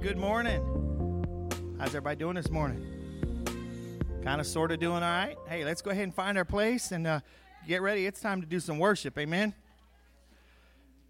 good 0.00 0.16
morning. 0.16 0.62
How's 1.76 1.88
everybody 1.88 2.14
doing 2.14 2.36
this 2.36 2.50
morning? 2.50 2.86
Kind 4.22 4.40
of, 4.40 4.46
sort 4.46 4.70
of 4.70 4.78
doing 4.78 4.94
all 4.94 5.00
right? 5.00 5.36
Hey, 5.48 5.64
let's 5.64 5.82
go 5.82 5.90
ahead 5.90 6.04
and 6.04 6.14
find 6.14 6.38
our 6.38 6.44
place 6.44 6.92
and 6.92 7.04
uh, 7.04 7.20
get 7.66 7.82
ready. 7.82 8.06
It's 8.06 8.20
time 8.20 8.40
to 8.40 8.46
do 8.46 8.60
some 8.60 8.78
worship. 8.78 9.18
Amen. 9.18 9.52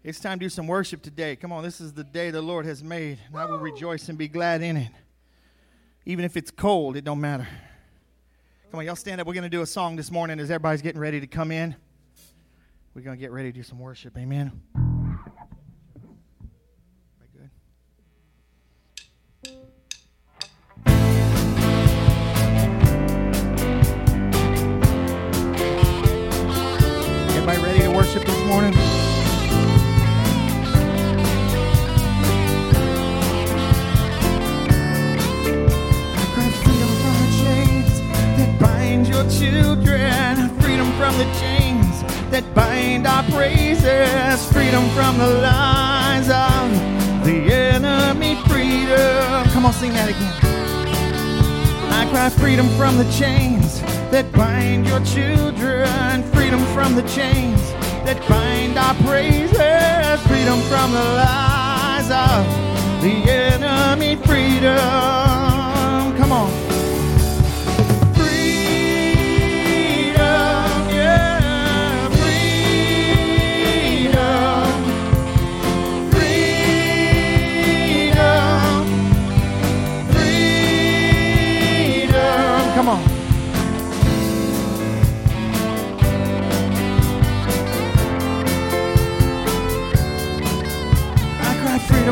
It's 0.03 0.19
time 0.19 0.39
to 0.39 0.45
do 0.45 0.49
some 0.49 0.65
worship 0.65 1.03
today. 1.03 1.35
Come 1.35 1.51
on, 1.51 1.61
this 1.63 1.79
is 1.79 1.93
the 1.93 2.03
day 2.03 2.31
the 2.31 2.41
Lord 2.41 2.65
has 2.65 2.83
made, 2.83 3.19
and 3.27 3.37
I 3.37 3.45
will 3.45 3.59
rejoice 3.59 4.09
and 4.09 4.17
be 4.17 4.27
glad 4.27 4.63
in 4.63 4.75
it. 4.75 4.91
Even 6.05 6.25
if 6.25 6.35
it's 6.35 6.49
cold, 6.49 6.97
it 6.97 7.03
don't 7.03 7.21
matter. 7.21 7.47
Come 8.71 8.79
on, 8.79 8.85
y'all 8.87 8.95
stand 8.95 9.21
up. 9.21 9.27
We're 9.27 9.33
going 9.33 9.43
to 9.43 9.49
do 9.49 9.61
a 9.61 9.67
song 9.67 9.97
this 9.97 10.09
morning 10.09 10.39
as 10.39 10.49
everybody's 10.49 10.81
getting 10.81 11.01
ready 11.01 11.19
to 11.19 11.27
come 11.27 11.51
in. 11.51 11.75
We're 12.95 13.03
going 13.03 13.17
to 13.17 13.21
get 13.21 13.31
ready 13.31 13.51
to 13.51 13.55
do 13.55 13.63
some 13.63 13.77
worship. 13.77 14.17
Amen. 14.17 14.88
Morning? 28.49 28.73
freedom 36.63 36.89
from 36.97 37.15
the 37.21 37.29
chains 37.43 38.01
that 38.37 38.59
bind 38.59 39.07
your 39.07 39.23
children, 39.29 40.49
freedom 40.61 40.91
from 40.93 41.15
the 41.19 41.29
chains 41.39 42.01
that 42.31 42.43
bind 42.55 43.05
our 43.05 43.21
praises, 43.25 44.51
freedom 44.51 44.89
from 44.97 45.19
the 45.19 45.27
lies 45.27 46.27
of 46.29 47.23
the 47.23 47.53
enemy, 47.53 48.33
freedom. 48.47 49.47
Come 49.53 49.67
on, 49.67 49.73
sing 49.73 49.93
that 49.93 50.09
again. 50.09 50.33
I 51.93 52.09
cry 52.09 52.29
freedom 52.29 52.67
from 52.69 52.97
the 52.97 53.09
chains 53.11 53.81
that 54.09 54.31
bind 54.31 54.87
your 54.87 55.01
children, 55.05 56.23
freedom 56.33 56.65
from 56.73 56.95
the 56.95 57.03
chains 57.03 57.78
that 58.05 58.19
bind 58.27 58.77
our 58.77 58.95
praises, 59.05 60.21
freedom 60.27 60.59
from 60.69 60.91
the 60.91 61.03
lies 61.21 62.09
of 62.09 62.45
the 63.01 63.15
enemy, 63.29 64.15
freedom. 64.15 64.77
Come 66.17 66.31
on. 66.31 66.68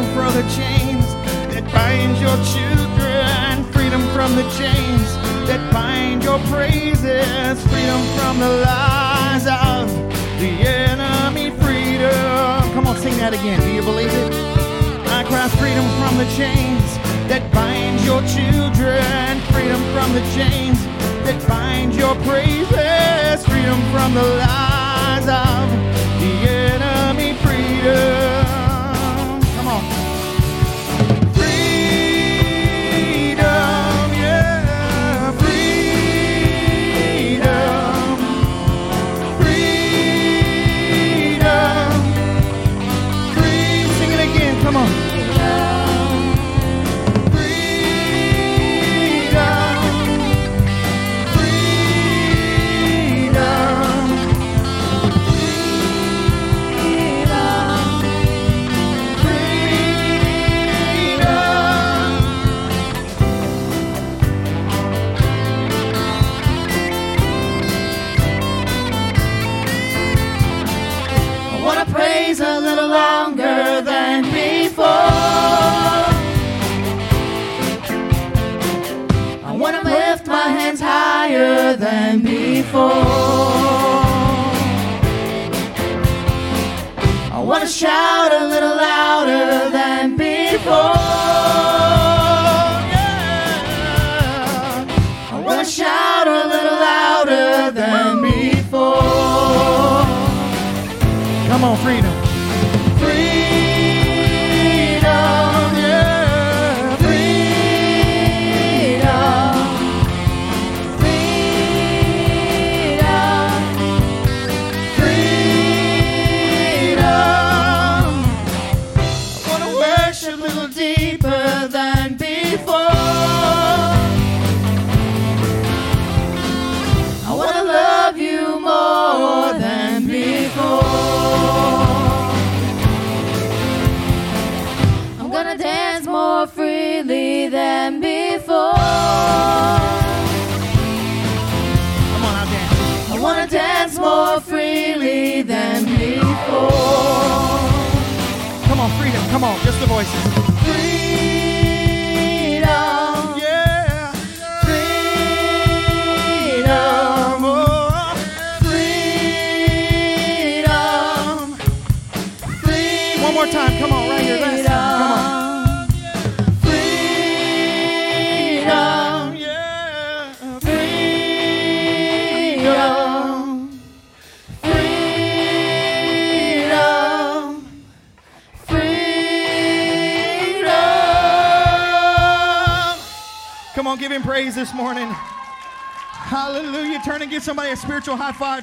The 0.06 0.44
chains 0.54 1.06
that 1.50 1.66
bind 1.74 2.18
your 2.22 2.38
children, 2.54 3.64
freedom 3.74 4.02
from 4.14 4.36
the 4.36 4.44
chains 4.54 5.10
that 5.50 5.74
bind 5.74 6.24
your 6.24 6.38
praises, 6.54 7.58
freedom 7.66 8.02
from 8.14 8.38
the 8.38 8.50
lies 8.62 9.48
of 9.48 9.90
the 10.38 10.54
enemy, 10.62 11.50
freedom. 11.50 12.62
Come 12.74 12.86
on, 12.86 12.98
sing 12.98 13.18
that 13.18 13.34
again. 13.34 13.60
Do 13.62 13.72
you 13.74 13.82
believe 13.82 14.14
it? 14.14 14.34
I 15.10 15.24
cry 15.24 15.48
freedom 15.58 15.88
from 15.98 16.18
the 16.22 16.30
chains 16.38 16.86
that 17.26 17.42
bind 17.52 18.00
your 18.06 18.22
children, 18.30 19.42
freedom 19.50 19.82
from 19.98 20.14
the 20.14 20.22
chains 20.38 20.78
that 21.26 21.42
bind 21.48 21.96
your 21.96 22.14
praises, 22.22 23.42
freedom 23.48 23.82
from 23.90 24.14
the 24.14 24.28
lies 24.46 25.26
of 25.26 25.66
the 26.22 26.34
enemy, 26.46 27.34
freedom. 27.42 28.17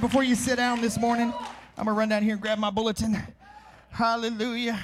Before 0.04 0.22
you 0.22 0.34
sit 0.34 0.56
down 0.56 0.82
this 0.82 1.00
morning. 1.00 1.32
I'm 1.78 1.86
going 1.86 1.94
to 1.94 1.98
run 1.98 2.10
down 2.10 2.22
here 2.22 2.32
and 2.32 2.40
grab 2.42 2.58
my 2.58 2.68
bulletin. 2.68 3.16
Hallelujah. 3.88 4.78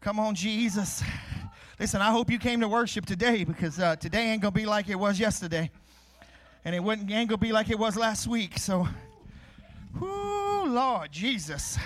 Come 0.00 0.20
on, 0.20 0.36
Jesus. 0.36 1.02
Listen, 1.80 2.00
I 2.00 2.12
hope 2.12 2.30
you 2.30 2.38
came 2.38 2.60
to 2.60 2.68
worship 2.68 3.04
today 3.04 3.42
because 3.42 3.80
uh, 3.80 3.96
today 3.96 4.30
ain't 4.30 4.42
going 4.42 4.54
to 4.54 4.60
be 4.60 4.64
like 4.64 4.88
it 4.88 4.94
was 4.94 5.18
yesterday. 5.18 5.72
And 6.64 6.72
it 6.72 6.84
wouldn't, 6.84 7.10
ain't 7.10 7.28
going 7.28 7.40
to 7.40 7.44
be 7.44 7.50
like 7.50 7.68
it 7.68 7.80
was 7.80 7.96
last 7.96 8.28
week. 8.28 8.58
So, 8.58 8.86
whoo, 9.98 10.66
Lord 10.68 11.10
Jesus. 11.10 11.76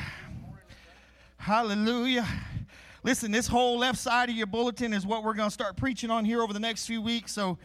Hallelujah. 1.39 2.27
Listen, 3.03 3.33
this 3.33 3.47
whole 3.47 3.79
left 3.79 3.97
side 3.99 4.29
of 4.29 4.37
your 4.37 4.47
bulletin 4.47 4.93
is 4.93 5.07
what 5.07 5.25
we're 5.25 5.33
going 5.33 5.49
to 5.49 5.55
start 5.55 5.75
preaching 5.75 6.11
on 6.11 6.27
here 6.27 6.43
over 6.43 6.53
the 6.53 6.61
next 6.61 6.85
few 6.85 7.01
weeks. 7.01 7.33
So 7.33 7.57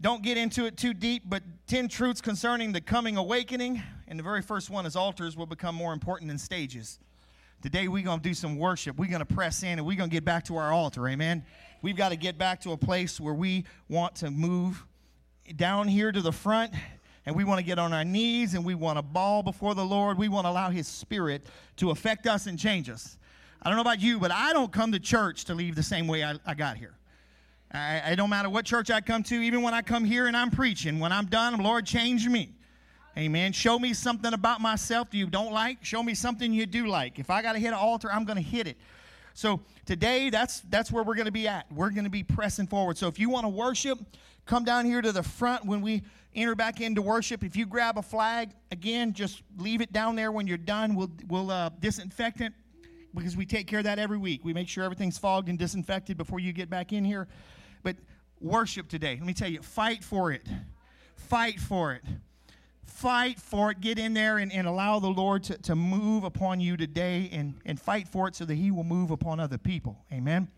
don't 0.00 0.22
get 0.22 0.38
into 0.38 0.64
it 0.64 0.76
too 0.76 0.94
deep, 0.94 1.24
but 1.26 1.42
10 1.66 1.88
truths 1.88 2.20
concerning 2.20 2.72
the 2.72 2.80
coming 2.80 3.16
awakening. 3.16 3.82
And 4.08 4.18
the 4.18 4.22
very 4.22 4.40
first 4.40 4.70
one 4.70 4.86
is 4.86 4.96
altars 4.96 5.36
will 5.36 5.46
become 5.46 5.74
more 5.74 5.92
important 5.92 6.28
than 6.28 6.38
stages. 6.38 6.98
Today 7.62 7.88
we're 7.88 8.04
going 8.04 8.20
to 8.20 8.28
do 8.28 8.32
some 8.32 8.56
worship. 8.56 8.96
We're 8.96 9.10
going 9.10 9.24
to 9.24 9.34
press 9.34 9.62
in 9.62 9.78
and 9.78 9.86
we're 9.86 9.98
going 9.98 10.08
to 10.08 10.14
get 10.14 10.24
back 10.24 10.44
to 10.44 10.56
our 10.56 10.72
altar. 10.72 11.06
Amen. 11.06 11.44
We've 11.82 11.96
got 11.96 12.08
to 12.08 12.16
get 12.16 12.38
back 12.38 12.62
to 12.62 12.72
a 12.72 12.76
place 12.76 13.20
where 13.20 13.34
we 13.34 13.64
want 13.88 14.14
to 14.16 14.30
move 14.30 14.84
down 15.56 15.86
here 15.86 16.12
to 16.12 16.22
the 16.22 16.32
front 16.32 16.72
and 17.26 17.36
we 17.36 17.44
want 17.44 17.58
to 17.58 17.64
get 17.64 17.78
on 17.78 17.92
our 17.92 18.04
knees 18.04 18.54
and 18.54 18.64
we 18.64 18.74
want 18.74 18.96
to 18.96 19.02
bawl 19.02 19.42
before 19.42 19.74
the 19.74 19.84
Lord. 19.84 20.16
We 20.16 20.28
want 20.28 20.46
to 20.46 20.50
allow 20.50 20.70
His 20.70 20.88
Spirit 20.88 21.46
to 21.76 21.90
affect 21.90 22.26
us 22.26 22.46
and 22.46 22.58
change 22.58 22.88
us. 22.88 23.18
I 23.62 23.68
don't 23.68 23.76
know 23.76 23.82
about 23.82 24.00
you, 24.00 24.18
but 24.18 24.30
I 24.30 24.54
don't 24.54 24.72
come 24.72 24.92
to 24.92 24.98
church 24.98 25.44
to 25.44 25.54
leave 25.54 25.74
the 25.74 25.82
same 25.82 26.06
way 26.06 26.24
I, 26.24 26.36
I 26.46 26.54
got 26.54 26.78
here. 26.78 26.94
I, 27.72 28.14
don't 28.16 28.30
matter 28.30 28.50
what 28.50 28.64
church 28.64 28.90
I 28.90 29.00
come 29.00 29.22
to, 29.24 29.34
even 29.36 29.62
when 29.62 29.74
I 29.74 29.82
come 29.82 30.04
here 30.04 30.26
and 30.26 30.36
I'm 30.36 30.50
preaching, 30.50 30.98
when 30.98 31.12
I'm 31.12 31.26
done, 31.26 31.56
Lord, 31.62 31.86
change 31.86 32.26
me. 32.26 32.50
Amen. 33.16 33.52
Show 33.52 33.78
me 33.78 33.92
something 33.92 34.32
about 34.32 34.60
myself 34.60 35.08
you 35.12 35.26
don't 35.26 35.52
like. 35.52 35.84
Show 35.84 36.02
me 36.02 36.14
something 36.14 36.52
you 36.52 36.66
do 36.66 36.86
like. 36.86 37.18
If 37.18 37.30
I 37.30 37.42
got 37.42 37.52
to 37.52 37.58
hit 37.58 37.68
an 37.68 37.74
altar, 37.74 38.10
I'm 38.10 38.24
going 38.24 38.36
to 38.36 38.42
hit 38.42 38.66
it. 38.66 38.76
So 39.34 39.60
today, 39.84 40.30
that's 40.30 40.60
that's 40.70 40.90
where 40.90 41.02
we're 41.02 41.14
going 41.14 41.26
to 41.26 41.32
be 41.32 41.46
at. 41.46 41.70
We're 41.72 41.90
going 41.90 42.04
to 42.04 42.10
be 42.10 42.22
pressing 42.22 42.66
forward. 42.66 42.98
So 42.98 43.08
if 43.08 43.18
you 43.18 43.28
want 43.30 43.44
to 43.44 43.48
worship, 43.48 43.98
come 44.46 44.64
down 44.64 44.84
here 44.84 45.02
to 45.02 45.12
the 45.12 45.22
front 45.22 45.64
when 45.64 45.80
we 45.80 46.02
enter 46.34 46.54
back 46.54 46.80
into 46.80 47.02
worship. 47.02 47.42
If 47.44 47.56
you 47.56 47.66
grab 47.66 47.98
a 47.98 48.02
flag, 48.02 48.50
again, 48.70 49.12
just 49.12 49.42
leave 49.58 49.80
it 49.80 49.92
down 49.92 50.16
there 50.16 50.32
when 50.32 50.46
you're 50.46 50.56
done. 50.56 50.94
We'll 50.94 51.10
we'll 51.28 51.50
uh, 51.50 51.70
disinfect 51.80 52.40
it 52.40 52.52
because 53.14 53.36
we 53.36 53.44
take 53.46 53.66
care 53.66 53.78
of 53.80 53.84
that 53.84 53.98
every 53.98 54.18
week. 54.18 54.44
We 54.44 54.52
make 54.52 54.68
sure 54.68 54.84
everything's 54.84 55.18
fogged 55.18 55.48
and 55.48 55.58
disinfected 55.58 56.16
before 56.16 56.40
you 56.40 56.52
get 56.52 56.70
back 56.70 56.92
in 56.92 57.04
here. 57.04 57.28
But 57.82 57.96
worship 58.40 58.88
today, 58.88 59.16
let 59.16 59.26
me 59.26 59.34
tell 59.34 59.50
you, 59.50 59.62
fight 59.62 60.02
for 60.04 60.32
it. 60.32 60.46
Fight 61.16 61.60
for 61.60 61.92
it. 61.92 62.02
Fight 62.84 63.38
for 63.38 63.70
it. 63.70 63.80
Get 63.80 63.98
in 63.98 64.14
there 64.14 64.38
and, 64.38 64.52
and 64.52 64.66
allow 64.66 64.98
the 64.98 65.08
Lord 65.08 65.44
to, 65.44 65.58
to 65.58 65.74
move 65.74 66.24
upon 66.24 66.60
you 66.60 66.76
today 66.76 67.30
and, 67.32 67.54
and 67.64 67.80
fight 67.80 68.08
for 68.08 68.28
it 68.28 68.34
so 68.34 68.44
that 68.44 68.54
He 68.54 68.70
will 68.70 68.84
move 68.84 69.10
upon 69.10 69.40
other 69.40 69.58
people. 69.58 70.04
Amen. 70.12 70.48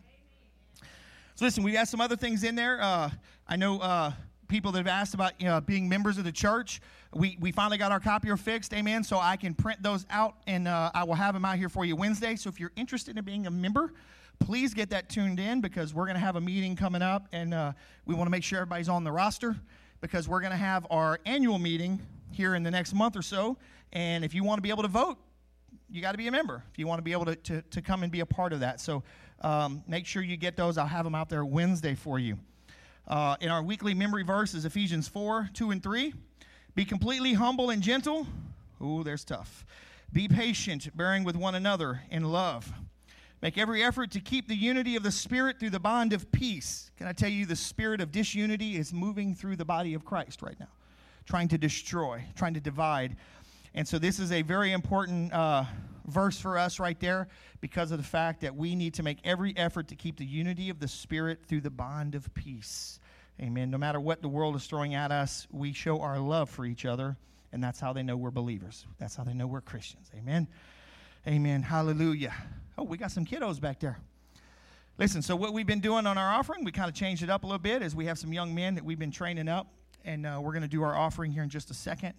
So, 1.34 1.44
listen, 1.44 1.62
we 1.62 1.72
got 1.72 1.88
some 1.88 2.00
other 2.00 2.16
things 2.16 2.44
in 2.44 2.54
there. 2.54 2.80
Uh, 2.80 3.10
I 3.46 3.56
know 3.56 3.80
uh, 3.80 4.12
people 4.52 4.70
that 4.70 4.78
have 4.78 4.86
asked 4.86 5.14
about 5.14 5.32
you 5.40 5.46
know, 5.46 5.60
being 5.62 5.88
members 5.88 6.18
of 6.18 6.24
the 6.24 6.32
church. 6.32 6.82
We, 7.14 7.38
we 7.40 7.52
finally 7.52 7.78
got 7.78 7.90
our 7.90 8.00
copier 8.00 8.36
fixed, 8.36 8.74
amen. 8.74 9.02
So 9.02 9.18
I 9.18 9.36
can 9.36 9.54
print 9.54 9.82
those 9.82 10.04
out 10.10 10.36
and 10.46 10.68
uh, 10.68 10.90
I 10.94 11.04
will 11.04 11.14
have 11.14 11.32
them 11.32 11.44
out 11.44 11.56
here 11.56 11.70
for 11.70 11.86
you 11.86 11.96
Wednesday. 11.96 12.36
So 12.36 12.50
if 12.50 12.60
you're 12.60 12.72
interested 12.76 13.16
in 13.16 13.24
being 13.24 13.46
a 13.46 13.50
member, 13.50 13.94
please 14.44 14.74
get 14.74 14.90
that 14.90 15.08
tuned 15.08 15.38
in 15.38 15.60
because 15.60 15.94
we're 15.94 16.04
going 16.04 16.16
to 16.16 16.20
have 16.20 16.34
a 16.34 16.40
meeting 16.40 16.74
coming 16.74 17.00
up 17.00 17.28
and 17.32 17.54
uh, 17.54 17.72
we 18.06 18.14
want 18.14 18.26
to 18.26 18.30
make 18.30 18.42
sure 18.42 18.58
everybody's 18.58 18.88
on 18.88 19.04
the 19.04 19.12
roster 19.12 19.54
because 20.00 20.28
we're 20.28 20.40
going 20.40 20.50
to 20.50 20.56
have 20.56 20.84
our 20.90 21.20
annual 21.26 21.60
meeting 21.60 22.00
here 22.32 22.56
in 22.56 22.64
the 22.64 22.70
next 22.70 22.92
month 22.92 23.16
or 23.16 23.22
so. 23.22 23.56
And 23.92 24.24
if 24.24 24.34
you 24.34 24.42
want 24.42 24.58
to 24.58 24.62
be 24.62 24.70
able 24.70 24.82
to 24.82 24.88
vote, 24.88 25.16
you 25.88 26.02
got 26.02 26.12
to 26.12 26.18
be 26.18 26.26
a 26.26 26.32
member 26.32 26.64
if 26.72 26.78
you 26.78 26.88
want 26.88 26.98
to 26.98 27.02
be 27.02 27.12
able 27.12 27.26
to, 27.26 27.36
to, 27.36 27.62
to 27.62 27.80
come 27.80 28.02
and 28.02 28.10
be 28.10 28.18
a 28.18 28.26
part 28.26 28.52
of 28.52 28.60
that. 28.60 28.80
So 28.80 29.04
um, 29.42 29.84
make 29.86 30.06
sure 30.06 30.22
you 30.22 30.36
get 30.36 30.56
those. 30.56 30.76
I'll 30.76 30.86
have 30.86 31.04
them 31.04 31.14
out 31.14 31.28
there 31.28 31.44
Wednesday 31.44 31.94
for 31.94 32.18
you. 32.18 32.36
Uh, 33.06 33.36
in 33.40 33.48
our 33.48 33.62
weekly 33.62 33.94
memory 33.94 34.24
verse 34.24 34.54
is 34.54 34.64
Ephesians 34.64 35.06
4 35.06 35.50
2 35.54 35.70
and 35.70 35.82
3. 35.82 36.14
Be 36.74 36.84
completely 36.84 37.34
humble 37.34 37.70
and 37.70 37.80
gentle. 37.80 38.26
Oh, 38.80 39.04
there's 39.04 39.24
tough. 39.24 39.64
Be 40.12 40.26
patient, 40.26 40.88
bearing 40.96 41.22
with 41.22 41.36
one 41.36 41.54
another 41.54 42.02
in 42.10 42.24
love. 42.24 42.72
Make 43.42 43.58
every 43.58 43.82
effort 43.82 44.12
to 44.12 44.20
keep 44.20 44.46
the 44.46 44.54
unity 44.54 44.94
of 44.94 45.02
the 45.02 45.10
Spirit 45.10 45.58
through 45.58 45.70
the 45.70 45.80
bond 45.80 46.12
of 46.12 46.30
peace. 46.30 46.92
Can 46.96 47.08
I 47.08 47.12
tell 47.12 47.28
you, 47.28 47.44
the 47.44 47.56
spirit 47.56 48.00
of 48.00 48.12
disunity 48.12 48.76
is 48.76 48.92
moving 48.92 49.34
through 49.34 49.56
the 49.56 49.64
body 49.64 49.94
of 49.94 50.04
Christ 50.04 50.42
right 50.42 50.58
now, 50.60 50.68
trying 51.26 51.48
to 51.48 51.58
destroy, 51.58 52.24
trying 52.36 52.54
to 52.54 52.60
divide. 52.60 53.16
And 53.74 53.86
so, 53.86 53.98
this 53.98 54.20
is 54.20 54.30
a 54.30 54.42
very 54.42 54.70
important 54.70 55.32
uh, 55.32 55.64
verse 56.06 56.38
for 56.38 56.56
us 56.56 56.78
right 56.78 56.98
there 57.00 57.26
because 57.60 57.90
of 57.90 57.98
the 57.98 58.04
fact 58.04 58.42
that 58.42 58.54
we 58.54 58.76
need 58.76 58.94
to 58.94 59.02
make 59.02 59.18
every 59.24 59.56
effort 59.56 59.88
to 59.88 59.96
keep 59.96 60.18
the 60.18 60.24
unity 60.24 60.70
of 60.70 60.78
the 60.78 60.86
Spirit 60.86 61.40
through 61.44 61.62
the 61.62 61.70
bond 61.70 62.14
of 62.14 62.32
peace. 62.34 63.00
Amen. 63.40 63.72
No 63.72 63.78
matter 63.78 63.98
what 63.98 64.22
the 64.22 64.28
world 64.28 64.54
is 64.54 64.66
throwing 64.66 64.94
at 64.94 65.10
us, 65.10 65.48
we 65.50 65.72
show 65.72 66.00
our 66.00 66.20
love 66.20 66.48
for 66.48 66.64
each 66.64 66.84
other, 66.84 67.16
and 67.52 67.64
that's 67.64 67.80
how 67.80 67.92
they 67.92 68.04
know 68.04 68.16
we're 68.16 68.30
believers. 68.30 68.86
That's 68.98 69.16
how 69.16 69.24
they 69.24 69.34
know 69.34 69.48
we're 69.48 69.62
Christians. 69.62 70.12
Amen. 70.16 70.46
Amen. 71.26 71.62
Hallelujah. 71.62 72.34
Oh, 72.78 72.84
we 72.84 72.96
got 72.96 73.10
some 73.10 73.24
kiddos 73.24 73.60
back 73.60 73.80
there. 73.80 73.98
Listen, 74.98 75.22
so 75.22 75.34
what 75.36 75.52
we've 75.52 75.66
been 75.66 75.80
doing 75.80 76.06
on 76.06 76.18
our 76.18 76.32
offering, 76.32 76.64
we 76.64 76.72
kind 76.72 76.88
of 76.88 76.94
changed 76.94 77.22
it 77.22 77.30
up 77.30 77.44
a 77.44 77.46
little 77.46 77.58
bit 77.58 77.82
as 77.82 77.94
we 77.94 78.06
have 78.06 78.18
some 78.18 78.32
young 78.32 78.54
men 78.54 78.74
that 78.74 78.84
we've 78.84 78.98
been 78.98 79.10
training 79.10 79.48
up, 79.48 79.66
and 80.04 80.26
uh, 80.26 80.38
we're 80.42 80.52
going 80.52 80.62
to 80.62 80.68
do 80.68 80.82
our 80.82 80.94
offering 80.94 81.32
here 81.32 81.42
in 81.42 81.48
just 81.48 81.70
a 81.70 81.74
second. 81.74 82.14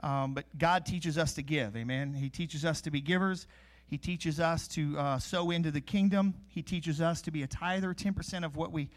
Um, 0.00 0.34
but 0.34 0.44
God 0.58 0.86
teaches 0.86 1.18
us 1.18 1.34
to 1.34 1.42
give, 1.42 1.76
amen. 1.76 2.14
He 2.14 2.28
teaches 2.28 2.64
us 2.64 2.80
to 2.82 2.90
be 2.90 3.00
givers. 3.00 3.46
He 3.86 3.98
teaches 3.98 4.40
us 4.40 4.66
to 4.68 4.98
uh, 4.98 5.18
sow 5.18 5.50
into 5.50 5.70
the 5.70 5.80
kingdom. 5.80 6.34
He 6.48 6.62
teaches 6.62 7.00
us 7.00 7.22
to 7.22 7.30
be 7.30 7.42
a 7.42 7.46
tither, 7.46 7.92
10% 7.92 8.44
of 8.44 8.56
what 8.56 8.72
we 8.72 8.88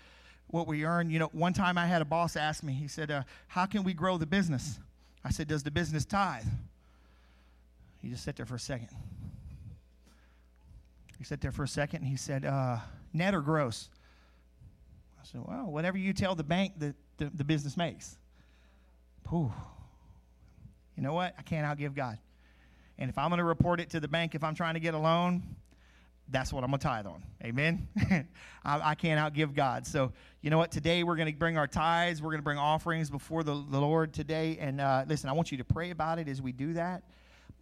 what 0.48 0.68
we 0.68 0.86
earn. 0.86 1.10
You 1.10 1.20
know, 1.20 1.30
one 1.34 1.54
time 1.54 1.78
I 1.78 1.86
had 1.88 2.02
a 2.02 2.06
boss 2.06 2.36
ask 2.36 2.64
me, 2.64 2.74
he 2.74 2.88
said, 2.88 3.12
uh, 3.12 3.24
How 3.48 3.66
can 3.66 3.84
we 3.84 3.94
grow 3.94 4.18
the 4.18 4.26
business? 4.26 4.80
I 5.24 5.32
said, 5.32 5.48
Does 5.48 5.64
the 5.64 5.72
business 5.72 6.06
tithe? 6.06 6.46
He 8.02 8.10
just 8.10 8.24
sat 8.24 8.36
there 8.36 8.46
for 8.46 8.56
a 8.56 8.60
second. 8.60 8.90
He 11.18 11.24
sat 11.24 11.42
there 11.42 11.52
for 11.52 11.64
a 11.64 11.68
second 11.68 12.02
and 12.02 12.08
he 12.08 12.18
said, 12.18 12.46
uh, 12.46 12.78
net 13.14 13.34
or 13.34 13.42
gross? 13.42 13.90
I 15.20 15.26
said, 15.26 15.42
well, 15.46 15.66
whatever 15.66 15.98
you 15.98 16.14
tell 16.14 16.36
the 16.36 16.44
bank 16.44 16.74
that 16.80 16.96
the, 17.18 17.32
the 17.34 17.44
business 17.44 17.78
makes. 17.78 18.18
Whew. 19.30 19.52
You 20.96 21.04
know 21.04 21.14
what? 21.14 21.34
I 21.38 21.42
can't 21.42 21.66
outgive 21.66 21.96
God. 21.96 22.18
And 22.98 23.10
if 23.10 23.18
I'm 23.18 23.30
going 23.30 23.40
to 23.40 23.46
report 23.46 23.80
it 23.80 23.90
to 23.92 24.00
the 24.00 24.08
bank 24.08 24.36
if 24.36 24.44
I'm 24.44 24.56
trying 24.56 24.76
to 24.76 24.80
get 24.80 24.94
a 24.94 24.98
loan, 24.98 25.44
that's 26.30 26.52
what 26.52 26.64
I'm 26.64 26.70
going 26.70 26.80
to 26.80 26.88
tithe 26.88 27.06
on. 27.06 27.24
Amen. 27.44 27.88
I, 28.64 28.92
I, 28.92 28.96
can't 28.96 29.20
outgive 29.20 29.54
God. 29.54 29.86
So, 29.86 30.12
you 30.42 30.50
know 30.50 30.58
what? 30.58 30.72
Today 30.72 31.04
we're 31.04 31.18
going 31.18 31.32
to 31.32 31.38
bring 31.38 31.58
our 31.58 31.68
tithes. 31.68 32.22
We're 32.22 32.32
going 32.32 32.40
to 32.40 32.46
bring 32.46 32.58
offerings 32.58 33.10
before 33.10 33.44
the, 33.44 33.54
the 33.54 33.80
Lord 33.80 34.14
today. 34.14 34.58
And 34.60 34.82
uh, 34.82 35.06
listen, 35.08 35.30
I 35.30 35.34
want 35.34 35.52
you 35.52 35.58
to 35.60 35.64
pray 35.64 35.92
about 35.92 36.20
it 36.20 36.28
as 36.28 36.42
we 36.42 36.52
do 36.52 36.74
that 36.74 37.04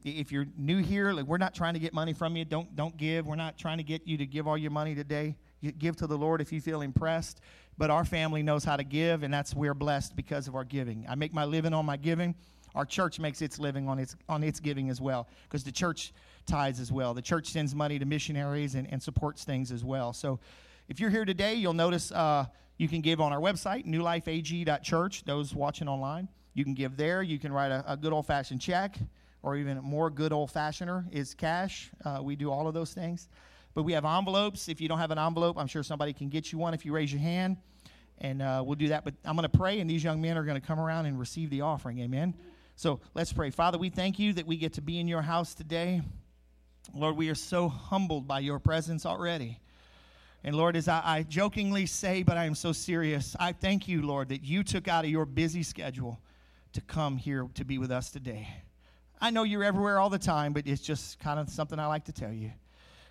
if 0.04 0.32
you're 0.32 0.46
new 0.58 0.80
here, 0.80 1.14
like 1.14 1.26
we're 1.26 1.38
not 1.38 1.54
trying 1.54 1.74
to 1.74 1.80
get 1.80 1.94
money 1.94 2.14
from 2.14 2.36
you. 2.36 2.46
Don't 2.46 2.76
don't 2.76 2.96
give. 2.98 3.26
We're 3.26 3.36
not 3.36 3.58
trying 3.58 3.78
to 3.78 3.84
get 3.84 4.06
you 4.06 4.18
to 4.18 4.26
give 4.26 4.48
all 4.48 4.58
your 4.58 4.72
money 4.72 4.96
today. 4.96 5.36
You 5.62 5.72
give 5.72 5.96
to 5.98 6.08
the 6.08 6.18
Lord 6.18 6.42
if 6.42 6.52
you 6.52 6.60
feel 6.60 6.82
impressed. 6.82 7.40
But 7.78 7.90
our 7.90 8.06
family 8.06 8.44
knows 8.44 8.64
how 8.64 8.76
to 8.76 8.84
give, 8.84 9.24
and 9.24 9.34
that's 9.34 9.56
we're 9.56 9.74
blessed 9.74 10.16
because 10.16 10.48
of 10.48 10.56
our 10.56 10.64
giving. 10.64 11.06
I 11.10 11.16
make 11.16 11.34
my 11.34 11.46
living 11.46 11.74
on 11.74 11.86
my 11.86 11.98
giving. 11.98 12.36
Our 12.76 12.86
church 12.86 13.20
makes 13.20 13.42
its 13.42 13.60
living 13.60 13.88
on 13.88 13.98
its 13.98 14.16
on 14.28 14.44
its 14.44 14.60
giving 14.60 14.90
as 14.90 15.00
well, 15.00 15.28
because 15.44 15.64
the 15.64 15.72
church 15.72 16.14
tithes 16.46 16.80
as 16.80 16.92
well. 16.92 17.14
The 17.14 17.22
church 17.22 17.48
sends 17.48 17.74
money 17.74 17.98
to 17.98 18.06
missionaries 18.06 18.76
and, 18.76 18.92
and 18.92 19.02
supports 19.02 19.44
things 19.44 19.72
as 19.72 19.84
well. 19.84 20.12
So 20.12 20.40
if 20.90 21.00
you're 21.00 21.10
here 21.10 21.26
today, 21.26 21.56
you'll 21.56 21.74
notice 21.74 22.12
uh, 22.12 22.46
you 22.78 22.90
can 22.90 23.02
give 23.02 23.22
on 23.22 23.32
our 23.32 23.40
website, 23.40 23.86
newlifeag.church. 23.86 25.24
Those 25.24 25.56
watching 25.56 25.88
online, 25.88 26.28
you 26.54 26.66
can 26.66 26.74
give 26.74 26.98
there. 26.98 27.24
You 27.24 27.40
can 27.40 27.54
write 27.54 27.72
a, 27.72 27.86
a 27.88 27.96
good 27.96 28.12
old 28.12 28.28
fashioned 28.28 28.60
check 28.60 28.98
or 29.44 29.58
even 29.58 29.78
more 29.80 30.10
good 30.10 30.34
old 30.34 30.50
fashioner 30.50 31.06
is 31.12 31.34
cash. 31.34 31.92
Uh, 32.04 32.20
we 32.24 32.36
do 32.36 32.50
all 32.50 32.68
of 32.68 32.74
those 32.74 32.94
things. 32.94 33.28
But 33.76 33.84
we 33.84 33.94
have 33.94 34.06
envelopes. 34.06 34.70
If 34.70 34.80
you 34.80 34.88
don't 34.88 35.00
have 35.00 35.12
an 35.12 35.18
envelope, 35.18 35.58
I'm 35.58 35.68
sure 35.68 35.84
somebody 35.84 36.14
can 36.14 36.30
get 36.30 36.52
you 36.52 36.58
one 36.58 36.74
if 36.74 36.86
you 36.86 36.94
raise 36.94 37.12
your 37.12 37.22
hand. 37.22 37.58
And 38.20 38.42
uh, 38.42 38.64
we'll 38.66 38.76
do 38.76 38.88
that. 38.90 39.04
But 39.04 39.16
I'm 39.26 39.36
going 39.36 39.50
to 39.50 39.58
pray, 39.58 39.80
and 39.80 39.90
these 39.90 40.04
young 40.04 40.22
men 40.22 40.38
are 40.38 40.44
going 40.44 40.60
to 40.60 40.66
come 40.66 40.80
around 40.80 41.08
and 41.08 41.20
receive 41.20 41.50
the 41.50 41.62
offering. 41.62 42.00
Amen. 42.00 42.34
So 42.76 43.02
let's 43.14 43.34
pray. 43.34 43.50
Father, 43.50 43.78
we 43.78 43.90
thank 43.90 44.18
you 44.18 44.34
that 44.34 44.48
we 44.48 44.58
get 44.58 44.74
to 44.74 44.82
be 44.82 45.00
in 45.00 45.08
your 45.08 45.22
house 45.22 45.54
today. 45.54 46.02
Lord, 46.94 47.18
we 47.18 47.30
are 47.30 47.36
so 47.36 47.68
humbled 47.68 48.28
by 48.28 48.40
your 48.40 48.60
presence 48.60 49.06
already. 49.06 49.60
And 50.44 50.56
Lord, 50.56 50.76
as 50.76 50.88
I, 50.88 51.02
I 51.04 51.24
jokingly 51.24 51.86
say, 51.86 52.24
but 52.24 52.38
I 52.38 52.46
am 52.46 52.56
so 52.56 52.72
serious, 52.72 53.36
I 53.40 53.54
thank 53.54 53.88
you, 53.88 54.02
Lord, 54.02 54.30
that 54.30 54.44
you 54.44 54.64
took 54.64 54.88
out 54.88 55.06
of 55.06 55.12
your 55.12 55.26
busy 55.26 55.64
schedule 55.64 56.20
to 56.74 56.82
come 56.82 57.18
here 57.18 57.48
to 57.56 57.66
be 57.66 57.78
with 57.78 57.92
us 57.92 58.10
today. 58.12 58.48
I 59.24 59.30
know 59.30 59.44
you're 59.44 59.64
everywhere 59.64 60.00
all 60.00 60.10
the 60.10 60.20
time, 60.20 60.52
but 60.52 60.68
it's 60.68 60.82
just 60.82 61.18
kind 61.18 61.40
of 61.40 61.50
something 61.50 61.80
I 61.80 61.88
like 61.88 62.04
to 62.06 62.12
tell 62.12 62.34
you. 62.34 62.52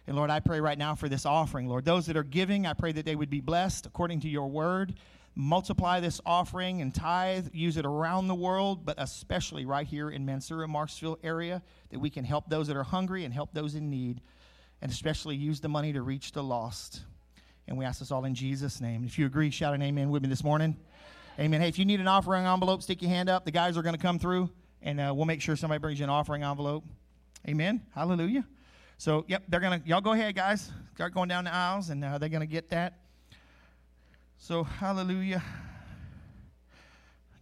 And 0.07 0.15
Lord, 0.15 0.29
I 0.29 0.41
pray 0.41 0.61
right 0.61 0.77
now 0.77 0.95
for 0.95 1.09
this 1.09 1.25
offering. 1.25 1.69
Lord, 1.69 1.87
those 1.87 2.05
that 2.05 2.19
are 2.19 2.23
giving, 2.23 2.67
I 2.67 2.75
pray 2.75 2.93
that 2.93 3.07
they 3.07 3.17
would 3.17 3.31
be 3.31 3.41
blessed 3.41 3.87
according 3.87 4.21
to 4.21 4.29
your 4.29 4.47
word. 4.51 4.93
Multiply 5.35 6.01
this 6.01 6.21
offering 6.27 6.83
and 6.83 6.95
tithe, 6.95 7.49
use 7.55 7.79
it 7.79 7.87
around 7.87 8.29
the 8.29 8.35
world, 8.35 8.85
but 8.85 8.97
especially 8.99 9.65
right 9.65 9.87
here 9.87 10.11
in 10.11 10.27
Mansura, 10.27 10.69
Marksville 10.69 11.17
area, 11.25 11.63
that 11.89 11.99
we 11.99 12.11
can 12.11 12.25
help 12.25 12.47
those 12.51 12.67
that 12.67 12.77
are 12.77 12.83
hungry 12.83 13.25
and 13.25 13.33
help 13.33 13.55
those 13.55 13.75
in 13.75 13.89
need, 13.89 14.21
and 14.83 14.93
especially 14.93 15.35
use 15.35 15.61
the 15.61 15.69
money 15.71 15.95
to 15.95 16.03
reach 16.03 16.33
the 16.33 16.43
lost. 16.43 17.01
And 17.67 17.79
we 17.79 17.87
ask 17.87 18.01
this 18.01 18.11
all 18.11 18.27
in 18.27 18.35
Jesus' 18.35 18.83
name. 18.83 19.05
If 19.07 19.19
you 19.19 19.25
agree, 19.25 19.49
shout 19.49 19.73
an 19.73 19.81
amen 19.81 20.11
with 20.11 20.23
me 20.23 20.29
this 20.29 20.45
morning. 20.45 20.77
Amen. 21.39 21.63
Hey, 21.63 21.69
if 21.69 21.79
you 21.79 21.87
need 21.87 22.01
an 22.01 22.09
offering 22.09 22.45
envelope, 22.45 22.83
stick 22.83 23.01
your 23.01 23.11
hand 23.11 23.31
up. 23.31 23.47
The 23.47 23.51
guys 23.51 23.79
are 23.79 23.83
going 23.83 23.95
to 23.95 24.03
come 24.03 24.19
through, 24.19 24.51
and 24.83 25.01
uh, 25.01 25.13
we'll 25.15 25.27
make 25.27 25.41
sure 25.41 25.57
somebody 25.57 25.79
brings 25.79 25.99
you 25.99 26.05
an 26.05 26.11
offering 26.11 26.43
envelope. 26.43 26.85
Amen. 27.49 27.83
Hallelujah. 27.95 28.45
So, 28.99 29.25
yep, 29.27 29.45
they're 29.49 29.61
going 29.61 29.81
to, 29.81 29.89
y'all 29.89 30.01
go 30.01 30.13
ahead, 30.13 30.35
guys. 30.35 30.71
Start 30.95 31.15
going 31.15 31.29
down 31.29 31.45
the 31.45 31.53
aisles, 31.53 31.91
and 31.91 32.05
uh, 32.05 32.19
they're 32.19 32.29
going 32.29 32.41
to 32.41 32.47
get 32.47 32.71
that. 32.71 32.99
So, 34.39 34.63
hallelujah. 34.63 35.43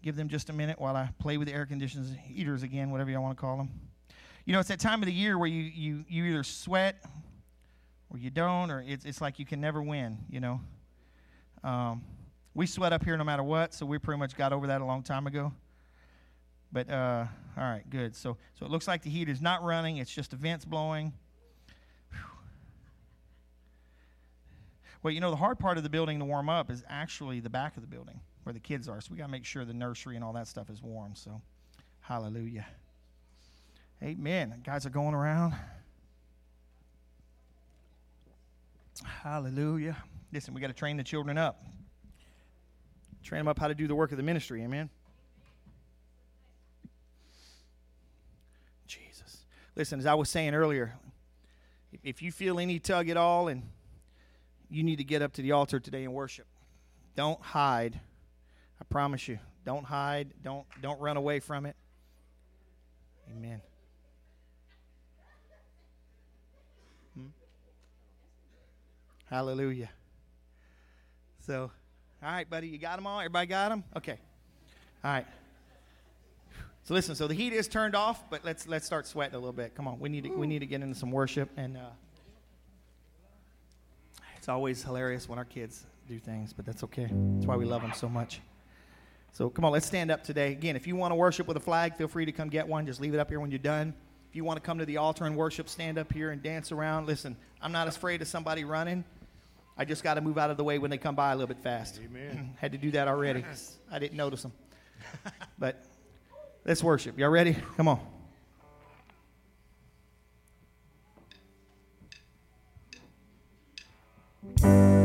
Give 0.02 0.16
them 0.16 0.28
just 0.28 0.48
a 0.48 0.52
minute 0.52 0.80
while 0.80 0.96
I 0.96 1.10
play 1.18 1.36
with 1.36 1.48
the 1.48 1.54
air 1.54 1.66
conditioners, 1.66 2.12
heaters 2.22 2.62
again, 2.62 2.90
whatever 2.90 3.10
you 3.10 3.20
want 3.20 3.36
to 3.36 3.40
call 3.40 3.58
them. 3.58 3.70
You 4.46 4.54
know, 4.54 4.60
it's 4.60 4.68
that 4.68 4.80
time 4.80 5.02
of 5.02 5.06
the 5.06 5.12
year 5.12 5.36
where 5.36 5.48
you, 5.48 5.62
you, 5.62 6.04
you 6.08 6.24
either 6.24 6.42
sweat 6.42 7.04
or 8.08 8.18
you 8.18 8.30
don't, 8.30 8.70
or 8.70 8.82
it's, 8.86 9.04
it's 9.04 9.20
like 9.20 9.38
you 9.38 9.44
can 9.44 9.60
never 9.60 9.82
win, 9.82 10.18
you 10.30 10.40
know. 10.40 10.60
Um, 11.62 12.02
we 12.54 12.66
sweat 12.66 12.92
up 12.92 13.04
here 13.04 13.16
no 13.16 13.24
matter 13.24 13.42
what, 13.42 13.74
so 13.74 13.84
we 13.84 13.98
pretty 13.98 14.18
much 14.18 14.36
got 14.36 14.52
over 14.52 14.66
that 14.68 14.80
a 14.80 14.84
long 14.84 15.02
time 15.02 15.26
ago. 15.26 15.52
But 16.72 16.88
uh, 16.88 17.26
all 17.56 17.64
right, 17.64 17.88
good. 17.90 18.14
So 18.14 18.36
so 18.54 18.66
it 18.66 18.70
looks 18.70 18.86
like 18.86 19.02
the 19.02 19.10
heat 19.10 19.28
is 19.28 19.40
not 19.40 19.62
running; 19.62 19.96
it's 19.96 20.12
just 20.12 20.30
the 20.30 20.36
vents 20.36 20.64
blowing. 20.64 21.12
Whew. 22.10 22.18
Well, 25.02 25.12
you 25.12 25.20
know, 25.20 25.30
the 25.30 25.36
hard 25.36 25.58
part 25.58 25.76
of 25.76 25.82
the 25.82 25.90
building 25.90 26.18
to 26.20 26.24
warm 26.24 26.48
up 26.48 26.70
is 26.70 26.84
actually 26.88 27.40
the 27.40 27.50
back 27.50 27.76
of 27.76 27.82
the 27.82 27.88
building 27.88 28.20
where 28.44 28.52
the 28.52 28.60
kids 28.60 28.88
are. 28.88 29.00
So 29.00 29.08
we 29.10 29.18
got 29.18 29.26
to 29.26 29.32
make 29.32 29.44
sure 29.44 29.64
the 29.64 29.74
nursery 29.74 30.16
and 30.16 30.24
all 30.24 30.32
that 30.34 30.48
stuff 30.48 30.70
is 30.70 30.82
warm. 30.82 31.14
So, 31.14 31.40
hallelujah. 32.00 32.66
Amen. 34.02 34.62
Guys 34.64 34.86
are 34.86 34.90
going 34.90 35.14
around. 35.14 35.54
Hallelujah. 39.04 39.96
Listen, 40.32 40.54
we 40.54 40.60
got 40.60 40.68
to 40.68 40.72
train 40.72 40.96
the 40.96 41.04
children 41.04 41.36
up. 41.36 41.64
Train 43.22 43.40
them 43.40 43.48
up 43.48 43.58
how 43.58 43.68
to 43.68 43.74
do 43.74 43.86
the 43.86 43.94
work 43.94 44.10
of 44.10 44.16
the 44.16 44.22
ministry. 44.22 44.62
Amen. 44.62 44.88
Jesus. 48.86 49.44
Listen, 49.80 49.98
as 49.98 50.04
I 50.04 50.12
was 50.12 50.28
saying 50.28 50.54
earlier, 50.54 50.92
if 52.04 52.20
you 52.20 52.32
feel 52.32 52.60
any 52.60 52.78
tug 52.78 53.08
at 53.08 53.16
all 53.16 53.48
and 53.48 53.62
you 54.68 54.82
need 54.82 54.96
to 54.96 55.04
get 55.04 55.22
up 55.22 55.32
to 55.32 55.40
the 55.40 55.52
altar 55.52 55.80
today 55.80 56.04
and 56.04 56.12
worship, 56.12 56.44
don't 57.16 57.40
hide. 57.40 57.98
I 58.78 58.84
promise 58.90 59.26
you. 59.26 59.38
Don't 59.64 59.84
hide. 59.84 60.34
Don't 60.44 60.66
don't 60.82 61.00
run 61.00 61.16
away 61.16 61.40
from 61.40 61.64
it. 61.64 61.76
Amen. 63.34 63.62
Hmm? 67.14 67.26
Hallelujah. 69.30 69.88
So 71.46 71.70
all 72.22 72.30
right, 72.30 72.50
buddy, 72.50 72.68
you 72.68 72.76
got 72.76 72.96
them 72.96 73.06
all? 73.06 73.18
Everybody 73.18 73.46
got 73.46 73.70
them? 73.70 73.84
Okay. 73.96 74.18
All 75.02 75.10
right. 75.10 75.26
So 76.90 76.94
listen, 76.94 77.14
so 77.14 77.28
the 77.28 77.34
heat 77.34 77.52
is 77.52 77.68
turned 77.68 77.94
off, 77.94 78.28
but 78.30 78.44
let's 78.44 78.66
let's 78.66 78.84
start 78.84 79.06
sweating 79.06 79.36
a 79.36 79.38
little 79.38 79.52
bit. 79.52 79.76
Come 79.76 79.86
on, 79.86 80.00
we 80.00 80.08
need 80.08 80.24
to 80.24 80.30
we 80.30 80.48
need 80.48 80.58
to 80.58 80.66
get 80.66 80.82
into 80.82 80.98
some 80.98 81.12
worship, 81.12 81.48
and 81.56 81.76
uh, 81.76 81.82
it's 84.36 84.48
always 84.48 84.82
hilarious 84.82 85.28
when 85.28 85.38
our 85.38 85.44
kids 85.44 85.86
do 86.08 86.18
things, 86.18 86.52
but 86.52 86.66
that's 86.66 86.82
okay. 86.82 87.06
That's 87.08 87.46
why 87.46 87.54
we 87.54 87.64
love 87.64 87.82
them 87.82 87.92
so 87.94 88.08
much. 88.08 88.40
So 89.30 89.48
come 89.48 89.64
on, 89.64 89.70
let's 89.70 89.86
stand 89.86 90.10
up 90.10 90.24
today. 90.24 90.50
Again, 90.50 90.74
if 90.74 90.88
you 90.88 90.96
want 90.96 91.12
to 91.12 91.14
worship 91.14 91.46
with 91.46 91.56
a 91.56 91.60
flag, 91.60 91.94
feel 91.94 92.08
free 92.08 92.24
to 92.24 92.32
come 92.32 92.48
get 92.48 92.66
one. 92.66 92.86
Just 92.86 93.00
leave 93.00 93.14
it 93.14 93.20
up 93.20 93.28
here 93.28 93.38
when 93.38 93.52
you're 93.52 93.60
done. 93.60 93.94
If 94.28 94.34
you 94.34 94.42
want 94.42 94.56
to 94.56 94.60
come 94.60 94.78
to 94.78 94.84
the 94.84 94.96
altar 94.96 95.26
and 95.26 95.36
worship, 95.36 95.68
stand 95.68 95.96
up 95.96 96.12
here 96.12 96.32
and 96.32 96.42
dance 96.42 96.72
around. 96.72 97.06
Listen, 97.06 97.36
I'm 97.62 97.70
not 97.70 97.86
afraid 97.86 98.20
of 98.20 98.26
somebody 98.26 98.64
running. 98.64 99.04
I 99.78 99.84
just 99.84 100.02
got 100.02 100.14
to 100.14 100.20
move 100.20 100.38
out 100.38 100.50
of 100.50 100.56
the 100.56 100.64
way 100.64 100.80
when 100.80 100.90
they 100.90 100.98
come 100.98 101.14
by 101.14 101.30
a 101.30 101.36
little 101.36 101.54
bit 101.54 101.62
fast. 101.62 102.00
Amen. 102.04 102.56
Had 102.60 102.72
to 102.72 102.78
do 102.78 102.90
that 102.90 103.06
already. 103.06 103.44
I 103.92 104.00
didn't 104.00 104.16
notice 104.16 104.42
them. 104.42 104.52
but 105.56 105.84
Let's 106.64 106.84
worship. 106.84 107.18
Y'all 107.18 107.30
ready? 107.30 107.56
Come 107.76 107.88
on. 114.62 114.99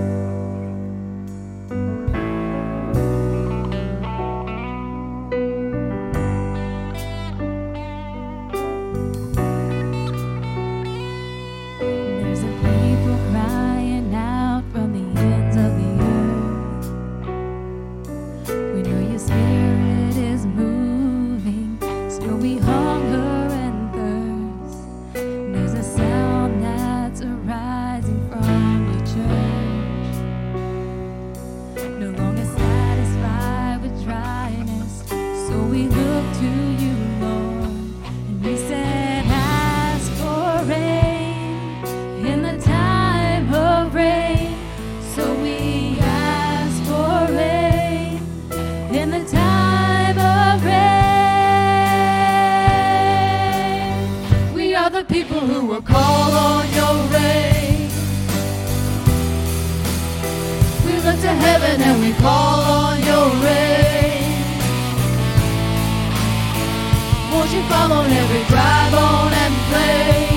call 62.22 62.60
on 62.62 63.03
your 63.03 63.27
rain. 63.45 64.31
Won't 67.31 67.51
you 67.51 67.63
fall 67.69 67.91
on 67.91 68.10
every 68.12 68.43
drive 68.51 68.93
on 68.93 69.34
and 69.43 69.55
place? 69.69 70.36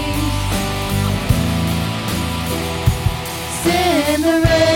Send 3.62 4.25
the 4.25 4.40
rain. 4.47 4.67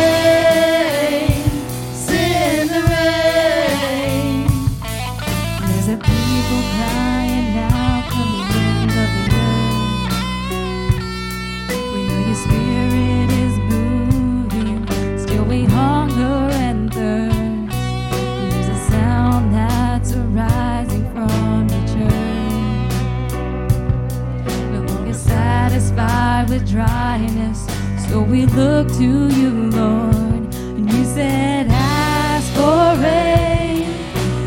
to 28.98 29.28
you, 29.40 29.70
Lord. 29.70 30.54
And 30.54 30.92
you 30.92 31.04
said, 31.04 31.66
Ask 31.70 32.52
for 32.52 32.94
rain 33.02 33.88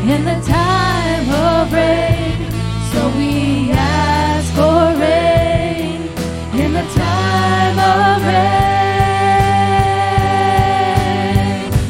in 0.08 0.24
the 0.24 0.40
time 0.46 1.28
of 1.30 1.72
rain. 1.72 2.50
So 2.92 3.08
we 3.18 3.72
ask 3.72 4.52
for 4.54 4.94
rain 5.00 6.02
in 6.62 6.72
the 6.72 6.86
time 6.94 7.78
of 7.78 8.22
rain. 8.26 8.46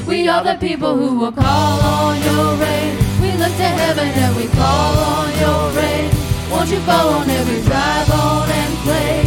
We 0.06 0.28
are 0.28 0.42
the 0.42 0.56
people 0.66 0.96
who 0.96 1.18
will 1.18 1.32
call 1.32 1.80
on 1.80 2.22
your 2.22 2.56
rain. 2.56 2.96
We 3.20 3.32
look 3.32 3.54
to 3.62 3.68
heaven 3.82 4.08
and 4.08 4.36
we 4.36 4.46
call 4.48 4.96
on 5.14 5.28
your 5.38 5.70
rain. 5.80 6.10
Won't 6.50 6.70
you 6.70 6.80
fall 6.80 7.08
on 7.18 7.28
every 7.28 7.60
dry 7.62 8.04
bone 8.08 8.50
and 8.50 8.74
play? 8.84 9.25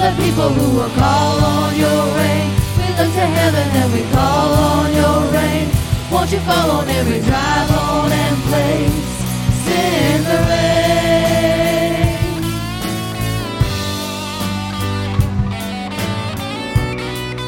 the 0.00 0.10
people 0.16 0.48
who 0.48 0.76
will 0.78 0.88
call 0.96 1.44
on 1.44 1.76
your 1.76 2.02
rain. 2.16 2.48
We 2.78 2.88
look 2.96 3.12
to 3.12 3.26
heaven 3.36 3.68
and 3.80 3.92
we 3.92 4.02
call 4.16 4.48
on 4.54 4.94
your 4.94 5.30
rain. 5.30 5.68
Won't 6.10 6.32
you 6.32 6.40
fall 6.40 6.70
on 6.70 6.88
every 6.88 7.20
drive 7.20 7.70
on 7.70 8.10
and 8.10 8.36
place? 8.48 8.96
Send 9.64 10.24
the 10.24 10.38
rain. 10.48 10.80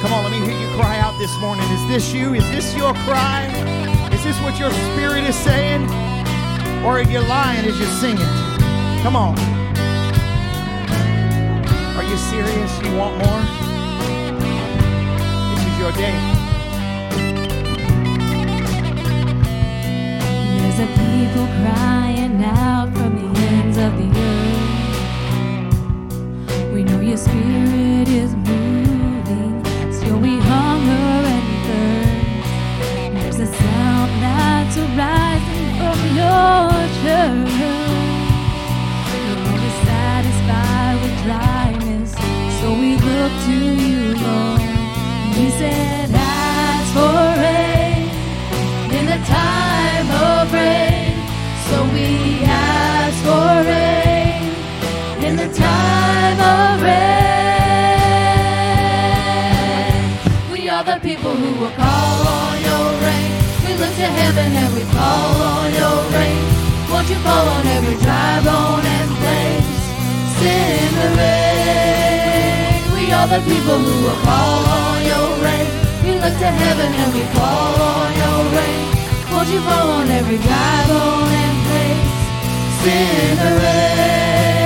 Come 0.03 0.13
on, 0.13 0.25
let 0.25 0.33
me 0.33 0.41
hear 0.45 0.61
you 0.61 0.69
cry 0.77 0.99
out 0.99 1.19
this 1.19 1.35
morning. 1.41 1.65
Is 1.71 1.89
this 1.89 2.13
you? 2.13 2.35
Is 2.35 2.45
this 2.51 2.77
your 2.77 2.93
cry? 3.09 3.49
Is 4.13 4.23
this 4.25 4.39
what 4.43 4.59
your 4.61 4.71
spirit 4.93 5.25
is 5.25 5.37
saying? 5.37 5.85
Or 6.85 6.99
are 6.99 7.03
you 7.03 7.21
lying 7.21 7.65
as 7.65 7.79
you 7.81 7.87
sing 7.87 8.19
it? 8.19 9.03
Come 9.03 9.17
on 9.17 9.62
you 12.13 12.19
serious? 12.19 12.73
You 12.83 12.97
want 12.99 13.17
more? 13.17 13.43
This 15.55 15.65
is 15.67 15.77
your 15.79 15.93
day. 15.93 16.19
There's 20.59 20.79
a 20.79 20.89
people 21.01 21.47
crying 21.61 22.45
out 22.45 22.89
from 22.95 23.13
the 23.17 23.29
ends 23.41 23.79
of 23.79 23.97
the 23.97 24.09
earth. 24.31 24.67
We 26.75 26.85
know 26.85 27.01
your 27.01 27.17
spirit 27.17 28.09
is 28.09 28.35
moving, 28.35 29.65
so 29.91 30.15
we 30.19 30.39
hunger 30.39 31.29
and 31.35 31.47
thirst. 31.65 32.53
There's 33.15 33.39
a 33.39 33.47
sound 33.55 34.11
that's 34.23 34.77
arising 34.77 35.71
from 35.79 35.99
your 36.21 36.69
church. 37.03 37.52
Ask 45.65 46.93
for 46.95 47.23
rain 47.43 48.11
in 48.99 49.05
the 49.07 49.19
time 49.27 50.09
of 50.11 50.53
rain. 50.53 51.15
So 51.69 51.77
we 51.95 52.09
ask 52.45 53.17
for 53.23 53.63
rain 53.71 54.43
in 55.25 55.37
the 55.37 55.49
time 55.55 56.41
of 56.55 56.83
rain. 56.83 57.03
We 60.53 60.69
are 60.69 60.85
the 60.85 60.99
people 61.01 61.33
who 61.33 61.51
will 61.61 61.75
call 61.83 62.27
on 62.27 62.55
your 62.69 62.87
rain. 63.07 63.33
We 63.67 63.73
look 63.81 63.95
to 64.03 64.09
heaven 64.21 64.51
and 64.63 64.71
we 64.75 64.83
call 64.91 65.43
on 65.55 65.73
your 65.73 65.99
rain. 66.17 66.43
Won't 66.91 67.09
you 67.09 67.17
fall 67.27 67.47
on 67.57 67.67
every 67.67 67.97
dry 68.05 68.41
bone 68.45 68.85
and 68.99 69.11
place? 69.21 69.67
Send 70.39 70.93
the 71.01 71.09
rain. 71.21 72.81
We 72.95 73.13
are 73.13 73.29
the 73.29 73.41
people 73.51 73.79
who 73.79 73.95
will 74.05 74.21
call 74.27 74.65
on 74.67 75.02
look 76.23 76.39
to 76.39 76.47
heaven 76.47 76.93
and 77.03 77.15
we 77.15 77.23
call 77.35 77.75
on 77.91 78.11
your 78.23 78.41
rain. 78.55 78.87
Won't 79.33 79.49
you 79.49 79.61
fall 79.61 79.91
on 79.99 80.09
every 80.09 80.39
dry 80.39 80.85
bone 80.87 81.33
and 81.45 81.59
place? 81.67 82.11
Send 82.83 83.39
the 83.41 83.51
rain. 83.63 84.62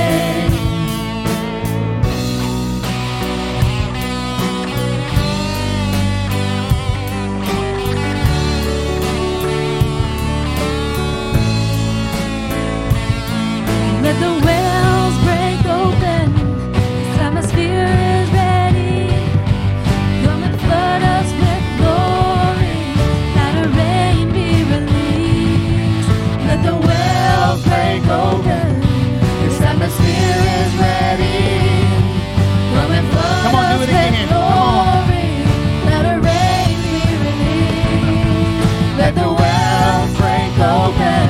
Open. 40.87 41.29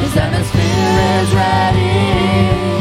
This 0.00 0.16
atmosphere 0.16 1.22
is 1.22 1.34
ready. 1.34 2.77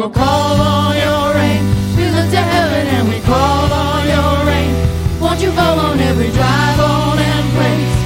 Will 0.00 0.08
call 0.08 0.56
on 0.56 0.96
your 0.96 1.34
rain. 1.36 1.60
We 1.96 2.08
look 2.08 2.28
to 2.32 2.40
heaven 2.40 2.84
and 2.96 3.04
we 3.12 3.20
call 3.20 3.68
on 3.68 4.02
your 4.08 4.34
rain. 4.48 4.72
Won't 5.20 5.40
you 5.42 5.52
fall 5.52 5.78
on 5.78 6.00
every 6.00 6.30
dry 6.32 6.68
bone 6.80 7.20
and 7.20 7.46
place? 7.52 7.96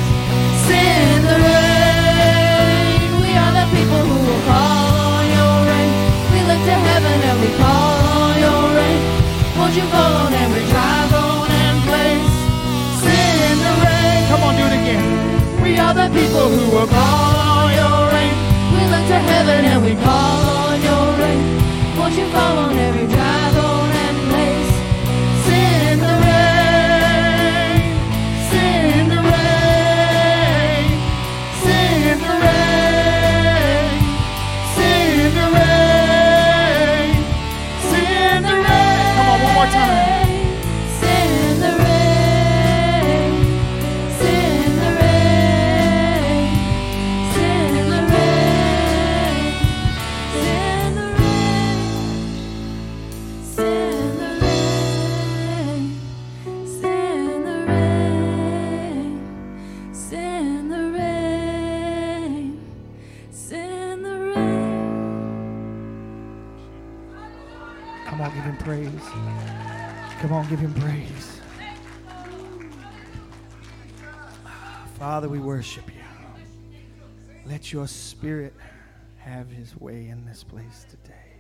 Send 0.67 1.23
the 1.23 1.37
rain. 1.39 3.11
We 3.23 3.31
are 3.39 3.53
the 3.61 3.67
people 3.71 4.03
who 4.11 4.17
will 4.27 4.43
call 4.51 4.91
on 5.07 5.25
your 5.39 5.55
rain. 5.71 5.91
We 6.35 6.39
look 6.51 6.63
to 6.67 6.77
heaven 6.91 7.17
and 7.31 7.39
we 7.45 7.51
call 7.63 7.99
on 8.19 8.35
your 8.43 8.63
rain. 8.79 9.01
Won't 9.55 9.75
you 9.79 9.87
fall 9.95 10.15
on 10.27 10.33
every 10.35 10.67
dry 10.75 10.99
bone 11.15 11.51
and 11.63 11.79
place? 11.87 12.35
Send 13.07 13.59
the 13.67 13.75
rain. 13.87 14.21
Come 14.31 14.43
on, 14.43 14.53
do 14.59 14.65
it 14.67 14.75
again. 14.83 15.07
We 15.63 15.79
are 15.79 15.95
the 15.95 16.11
people 16.11 16.47
who 16.55 16.65
will 16.75 16.91
call 16.91 17.35
on 17.55 17.71
your 17.79 17.99
rain. 18.11 18.35
We 18.75 18.83
look 18.91 19.05
to 19.15 19.19
heaven 19.31 19.61
and 19.73 19.81
we 19.87 19.95
call 20.03 20.43
on 20.67 20.83
your 20.83 21.07
rain. 21.23 21.64
Won't 22.05 22.19
you 22.19 22.27
fall 22.27 22.59
on 22.59 22.77
every 22.77 23.07
dry 23.07 23.53
bone 23.55 23.84
praise. 68.91 69.09
Come 70.21 70.33
on, 70.33 70.49
give 70.49 70.59
him 70.59 70.75
praise. 70.75 71.41
Father, 74.99 75.29
we 75.29 75.39
worship 75.39 75.85
you. 75.89 76.03
Let 77.47 77.73
your 77.73 77.87
spirit 77.87 78.55
have 79.19 79.51
his 79.51 79.79
way 79.79 80.09
in 80.09 80.25
this 80.25 80.43
place 80.43 80.87
today. 80.89 81.34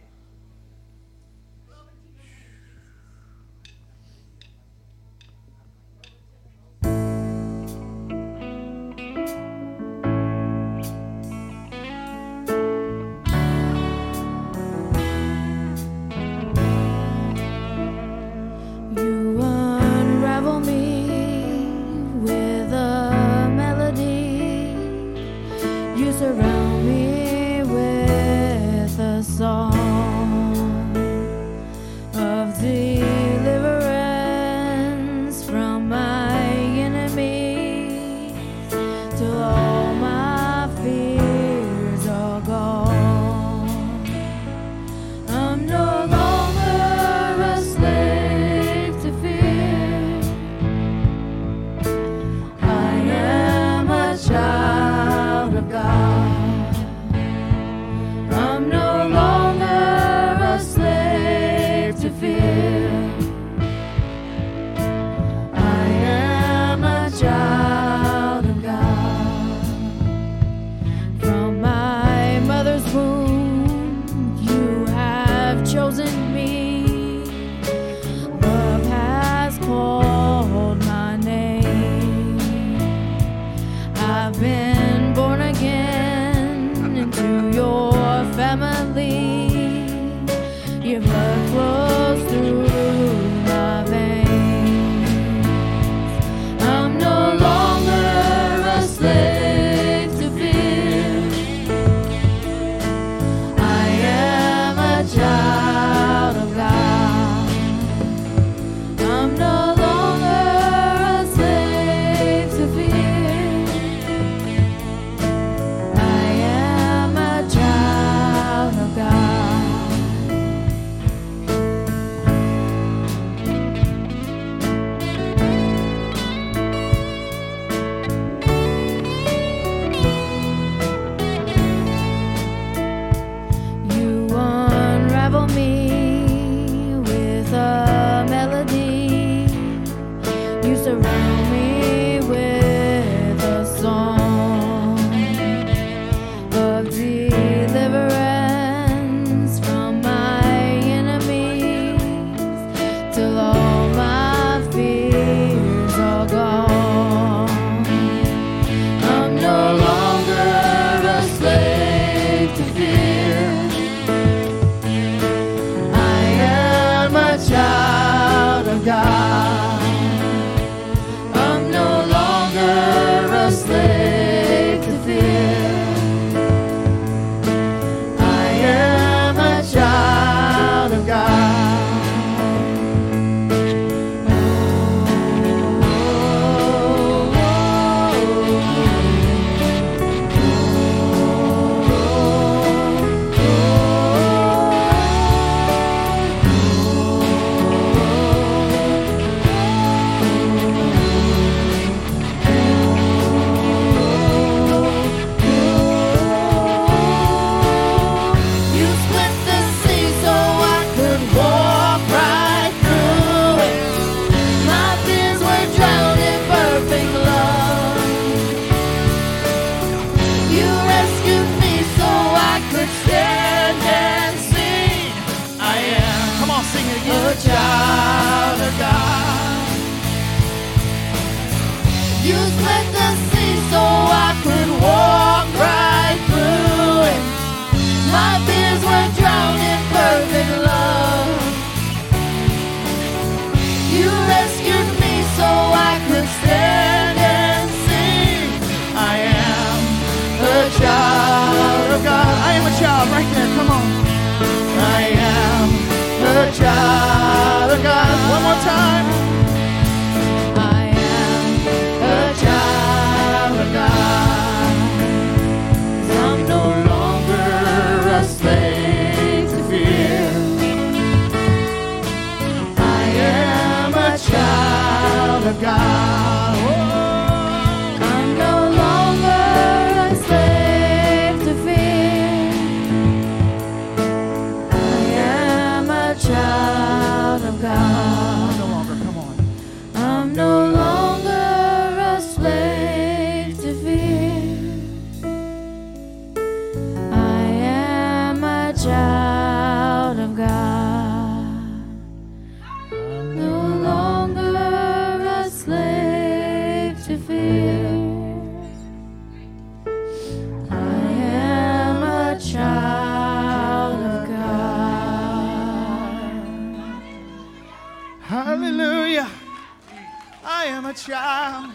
child. 321.06 321.74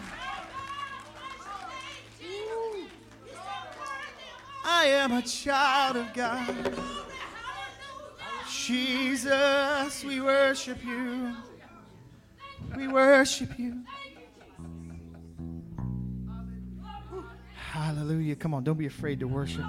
I 4.64 4.84
am 4.86 5.12
a 5.12 5.22
child 5.22 5.96
of 5.96 6.12
God. 6.14 6.74
Jesus, 8.48 10.04
we 10.04 10.20
worship 10.20 10.84
you. 10.84 11.34
We 12.76 12.88
worship 12.88 13.58
you. 13.58 13.84
Hallelujah. 17.54 18.36
Come 18.36 18.54
on, 18.54 18.64
don't 18.64 18.78
be 18.78 18.86
afraid 18.86 19.20
to 19.20 19.28
worship. 19.28 19.64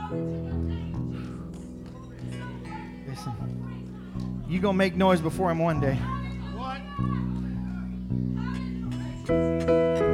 Listen, 3.08 4.46
you're 4.50 4.62
going 4.62 4.74
to 4.74 4.78
make 4.78 4.96
noise 4.96 5.22
before 5.22 5.52
him 5.52 5.60
one 5.60 5.80
day. 5.80 6.00
Bye. 9.28 10.11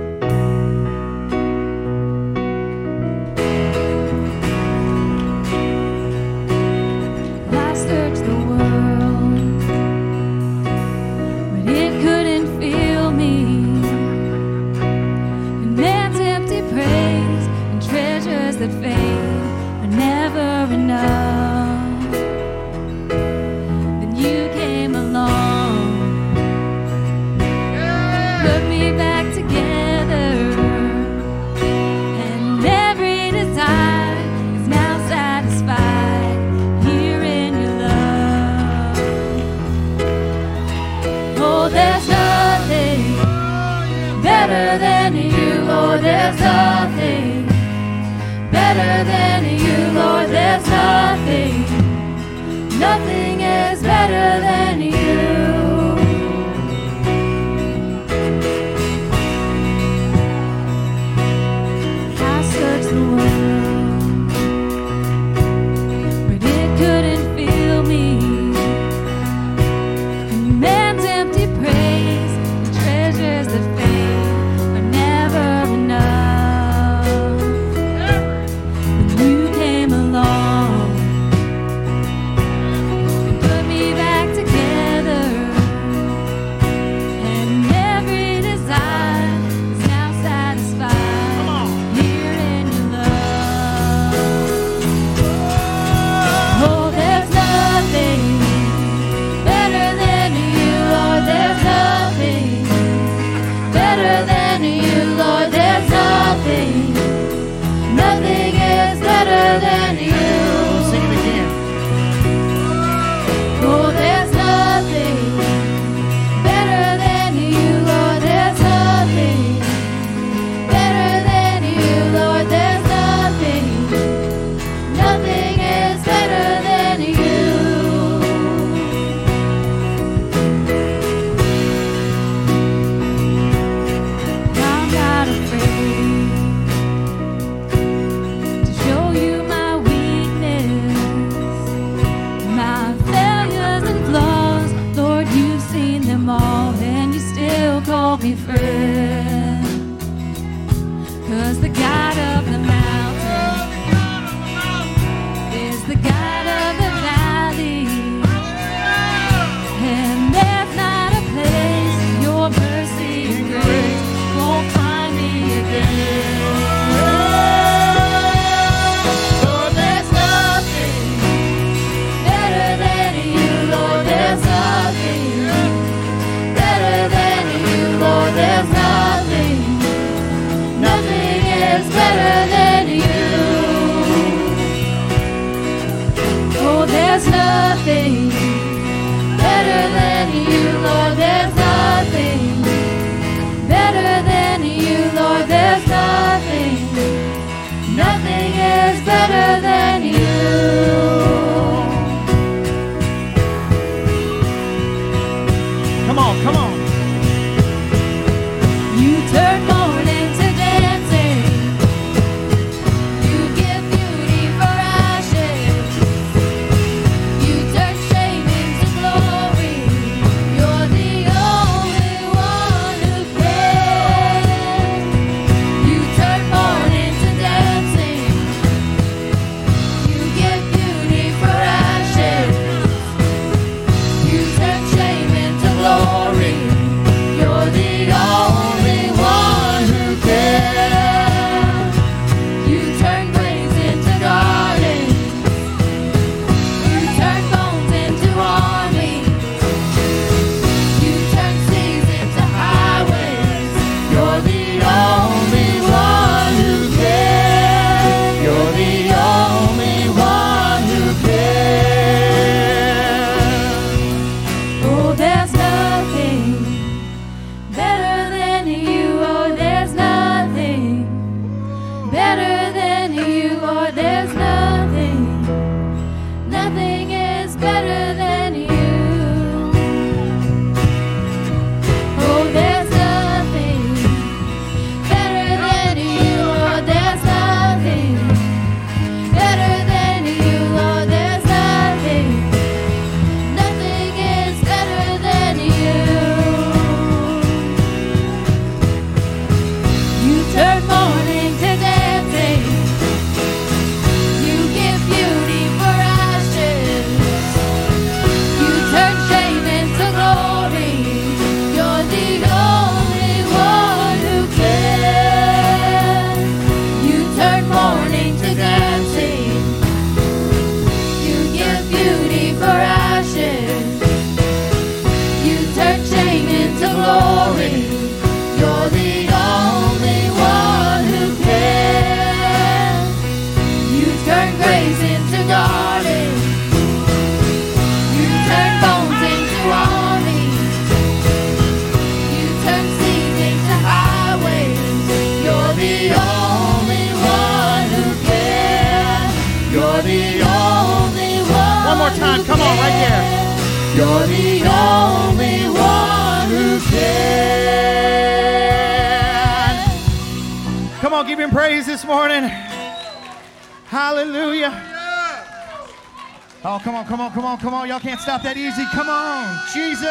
That 368.47 368.55
easy. 368.55 368.86
Come 368.93 369.10
on. 369.10 369.60
Jesus. 369.73 370.07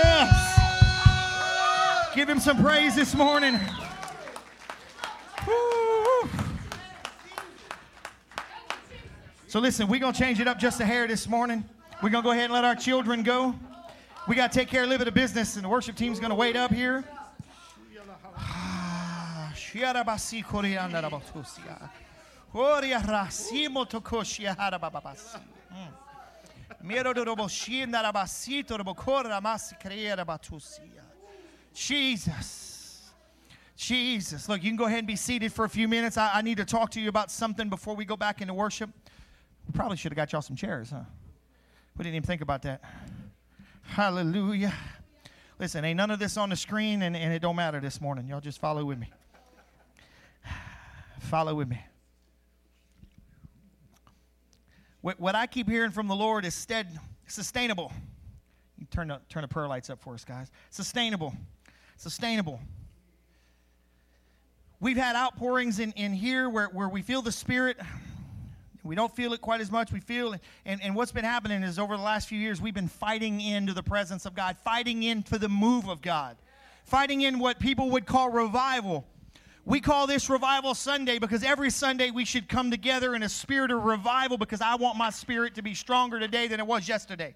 Give 2.14 2.28
him 2.28 2.38
some 2.38 2.62
praise 2.62 2.94
this 2.94 3.14
morning. 3.14 3.58
Woo. 5.46 6.28
So 9.48 9.58
listen, 9.58 9.88
we're 9.88 10.00
going 10.00 10.12
to 10.12 10.18
change 10.18 10.38
it 10.38 10.46
up 10.46 10.58
just 10.58 10.80
a 10.80 10.84
hair 10.84 11.08
this 11.08 11.26
morning. 11.26 11.64
We're 12.02 12.10
going 12.10 12.22
to 12.22 12.26
go 12.26 12.32
ahead 12.32 12.44
and 12.44 12.52
let 12.52 12.64
our 12.64 12.74
children 12.74 13.22
go. 13.22 13.54
We 14.28 14.34
got 14.34 14.52
to 14.52 14.58
take 14.58 14.68
care 14.68 14.82
of 14.82 14.88
a 14.88 14.90
little 14.90 15.06
bit 15.06 15.08
of 15.08 15.14
business, 15.14 15.56
and 15.56 15.64
the 15.64 15.70
worship 15.70 15.96
team's 15.96 16.20
going 16.20 16.28
to 16.28 16.36
wait 16.36 16.56
up 16.56 16.70
here. 16.70 17.04
Jesus. 31.74 33.12
Jesus. 33.76 34.48
Look, 34.48 34.62
you 34.62 34.70
can 34.70 34.76
go 34.76 34.86
ahead 34.86 34.98
and 35.00 35.06
be 35.06 35.16
seated 35.16 35.52
for 35.52 35.64
a 35.64 35.68
few 35.68 35.88
minutes. 35.88 36.16
I, 36.16 36.30
I 36.34 36.42
need 36.42 36.56
to 36.56 36.64
talk 36.64 36.90
to 36.92 37.00
you 37.00 37.08
about 37.08 37.30
something 37.30 37.68
before 37.68 37.94
we 37.94 38.04
go 38.04 38.16
back 38.16 38.40
into 38.40 38.54
worship. 38.54 38.90
We 39.66 39.72
probably 39.72 39.96
should 39.96 40.12
have 40.12 40.16
got 40.16 40.32
y'all 40.32 40.42
some 40.42 40.56
chairs, 40.56 40.90
huh? 40.90 41.02
We 41.96 42.04
didn't 42.04 42.16
even 42.16 42.26
think 42.26 42.42
about 42.42 42.62
that. 42.62 42.82
Hallelujah. 43.82 44.72
Listen, 45.58 45.84
ain't 45.84 45.96
none 45.96 46.10
of 46.10 46.18
this 46.18 46.36
on 46.36 46.50
the 46.50 46.56
screen, 46.56 47.02
and, 47.02 47.16
and 47.16 47.32
it 47.32 47.40
don't 47.40 47.56
matter 47.56 47.80
this 47.80 48.00
morning. 48.00 48.28
Y'all 48.28 48.40
just 48.40 48.60
follow 48.60 48.84
with 48.84 48.98
me. 48.98 49.10
Follow 51.20 51.54
with 51.54 51.68
me. 51.68 51.80
What, 55.06 55.20
what 55.20 55.36
I 55.36 55.46
keep 55.46 55.68
hearing 55.68 55.92
from 55.92 56.08
the 56.08 56.16
Lord 56.16 56.44
is 56.44 56.52
stead, 56.52 56.98
sustainable. 57.28 57.92
You 58.76 58.88
turn 58.90 59.06
the, 59.06 59.20
turn 59.28 59.42
the 59.42 59.46
prayer 59.46 59.68
lights 59.68 59.88
up 59.88 60.00
for 60.00 60.14
us, 60.14 60.24
guys. 60.24 60.50
Sustainable. 60.70 61.32
Sustainable. 61.96 62.58
We've 64.80 64.96
had 64.96 65.14
outpourings 65.14 65.78
in, 65.78 65.92
in 65.92 66.12
here 66.12 66.50
where, 66.50 66.66
where 66.66 66.88
we 66.88 67.02
feel 67.02 67.22
the 67.22 67.30
Spirit 67.30 67.76
we 68.82 68.96
don't 68.96 69.14
feel 69.14 69.32
it 69.32 69.40
quite 69.40 69.60
as 69.60 69.70
much. 69.70 69.92
We 69.92 70.00
feel, 70.00 70.34
and, 70.64 70.82
and 70.82 70.96
what's 70.96 71.12
been 71.12 71.24
happening 71.24 71.62
is 71.62 71.78
over 71.78 71.96
the 71.96 72.02
last 72.02 72.28
few 72.28 72.40
years, 72.40 72.60
we've 72.60 72.74
been 72.74 72.88
fighting 72.88 73.40
into 73.40 73.74
the 73.74 73.84
presence 73.84 74.26
of 74.26 74.34
God, 74.34 74.56
fighting 74.64 75.04
into 75.04 75.38
the 75.38 75.48
move 75.48 75.88
of 75.88 76.02
God, 76.02 76.36
fighting 76.84 77.20
in 77.20 77.38
what 77.38 77.60
people 77.60 77.90
would 77.90 78.06
call 78.06 78.30
revival. 78.30 79.04
We 79.66 79.80
call 79.80 80.06
this 80.06 80.30
Revival 80.30 80.76
Sunday 80.76 81.18
because 81.18 81.42
every 81.42 81.70
Sunday 81.70 82.12
we 82.12 82.24
should 82.24 82.48
come 82.48 82.70
together 82.70 83.16
in 83.16 83.24
a 83.24 83.28
spirit 83.28 83.72
of 83.72 83.82
revival 83.82 84.38
because 84.38 84.60
I 84.60 84.76
want 84.76 84.96
my 84.96 85.10
spirit 85.10 85.56
to 85.56 85.62
be 85.62 85.74
stronger 85.74 86.20
today 86.20 86.46
than 86.46 86.60
it 86.60 86.66
was 86.66 86.88
yesterday. 86.88 87.34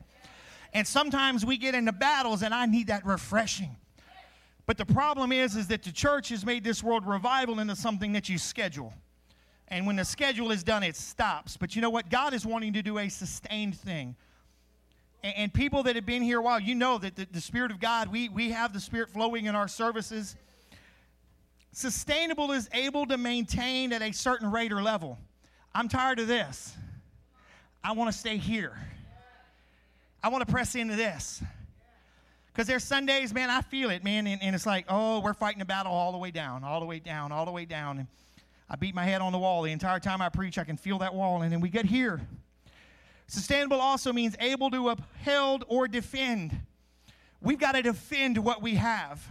And 0.73 0.87
sometimes 0.87 1.45
we 1.45 1.57
get 1.57 1.75
into 1.75 1.91
battles 1.91 2.45
and 2.45 2.55
I 2.55 2.67
need 2.67 2.87
that 2.87 3.05
refreshing. 3.05 3.75
But 4.65 4.79
the 4.79 4.87
problem 4.87 5.33
is 5.33 5.57
is 5.57 5.67
that 5.67 5.83
the 5.83 5.91
church 5.91 6.29
has 6.29 6.47
made 6.47 6.63
this 6.63 6.85
world 6.85 7.05
revival 7.05 7.59
into 7.59 7.75
something 7.75 8.13
that 8.13 8.29
you 8.29 8.39
schedule. 8.39 8.95
And 9.67 9.85
when 9.85 9.97
the 9.97 10.05
schedule 10.05 10.53
is 10.53 10.63
done, 10.63 10.85
it 10.85 10.95
stops. 10.95 11.57
But 11.57 11.75
you 11.75 11.83
know 11.83 11.91
what? 11.91 12.11
God 12.11 12.33
is 12.33 12.47
wanting 12.47 12.75
to 12.75 12.83
do 12.83 12.99
a 12.99 13.09
sustained 13.09 13.77
thing. 13.77 14.15
And, 15.25 15.35
and 15.37 15.53
people 15.53 15.83
that 15.83 15.97
have 15.97 16.07
been 16.07 16.23
here 16.23 16.39
a 16.39 16.43
while, 16.43 16.61
you 16.61 16.77
know 16.77 16.97
that 16.99 17.17
the, 17.17 17.27
the 17.33 17.41
Spirit 17.41 17.73
of 17.73 17.81
God, 17.81 18.07
we, 18.07 18.29
we 18.29 18.51
have 18.51 18.73
the 18.73 18.79
Spirit 18.79 19.11
flowing 19.11 19.47
in 19.47 19.57
our 19.57 19.67
services. 19.67 20.37
Sustainable 21.73 22.53
is 22.53 22.69
able 22.73 23.07
to 23.07 23.17
maintain 23.17 23.93
at 23.93 24.03
a 24.03 24.13
certain 24.13 24.51
rate 24.51 24.73
or 24.73 24.83
level. 24.83 25.19
I'm 25.75 25.89
tired 25.89 26.19
of 26.19 26.27
this. 26.27 26.75
I 27.83 27.93
want 27.93 28.13
to 28.13 28.19
stay 28.19 28.37
here. 28.37 28.77
I 30.23 30.29
want 30.29 30.47
to 30.47 30.53
press 30.53 30.75
into 30.75 30.97
this. 30.97 31.43
Because 32.53 32.67
there's 32.67 32.85
Sundays, 32.85 33.33
man, 33.33 33.49
I 33.49 33.63
feel 33.63 33.91
it, 33.91 34.03
man, 34.03 34.27
and, 34.27 34.43
and, 34.43 34.55
it's 34.55 34.67
like, 34.67 34.85
oh, 34.89 35.21
we're 35.21 35.35
fighting 35.35 35.63
a 35.63 35.65
battle 35.65 35.93
all 35.93 36.13
the 36.13 36.19
way 36.19 36.33
down, 36.33 36.65
all 36.65 36.81
the 36.81 36.87
way 36.87 36.99
down, 36.99 37.31
all 37.31 37.45
the 37.45 37.53
way 37.53 37.65
down. 37.65 37.99
And 37.99 38.09
I 38.69 38.77
beat 38.77 38.95
my 38.95 39.05
head 39.05 39.21
on 39.21 39.33
the 39.33 39.39
wall 39.39 39.63
the 39.63 39.73
entire 39.73 40.01
time 40.01 40.21
I 40.21 40.29
preach. 40.29 40.59
I 40.59 40.65
can 40.65 40.77
feel 40.77 40.99
that 40.99 41.15
wall. 41.15 41.43
And 41.43 41.53
then 41.53 41.61
we 41.61 41.69
get 41.69 41.85
here. 41.85 42.21
Sustainable 43.29 43.81
also 43.81 44.13
means 44.13 44.35
able 44.41 44.71
to 44.73 44.89
uphold 44.89 45.65
or 45.69 45.87
defend. 45.87 46.61
We've 47.41 47.59
got 47.59 47.73
to 47.73 47.83
defend 47.83 48.37
what 48.39 48.61
we 48.61 48.75
have. 48.75 49.25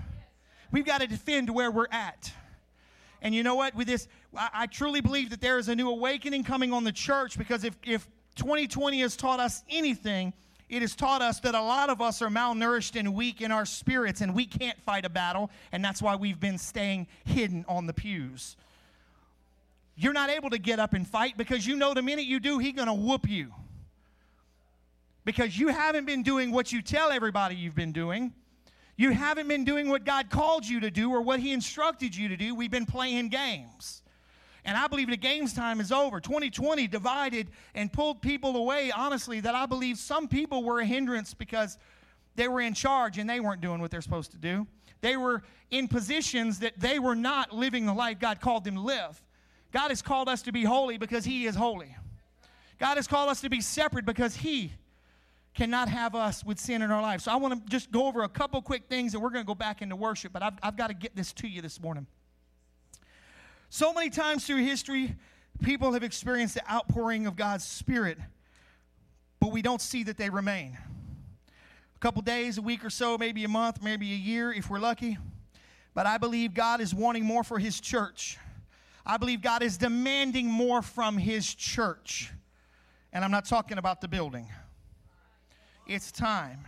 We've 0.71 0.85
got 0.85 1.01
to 1.01 1.07
defend 1.07 1.49
where 1.49 1.71
we're 1.71 1.87
at. 1.91 2.31
And 3.21 3.35
you 3.35 3.43
know 3.43 3.55
what? 3.55 3.75
With 3.75 3.87
this, 3.87 4.07
I, 4.35 4.49
I 4.53 4.65
truly 4.67 5.01
believe 5.01 5.29
that 5.31 5.41
there 5.41 5.57
is 5.57 5.67
a 5.67 5.75
new 5.75 5.89
awakening 5.89 6.43
coming 6.43 6.71
on 6.71 6.83
the 6.83 6.91
church 6.91 7.37
because 7.37 7.63
if, 7.63 7.75
if 7.83 8.07
2020 8.35 9.01
has 9.01 9.15
taught 9.15 9.39
us 9.39 9.63
anything, 9.69 10.33
it 10.69 10.81
has 10.81 10.95
taught 10.95 11.21
us 11.21 11.39
that 11.41 11.55
a 11.55 11.61
lot 11.61 11.89
of 11.89 12.01
us 12.01 12.21
are 12.21 12.29
malnourished 12.29 12.97
and 12.97 13.13
weak 13.13 13.41
in 13.41 13.51
our 13.51 13.65
spirits, 13.65 14.21
and 14.21 14.35
we 14.35 14.45
can't 14.45 14.79
fight 14.81 15.03
a 15.03 15.09
battle, 15.09 15.49
and 15.71 15.83
that's 15.83 16.01
why 16.01 16.15
we've 16.15 16.39
been 16.39 16.59
staying 16.59 17.07
hidden 17.25 17.65
on 17.67 17.87
the 17.87 17.93
pews 17.93 18.55
you're 19.99 20.13
not 20.13 20.29
able 20.29 20.49
to 20.49 20.57
get 20.57 20.79
up 20.79 20.93
and 20.93 21.05
fight 21.05 21.35
because 21.35 21.67
you 21.67 21.75
know 21.75 21.93
the 21.93 22.01
minute 22.01 22.23
you 22.23 22.39
do, 22.39 22.57
he's 22.57 22.71
going 22.71 22.87
to 22.87 22.93
whoop 22.93 23.27
you. 23.27 23.51
Because 25.25 25.59
you 25.59 25.67
haven't 25.67 26.05
been 26.05 26.23
doing 26.23 26.51
what 26.51 26.71
you 26.71 26.81
tell 26.81 27.11
everybody 27.11 27.55
you've 27.55 27.75
been 27.75 27.91
doing. 27.91 28.33
You 28.99 29.11
haven't 29.11 29.47
been 29.47 29.63
doing 29.63 29.87
what 29.87 30.03
God 30.03 30.29
called 30.29 30.67
you 30.67 30.81
to 30.81 30.91
do 30.91 31.09
or 31.09 31.21
what 31.21 31.39
He 31.39 31.53
instructed 31.53 32.13
you 32.13 32.27
to 32.27 32.35
do. 32.35 32.53
We've 32.53 32.69
been 32.69 32.85
playing 32.85 33.29
games. 33.29 34.03
And 34.65 34.75
I 34.75 34.87
believe 34.87 35.09
the 35.09 35.15
games 35.15 35.53
time 35.53 35.79
is 35.79 35.89
over. 35.89 36.19
2020 36.19 36.85
divided 36.89 37.47
and 37.73 37.93
pulled 37.93 38.21
people 38.21 38.57
away, 38.57 38.91
honestly, 38.91 39.39
that 39.39 39.55
I 39.55 39.67
believe 39.67 39.97
some 39.97 40.27
people 40.27 40.65
were 40.65 40.81
a 40.81 40.85
hindrance 40.85 41.33
because 41.33 41.77
they 42.35 42.49
were 42.49 42.59
in 42.59 42.73
charge 42.73 43.17
and 43.17 43.29
they 43.29 43.39
weren't 43.39 43.61
doing 43.61 43.79
what 43.79 43.89
they're 43.89 44.01
supposed 44.01 44.31
to 44.31 44.37
do. 44.37 44.67
They 44.99 45.15
were 45.15 45.43
in 45.71 45.87
positions 45.87 46.59
that 46.59 46.77
they 46.77 46.99
were 46.99 47.15
not 47.15 47.53
living 47.53 47.85
the 47.85 47.93
life 47.93 48.19
God 48.19 48.41
called 48.41 48.65
them 48.65 48.75
to 48.75 48.81
live. 48.81 49.23
God 49.71 49.91
has 49.91 50.01
called 50.01 50.27
us 50.27 50.41
to 50.41 50.51
be 50.51 50.65
holy 50.65 50.97
because 50.97 51.23
He 51.23 51.45
is 51.45 51.55
holy. 51.55 51.95
God 52.79 52.97
has 52.97 53.07
called 53.07 53.29
us 53.29 53.39
to 53.39 53.49
be 53.49 53.61
separate 53.61 54.05
because 54.05 54.35
He 54.35 54.73
cannot 55.53 55.89
have 55.89 56.15
us 56.15 56.43
with 56.43 56.59
sin 56.59 56.81
in 56.81 56.91
our 56.91 57.01
life. 57.01 57.21
So 57.21 57.31
I 57.31 57.35
want 57.35 57.65
to 57.65 57.69
just 57.69 57.91
go 57.91 58.07
over 58.07 58.23
a 58.23 58.29
couple 58.29 58.61
quick 58.61 58.83
things 58.87 59.13
and 59.13 59.23
we're 59.23 59.29
going 59.29 59.43
to 59.43 59.47
go 59.47 59.55
back 59.55 59.81
into 59.81 59.95
worship, 59.95 60.31
but 60.31 60.41
I've, 60.41 60.53
I've 60.61 60.77
got 60.77 60.87
to 60.87 60.93
get 60.93 61.15
this 61.15 61.33
to 61.33 61.47
you 61.47 61.61
this 61.61 61.81
morning. 61.81 62.07
So 63.69 63.93
many 63.93 64.09
times 64.09 64.45
through 64.45 64.63
history, 64.63 65.15
people 65.61 65.93
have 65.93 66.03
experienced 66.03 66.55
the 66.55 66.71
outpouring 66.71 67.27
of 67.27 67.35
God's 67.35 67.63
Spirit, 67.63 68.17
but 69.39 69.51
we 69.51 69.61
don't 69.61 69.81
see 69.81 70.03
that 70.03 70.17
they 70.17 70.29
remain. 70.29 70.77
A 71.95 71.99
couple 71.99 72.21
days, 72.21 72.57
a 72.57 72.61
week 72.61 72.85
or 72.85 72.89
so, 72.89 73.17
maybe 73.17 73.43
a 73.43 73.47
month, 73.47 73.83
maybe 73.83 74.13
a 74.13 74.15
year 74.15 74.53
if 74.53 74.69
we're 74.69 74.79
lucky. 74.79 75.17
But 75.93 76.05
I 76.05 76.17
believe 76.17 76.53
God 76.53 76.81
is 76.81 76.95
wanting 76.95 77.25
more 77.25 77.43
for 77.43 77.59
His 77.59 77.79
church. 77.79 78.37
I 79.05 79.17
believe 79.17 79.41
God 79.41 79.61
is 79.61 79.77
demanding 79.77 80.47
more 80.47 80.81
from 80.81 81.17
His 81.17 81.53
church. 81.53 82.31
And 83.11 83.25
I'm 83.25 83.31
not 83.31 83.45
talking 83.45 83.77
about 83.77 84.01
the 84.01 84.07
building. 84.07 84.47
It's 85.89 86.11
time. 86.11 86.67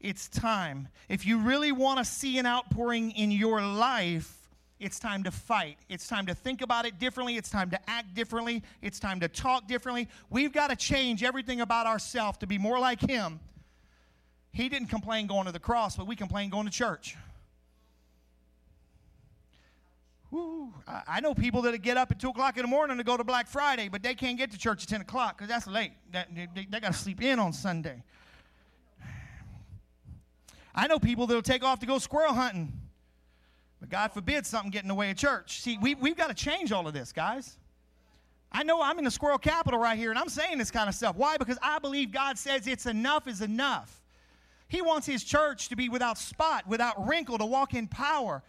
It's 0.00 0.28
time. 0.28 0.86
If 1.08 1.26
you 1.26 1.40
really 1.40 1.72
want 1.72 1.98
to 1.98 2.04
see 2.04 2.38
an 2.38 2.46
outpouring 2.46 3.10
in 3.10 3.32
your 3.32 3.60
life, 3.60 4.32
it's 4.78 5.00
time 5.00 5.24
to 5.24 5.32
fight. 5.32 5.76
It's 5.88 6.06
time 6.06 6.26
to 6.26 6.36
think 6.36 6.62
about 6.62 6.86
it 6.86 7.00
differently. 7.00 7.36
It's 7.36 7.50
time 7.50 7.70
to 7.70 7.90
act 7.90 8.14
differently. 8.14 8.62
It's 8.80 9.00
time 9.00 9.18
to 9.20 9.28
talk 9.28 9.66
differently. 9.66 10.08
We've 10.30 10.52
got 10.52 10.70
to 10.70 10.76
change 10.76 11.24
everything 11.24 11.62
about 11.62 11.88
ourselves 11.88 12.38
to 12.38 12.46
be 12.46 12.56
more 12.56 12.78
like 12.78 13.00
Him. 13.00 13.40
He 14.52 14.68
didn't 14.68 14.88
complain 14.88 15.26
going 15.26 15.46
to 15.46 15.52
the 15.52 15.58
cross, 15.58 15.96
but 15.96 16.06
we 16.06 16.14
complain 16.14 16.48
going 16.48 16.66
to 16.66 16.72
church. 16.72 17.16
I 20.86 21.18
know 21.20 21.34
people 21.34 21.62
that 21.62 21.76
get 21.82 21.96
up 21.96 22.12
at 22.12 22.20
2 22.20 22.28
o'clock 22.28 22.56
in 22.56 22.62
the 22.62 22.68
morning 22.68 22.98
to 22.98 23.04
go 23.04 23.16
to 23.16 23.24
Black 23.24 23.48
Friday, 23.48 23.88
but 23.88 24.04
they 24.04 24.14
can't 24.14 24.38
get 24.38 24.52
to 24.52 24.58
church 24.58 24.84
at 24.84 24.88
10 24.88 25.00
o'clock 25.00 25.38
because 25.38 25.48
that's 25.48 25.66
late. 25.66 25.92
They, 26.12 26.46
they, 26.54 26.66
they 26.70 26.78
got 26.78 26.92
to 26.92 26.98
sleep 26.98 27.20
in 27.20 27.40
on 27.40 27.52
Sunday. 27.52 28.04
I 30.74 30.86
know 30.86 30.98
people 30.98 31.26
that'll 31.26 31.42
take 31.42 31.62
off 31.62 31.78
to 31.80 31.86
go 31.86 31.98
squirrel 31.98 32.32
hunting, 32.32 32.72
but 33.80 33.88
God 33.88 34.12
forbid 34.12 34.44
something 34.46 34.70
get 34.70 34.82
in 34.82 34.88
the 34.88 34.94
way 34.94 35.10
of 35.10 35.16
church. 35.16 35.60
See, 35.60 35.78
we, 35.78 35.94
we've 35.94 36.16
got 36.16 36.28
to 36.28 36.34
change 36.34 36.72
all 36.72 36.88
of 36.88 36.94
this, 36.94 37.12
guys. 37.12 37.58
I 38.50 38.62
know 38.62 38.80
I'm 38.80 38.98
in 38.98 39.04
the 39.04 39.10
squirrel 39.10 39.38
capital 39.38 39.78
right 39.80 39.98
here, 39.98 40.10
and 40.10 40.18
I'm 40.18 40.28
saying 40.28 40.58
this 40.58 40.70
kind 40.70 40.88
of 40.88 40.94
stuff. 40.94 41.16
Why? 41.16 41.36
Because 41.36 41.58
I 41.62 41.78
believe 41.78 42.12
God 42.12 42.38
says 42.38 42.66
it's 42.66 42.86
enough 42.86 43.26
is 43.26 43.40
enough. 43.40 44.00
He 44.68 44.80
wants 44.80 45.06
His 45.06 45.22
church 45.22 45.68
to 45.68 45.76
be 45.76 45.88
without 45.88 46.18
spot, 46.18 46.66
without 46.66 47.06
wrinkle, 47.06 47.38
to 47.38 47.46
walk 47.46 47.74
in 47.74 47.88
power. 47.88 48.42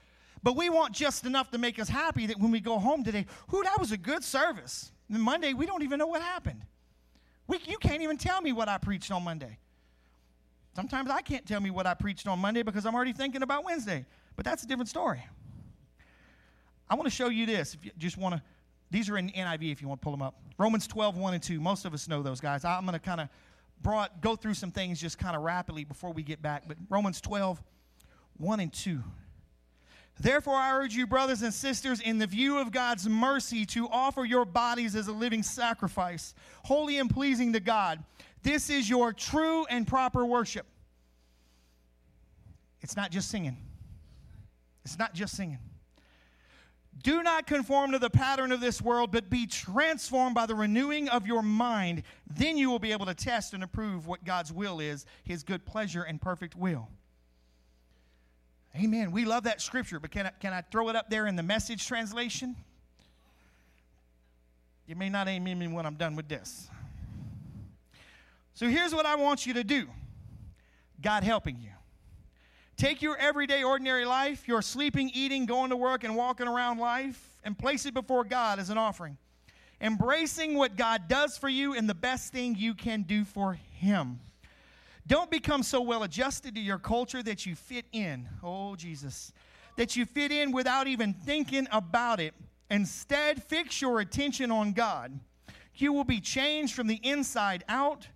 But 0.44 0.56
we 0.56 0.70
want 0.70 0.94
just 0.94 1.26
enough 1.26 1.50
to 1.52 1.58
make 1.58 1.80
us 1.80 1.90
happy 1.90 2.28
that 2.28 2.40
when 2.40 2.52
we 2.52 2.60
go 2.60 2.78
home 2.78 3.04
today, 3.04 3.26
whoo, 3.50 3.64
that 3.64 3.80
was 3.80 3.92
a 3.92 3.98
good 3.98 4.24
service. 4.24 4.92
And 5.12 5.22
Monday, 5.22 5.54
we 5.54 5.66
don't 5.66 5.82
even 5.82 5.98
know 5.98 6.08
what 6.08 6.22
happened. 6.22 6.62
We, 7.48 7.60
you 7.66 7.78
can't 7.78 8.04
even 8.04 8.18
tell 8.18 8.42
me 8.42 8.54
what 8.54 8.70
I 8.70 8.78
preached 8.78 9.12
on 9.12 9.24
Monday. 9.24 9.58
Sometimes 10.76 11.10
I 11.10 11.22
can't 11.22 11.46
tell 11.46 11.62
me 11.62 11.70
what 11.70 11.88
I 11.88 11.94
preached 11.94 12.28
on 12.28 12.40
Monday 12.40 12.62
because 12.62 12.86
I'm 12.86 12.94
already 12.96 13.14
thinking 13.14 13.44
about 13.44 13.64
Wednesday. 13.64 14.06
But 14.36 14.44
that's 14.44 14.64
a 14.64 14.68
different 14.68 14.90
story. 14.90 15.26
I 16.90 16.96
want 16.96 17.06
to 17.06 17.16
show 17.16 17.30
you 17.30 17.46
this. 17.46 17.74
If 17.74 17.86
you 17.86 17.92
just 17.98 18.18
want 18.18 18.36
to, 18.36 18.42
these 18.92 19.10
are 19.10 19.18
in 19.18 19.30
NIV 19.30 19.72
if 19.72 19.82
you 19.82 19.88
want 19.88 20.02
to 20.02 20.04
pull 20.04 20.12
them 20.12 20.22
up. 20.22 20.36
Romans 20.58 20.86
12, 20.86 21.18
1 21.18 21.34
and 21.34 21.42
2. 21.42 21.62
Most 21.62 21.86
of 21.86 21.94
us 21.94 22.10
know 22.10 22.22
those 22.22 22.42
guys. 22.42 22.66
I'm 22.66 22.84
going 22.84 22.94
to 22.94 23.00
kind 23.00 23.22
of 23.22 23.30
brought 23.82 24.22
go 24.22 24.36
through 24.36 24.56
some 24.56 24.72
things 24.72 25.00
just 25.00 25.18
kind 25.18 25.36
of 25.36 25.44
rapidly 25.44 25.86
before 25.86 26.12
we 26.12 26.24
get 26.24 26.42
back. 26.42 26.64
But 26.68 26.78
Romans 26.90 27.22
12, 27.22 27.64
1 28.38 28.60
and 28.60 28.74
2. 28.74 29.02
Therefore, 30.20 30.56
I 30.56 30.74
urge 30.74 30.94
you, 30.94 31.08
brothers 31.08 31.42
and 31.42 31.54
sisters, 31.54 32.00
in 32.00 32.20
the 32.20 32.28
view 32.28 32.58
of 32.58 32.72
God's 32.72 33.08
mercy, 33.08 33.66
to 33.68 33.88
offer 33.90 34.24
your 34.24 34.46
bodies 34.46 34.96
as 34.96 35.08
a 35.08 35.12
living 35.12 35.44
sacrifice, 35.44 36.34
holy 36.64 37.00
and 37.00 37.10
pleasing 37.10 37.52
to 37.54 37.60
God. 37.60 38.04
This 38.46 38.70
is 38.70 38.88
your 38.88 39.12
true 39.12 39.66
and 39.66 39.88
proper 39.88 40.24
worship. 40.24 40.68
It's 42.82 42.96
not 42.96 43.10
just 43.10 43.32
singing. 43.32 43.58
It's 44.86 45.00
not 45.00 45.16
just 45.16 45.36
singing. 45.36 45.58
Do 47.02 47.24
not 47.24 47.48
conform 47.48 47.94
to 47.94 48.00
the 48.00 48.12
pattern 48.12 48.52
of 48.52 48.62
this 48.62 48.80
world, 48.84 49.12
but 49.12 49.32
be 49.32 49.48
transformed 49.48 50.36
by 50.36 50.46
the 50.46 50.54
renewing 50.54 51.10
of 51.10 51.26
your 51.26 51.42
mind. 51.42 52.04
Then 52.38 52.56
you 52.56 52.70
will 52.70 52.78
be 52.78 52.92
able 52.92 53.08
to 53.08 53.16
test 53.16 53.56
and 53.56 53.64
approve 53.64 54.06
what 54.06 54.24
God's 54.24 54.54
will 54.54 54.80
is, 54.80 55.08
his 55.24 55.42
good 55.42 55.66
pleasure 55.66 56.04
and 56.04 56.22
perfect 56.22 56.56
will. 56.56 56.88
Amen. 58.76 59.12
We 59.12 59.26
love 59.26 59.46
that 59.46 59.60
scripture, 59.60 60.00
but 60.00 60.12
can 60.12 60.28
I, 60.28 60.32
can 60.40 60.54
I 60.54 60.62
throw 60.62 60.90
it 60.90 60.96
up 60.96 61.10
there 61.10 61.26
in 61.26 61.36
the 61.36 61.44
message 61.44 61.88
translation? 61.88 62.56
You 64.86 64.96
may 64.96 65.10
not 65.10 65.28
amen 65.28 65.58
me 65.58 65.68
when 65.68 65.88
I'm 65.88 65.96
done 65.96 66.16
with 66.16 66.28
this. 66.28 66.70
So 68.56 68.68
here's 68.70 68.96
what 68.96 69.06
I 69.06 69.16
want 69.16 69.46
you 69.46 69.54
to 69.54 69.64
do 69.64 69.88
God 71.02 71.24
helping 71.24 71.60
you. 71.60 71.70
Take 72.78 73.02
your 73.02 73.16
everyday, 73.18 73.64
ordinary 73.64 74.06
life, 74.06 74.48
your 74.48 74.62
sleeping, 74.62 75.10
eating, 75.14 75.46
going 75.46 75.70
to 75.70 75.78
work, 75.78 76.04
and 76.04 76.16
walking 76.16 76.48
around 76.48 76.78
life, 76.78 77.40
and 77.44 77.58
place 77.58 77.86
it 77.86 77.94
before 77.94 78.24
God 78.24 78.60
as 78.60 78.70
an 78.70 78.78
offering. 78.78 79.18
Embracing 79.80 80.56
what 80.56 80.76
God 80.76 81.08
does 81.08 81.38
for 81.38 81.50
you 81.50 81.74
and 81.74 81.88
the 81.88 81.94
best 81.94 82.34
thing 82.34 82.56
you 82.58 82.74
can 82.74 83.04
do 83.04 83.24
for 83.24 83.54
Him. 83.54 84.20
Don't 85.08 85.30
become 85.30 85.62
so 85.62 85.82
well 85.82 86.04
adjusted 86.04 86.56
to 86.56 86.62
your 86.62 86.80
culture 86.80 87.22
that 87.24 87.46
you 87.46 87.56
fit 87.56 87.86
in. 87.92 88.28
Oh, 88.42 88.76
Jesus. 88.76 89.32
That 89.78 89.96
you 89.96 90.06
fit 90.06 90.32
in 90.32 90.52
without 90.52 90.88
even 90.88 91.14
thinking 91.14 91.68
about 91.72 92.20
it. 92.20 92.34
Instead, 92.70 93.44
fix 93.44 93.82
your 93.82 94.00
attention 94.00 94.50
on 94.50 94.72
God. 94.72 95.20
You 95.76 95.94
will 95.94 96.06
be 96.06 96.22
changed 96.22 96.74
from 96.74 96.88
the 96.88 97.00
inside 97.04 97.64
out. 97.68 98.08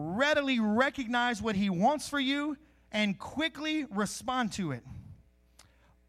Readily 0.00 0.60
recognize 0.60 1.42
what 1.42 1.56
He 1.56 1.68
wants 1.68 2.08
for 2.08 2.20
you 2.20 2.56
and 2.92 3.18
quickly 3.18 3.84
respond 3.90 4.52
to 4.52 4.70
it. 4.70 4.84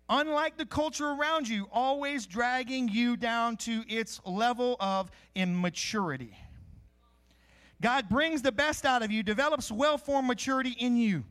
Unlike 0.08 0.58
the 0.58 0.66
culture 0.68 1.08
around 1.08 1.48
you, 1.48 1.68
always 1.72 2.28
dragging 2.28 2.88
you 2.88 3.18
down 3.18 3.58
to 3.58 3.84
its 3.88 4.22
level 4.26 4.76
of 4.80 5.10
immaturity. 5.34 6.38
God 7.82 8.10
brings 8.10 8.44
the 8.44 8.52
best 8.52 8.86
out 8.86 9.02
of 9.02 9.12
you, 9.12 9.24
develops 9.24 9.72
well 9.72 9.98
formed 9.98 10.28
maturity 10.28 10.76
in 10.78 10.96
you. 10.96 11.24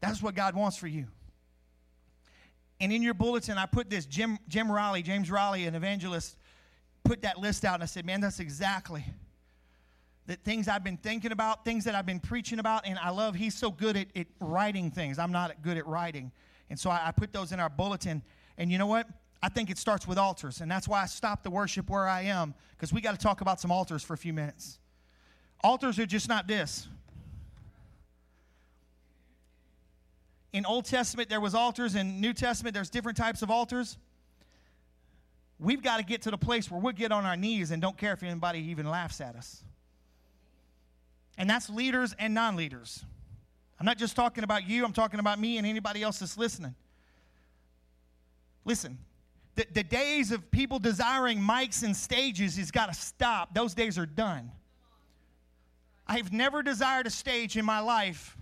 That's 0.00 0.22
what 0.22 0.36
God 0.36 0.54
wants 0.54 0.76
for 0.76 0.86
you. 0.86 1.08
And 2.80 2.92
in 2.92 3.02
your 3.02 3.14
bulletin, 3.14 3.58
I 3.58 3.66
put 3.66 3.90
this 3.90 4.06
Jim, 4.06 4.38
Jim 4.46 4.70
Raley, 4.70 5.02
James 5.02 5.28
Raley, 5.28 5.66
an 5.66 5.74
evangelist, 5.74 6.36
put 7.02 7.22
that 7.22 7.36
list 7.36 7.64
out, 7.64 7.74
and 7.74 7.82
I 7.82 7.86
said, 7.86 8.06
Man, 8.06 8.20
that's 8.20 8.38
exactly 8.38 9.04
the 10.30 10.36
things 10.36 10.68
I've 10.68 10.84
been 10.84 10.96
thinking 10.96 11.32
about, 11.32 11.64
things 11.64 11.82
that 11.86 11.96
I've 11.96 12.06
been 12.06 12.20
preaching 12.20 12.60
about, 12.60 12.86
and 12.86 12.96
I 13.00 13.10
love, 13.10 13.34
he's 13.34 13.56
so 13.56 13.68
good 13.68 13.96
at, 13.96 14.06
at 14.14 14.28
writing 14.38 14.92
things. 14.92 15.18
I'm 15.18 15.32
not 15.32 15.60
good 15.60 15.76
at 15.76 15.84
writing. 15.88 16.30
And 16.70 16.78
so 16.78 16.88
I, 16.88 17.08
I 17.08 17.10
put 17.10 17.32
those 17.32 17.50
in 17.50 17.58
our 17.58 17.68
bulletin. 17.68 18.22
And 18.56 18.70
you 18.70 18.78
know 18.78 18.86
what? 18.86 19.08
I 19.42 19.48
think 19.48 19.70
it 19.70 19.76
starts 19.76 20.06
with 20.06 20.18
altars, 20.18 20.60
and 20.60 20.70
that's 20.70 20.86
why 20.86 21.02
I 21.02 21.06
stopped 21.06 21.42
the 21.42 21.50
worship 21.50 21.90
where 21.90 22.06
I 22.06 22.22
am, 22.22 22.54
because 22.76 22.92
we 22.92 23.00
got 23.00 23.10
to 23.10 23.20
talk 23.20 23.40
about 23.40 23.60
some 23.60 23.72
altars 23.72 24.04
for 24.04 24.14
a 24.14 24.16
few 24.16 24.32
minutes. 24.32 24.78
Altars 25.64 25.98
are 25.98 26.06
just 26.06 26.28
not 26.28 26.46
this. 26.46 26.86
In 30.52 30.64
Old 30.64 30.84
Testament, 30.84 31.28
there 31.28 31.40
was 31.40 31.56
altars. 31.56 31.96
In 31.96 32.20
New 32.20 32.34
Testament, 32.34 32.72
there's 32.72 32.90
different 32.90 33.18
types 33.18 33.42
of 33.42 33.50
altars. 33.50 33.98
We've 35.58 35.82
got 35.82 35.96
to 35.96 36.04
get 36.04 36.22
to 36.22 36.30
the 36.30 36.38
place 36.38 36.70
where 36.70 36.80
we'll 36.80 36.92
get 36.92 37.10
on 37.10 37.24
our 37.24 37.36
knees 37.36 37.72
and 37.72 37.82
don't 37.82 37.98
care 37.98 38.12
if 38.12 38.22
anybody 38.22 38.60
even 38.70 38.88
laughs 38.88 39.20
at 39.20 39.34
us. 39.34 39.64
And 41.38 41.48
that's 41.48 41.70
leaders 41.70 42.14
and 42.18 42.34
non 42.34 42.56
leaders. 42.56 43.04
I'm 43.78 43.86
not 43.86 43.96
just 43.96 44.14
talking 44.14 44.44
about 44.44 44.68
you, 44.68 44.84
I'm 44.84 44.92
talking 44.92 45.20
about 45.20 45.38
me 45.40 45.56
and 45.56 45.66
anybody 45.66 46.02
else 46.02 46.18
that's 46.18 46.36
listening. 46.36 46.74
Listen, 48.64 48.98
the, 49.54 49.66
the 49.72 49.82
days 49.82 50.32
of 50.32 50.50
people 50.50 50.78
desiring 50.78 51.38
mics 51.40 51.82
and 51.82 51.96
stages 51.96 52.56
has 52.56 52.70
got 52.70 52.92
to 52.92 52.94
stop. 52.94 53.54
Those 53.54 53.74
days 53.74 53.98
are 53.98 54.06
done. 54.06 54.52
I've 56.06 56.32
never 56.32 56.62
desired 56.62 57.06
a 57.06 57.10
stage 57.10 57.56
in 57.56 57.64
my 57.64 57.80
life. 57.80 58.36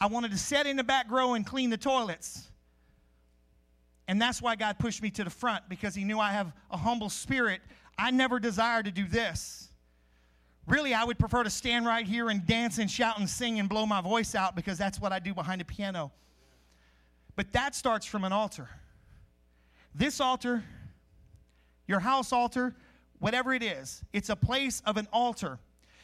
I 0.00 0.06
wanted 0.06 0.32
to 0.32 0.38
sit 0.38 0.66
in 0.66 0.76
the 0.76 0.84
back 0.84 1.10
row 1.10 1.34
and 1.34 1.46
clean 1.46 1.70
the 1.70 1.76
toilets. 1.76 2.48
And 4.06 4.20
that's 4.20 4.40
why 4.40 4.56
God 4.56 4.78
pushed 4.78 5.02
me 5.02 5.10
to 5.10 5.24
the 5.24 5.30
front 5.30 5.68
because 5.68 5.94
He 5.94 6.04
knew 6.04 6.18
I 6.18 6.32
have 6.32 6.52
a 6.70 6.76
humble 6.76 7.10
spirit. 7.10 7.60
I 7.98 8.10
never 8.10 8.38
desired 8.38 8.86
to 8.86 8.90
do 8.90 9.06
this. 9.06 9.67
Really, 10.68 10.92
I 10.92 11.02
would 11.02 11.18
prefer 11.18 11.44
to 11.44 11.50
stand 11.50 11.86
right 11.86 12.06
here 12.06 12.28
and 12.28 12.44
dance 12.46 12.76
and 12.76 12.90
shout 12.90 13.18
and 13.18 13.28
sing 13.28 13.58
and 13.58 13.70
blow 13.70 13.86
my 13.86 14.02
voice 14.02 14.34
out 14.34 14.54
because 14.54 14.76
that's 14.76 15.00
what 15.00 15.12
I 15.12 15.18
do 15.18 15.32
behind 15.32 15.62
a 15.62 15.64
piano. 15.64 16.12
But 17.36 17.52
that 17.52 17.74
starts 17.74 18.04
from 18.04 18.22
an 18.22 18.32
altar. 18.32 18.68
This 19.94 20.20
altar, 20.20 20.62
your 21.86 22.00
house 22.00 22.34
altar, 22.34 22.74
whatever 23.18 23.54
it 23.54 23.62
is, 23.62 24.04
it's 24.12 24.28
a 24.28 24.36
place 24.36 24.82
of 24.84 24.98
an 24.98 25.08
altar. 25.10 25.58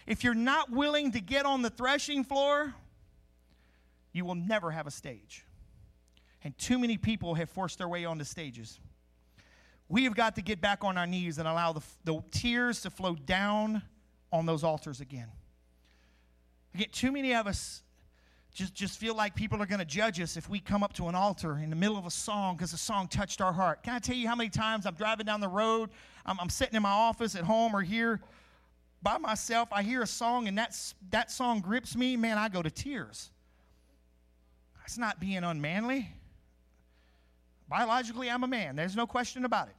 If 0.06 0.24
you're 0.24 0.32
not 0.32 0.70
willing 0.70 1.12
to 1.12 1.20
get 1.20 1.44
on 1.44 1.60
the 1.60 1.70
threshing 1.70 2.24
floor, 2.24 2.74
you 4.12 4.24
will 4.24 4.34
never 4.34 4.70
have 4.70 4.86
a 4.86 4.90
stage. 4.90 5.44
And 6.42 6.56
too 6.56 6.78
many 6.78 6.96
people 6.96 7.34
have 7.34 7.50
forced 7.50 7.76
their 7.76 7.88
way 7.88 8.06
onto 8.06 8.24
stages. 8.24 8.80
We 9.90 10.04
have 10.04 10.14
got 10.14 10.36
to 10.36 10.42
get 10.42 10.62
back 10.62 10.84
on 10.84 10.96
our 10.96 11.06
knees 11.06 11.36
and 11.36 11.46
allow 11.46 11.74
the, 11.74 11.82
the 12.04 12.22
tears 12.30 12.80
to 12.82 12.90
flow 12.90 13.14
down 13.14 13.82
on 14.34 14.46
those 14.46 14.64
altars 14.64 15.00
again. 15.00 15.28
Again, 16.74 16.88
too 16.90 17.12
many 17.12 17.34
of 17.34 17.46
us 17.46 17.82
just, 18.52 18.74
just 18.74 18.98
feel 18.98 19.14
like 19.14 19.36
people 19.36 19.62
are 19.62 19.66
going 19.66 19.78
to 19.78 19.84
judge 19.84 20.20
us 20.20 20.36
if 20.36 20.48
we 20.50 20.58
come 20.58 20.82
up 20.82 20.92
to 20.94 21.06
an 21.06 21.14
altar 21.14 21.58
in 21.58 21.70
the 21.70 21.76
middle 21.76 21.96
of 21.96 22.04
a 22.04 22.10
song 22.10 22.56
because 22.56 22.72
the 22.72 22.76
song 22.76 23.06
touched 23.06 23.40
our 23.40 23.52
heart. 23.52 23.84
Can 23.84 23.94
I 23.94 24.00
tell 24.00 24.16
you 24.16 24.26
how 24.26 24.34
many 24.34 24.50
times 24.50 24.86
I'm 24.86 24.94
driving 24.94 25.24
down 25.24 25.40
the 25.40 25.48
road, 25.48 25.90
I'm, 26.26 26.38
I'm 26.40 26.50
sitting 26.50 26.74
in 26.74 26.82
my 26.82 26.90
office 26.90 27.36
at 27.36 27.44
home 27.44 27.74
or 27.74 27.82
here 27.82 28.20
by 29.02 29.18
myself, 29.18 29.68
I 29.70 29.82
hear 29.84 30.02
a 30.02 30.06
song 30.06 30.48
and 30.48 30.58
that's, 30.58 30.96
that 31.10 31.30
song 31.30 31.60
grips 31.60 31.96
me, 31.96 32.16
man, 32.16 32.36
I 32.36 32.48
go 32.48 32.60
to 32.60 32.70
tears. 32.70 33.30
That's 34.80 34.98
not 34.98 35.20
being 35.20 35.44
unmanly. 35.44 36.08
Biologically, 37.68 38.30
I'm 38.30 38.42
a 38.42 38.48
man. 38.48 38.74
There's 38.74 38.96
no 38.96 39.06
question 39.06 39.44
about 39.44 39.68
it. 39.68 39.76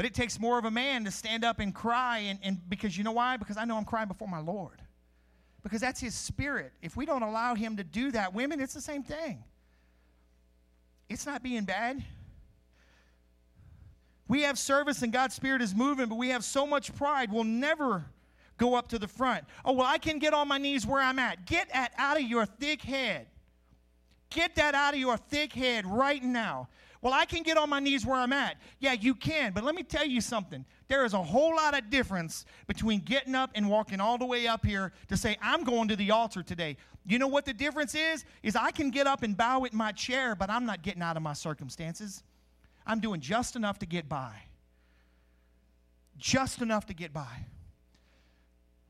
But 0.00 0.06
it 0.06 0.14
takes 0.14 0.40
more 0.40 0.58
of 0.58 0.64
a 0.64 0.70
man 0.70 1.04
to 1.04 1.10
stand 1.10 1.44
up 1.44 1.60
and 1.60 1.74
cry, 1.74 2.20
and, 2.20 2.38
and 2.42 2.58
because 2.70 2.96
you 2.96 3.04
know 3.04 3.12
why? 3.12 3.36
Because 3.36 3.58
I 3.58 3.66
know 3.66 3.76
I'm 3.76 3.84
crying 3.84 4.08
before 4.08 4.28
my 4.28 4.40
Lord 4.40 4.80
because 5.62 5.82
that's 5.82 6.00
his 6.00 6.14
spirit. 6.14 6.72
If 6.80 6.96
we 6.96 7.04
don't 7.04 7.20
allow 7.20 7.54
him 7.54 7.76
to 7.76 7.84
do 7.84 8.10
that, 8.12 8.32
women, 8.32 8.62
it's 8.62 8.72
the 8.72 8.80
same 8.80 9.02
thing. 9.02 9.44
It's 11.10 11.26
not 11.26 11.42
being 11.42 11.64
bad. 11.64 12.02
We 14.26 14.40
have 14.40 14.58
service 14.58 15.02
and 15.02 15.12
God's 15.12 15.34
spirit 15.34 15.60
is 15.60 15.74
moving, 15.74 16.08
but 16.08 16.14
we 16.16 16.30
have 16.30 16.44
so 16.44 16.66
much 16.66 16.94
pride, 16.94 17.30
we'll 17.30 17.44
never 17.44 18.06
go 18.56 18.76
up 18.76 18.88
to 18.88 18.98
the 18.98 19.06
front. 19.06 19.44
Oh, 19.66 19.74
well, 19.74 19.86
I 19.86 19.98
can 19.98 20.18
get 20.18 20.32
on 20.32 20.48
my 20.48 20.56
knees 20.56 20.86
where 20.86 21.02
I'm 21.02 21.18
at. 21.18 21.44
Get 21.44 21.70
that 21.74 21.92
out 21.98 22.16
of 22.16 22.22
your 22.22 22.46
thick 22.46 22.80
head. 22.80 23.26
Get 24.30 24.54
that 24.54 24.74
out 24.74 24.94
of 24.94 24.98
your 24.98 25.18
thick 25.18 25.52
head 25.52 25.84
right 25.86 26.24
now. 26.24 26.68
Well, 27.02 27.14
I 27.14 27.24
can 27.24 27.42
get 27.42 27.56
on 27.56 27.70
my 27.70 27.80
knees 27.80 28.04
where 28.04 28.16
I'm 28.16 28.32
at. 28.32 28.56
Yeah, 28.78 28.92
you 28.92 29.14
can, 29.14 29.52
but 29.52 29.64
let 29.64 29.74
me 29.74 29.82
tell 29.82 30.06
you 30.06 30.20
something. 30.20 30.66
There 30.88 31.04
is 31.04 31.14
a 31.14 31.22
whole 31.22 31.56
lot 31.56 31.76
of 31.76 31.88
difference 31.88 32.44
between 32.66 33.00
getting 33.00 33.34
up 33.34 33.50
and 33.54 33.70
walking 33.70 34.00
all 34.00 34.18
the 34.18 34.26
way 34.26 34.46
up 34.46 34.66
here 34.66 34.92
to 35.08 35.16
say, 35.16 35.38
I'm 35.40 35.64
going 35.64 35.88
to 35.88 35.96
the 35.96 36.10
altar 36.10 36.42
today. 36.42 36.76
You 37.06 37.18
know 37.18 37.28
what 37.28 37.46
the 37.46 37.54
difference 37.54 37.94
is? 37.94 38.24
Is 38.42 38.54
I 38.54 38.70
can 38.70 38.90
get 38.90 39.06
up 39.06 39.22
and 39.22 39.34
bow 39.34 39.64
at 39.64 39.72
my 39.72 39.92
chair, 39.92 40.34
but 40.34 40.50
I'm 40.50 40.66
not 40.66 40.82
getting 40.82 41.00
out 41.00 41.16
of 41.16 41.22
my 41.22 41.32
circumstances. 41.32 42.22
I'm 42.86 43.00
doing 43.00 43.20
just 43.20 43.56
enough 43.56 43.78
to 43.78 43.86
get 43.86 44.06
by. 44.06 44.34
Just 46.18 46.60
enough 46.60 46.84
to 46.86 46.94
get 46.94 47.14
by. 47.14 47.46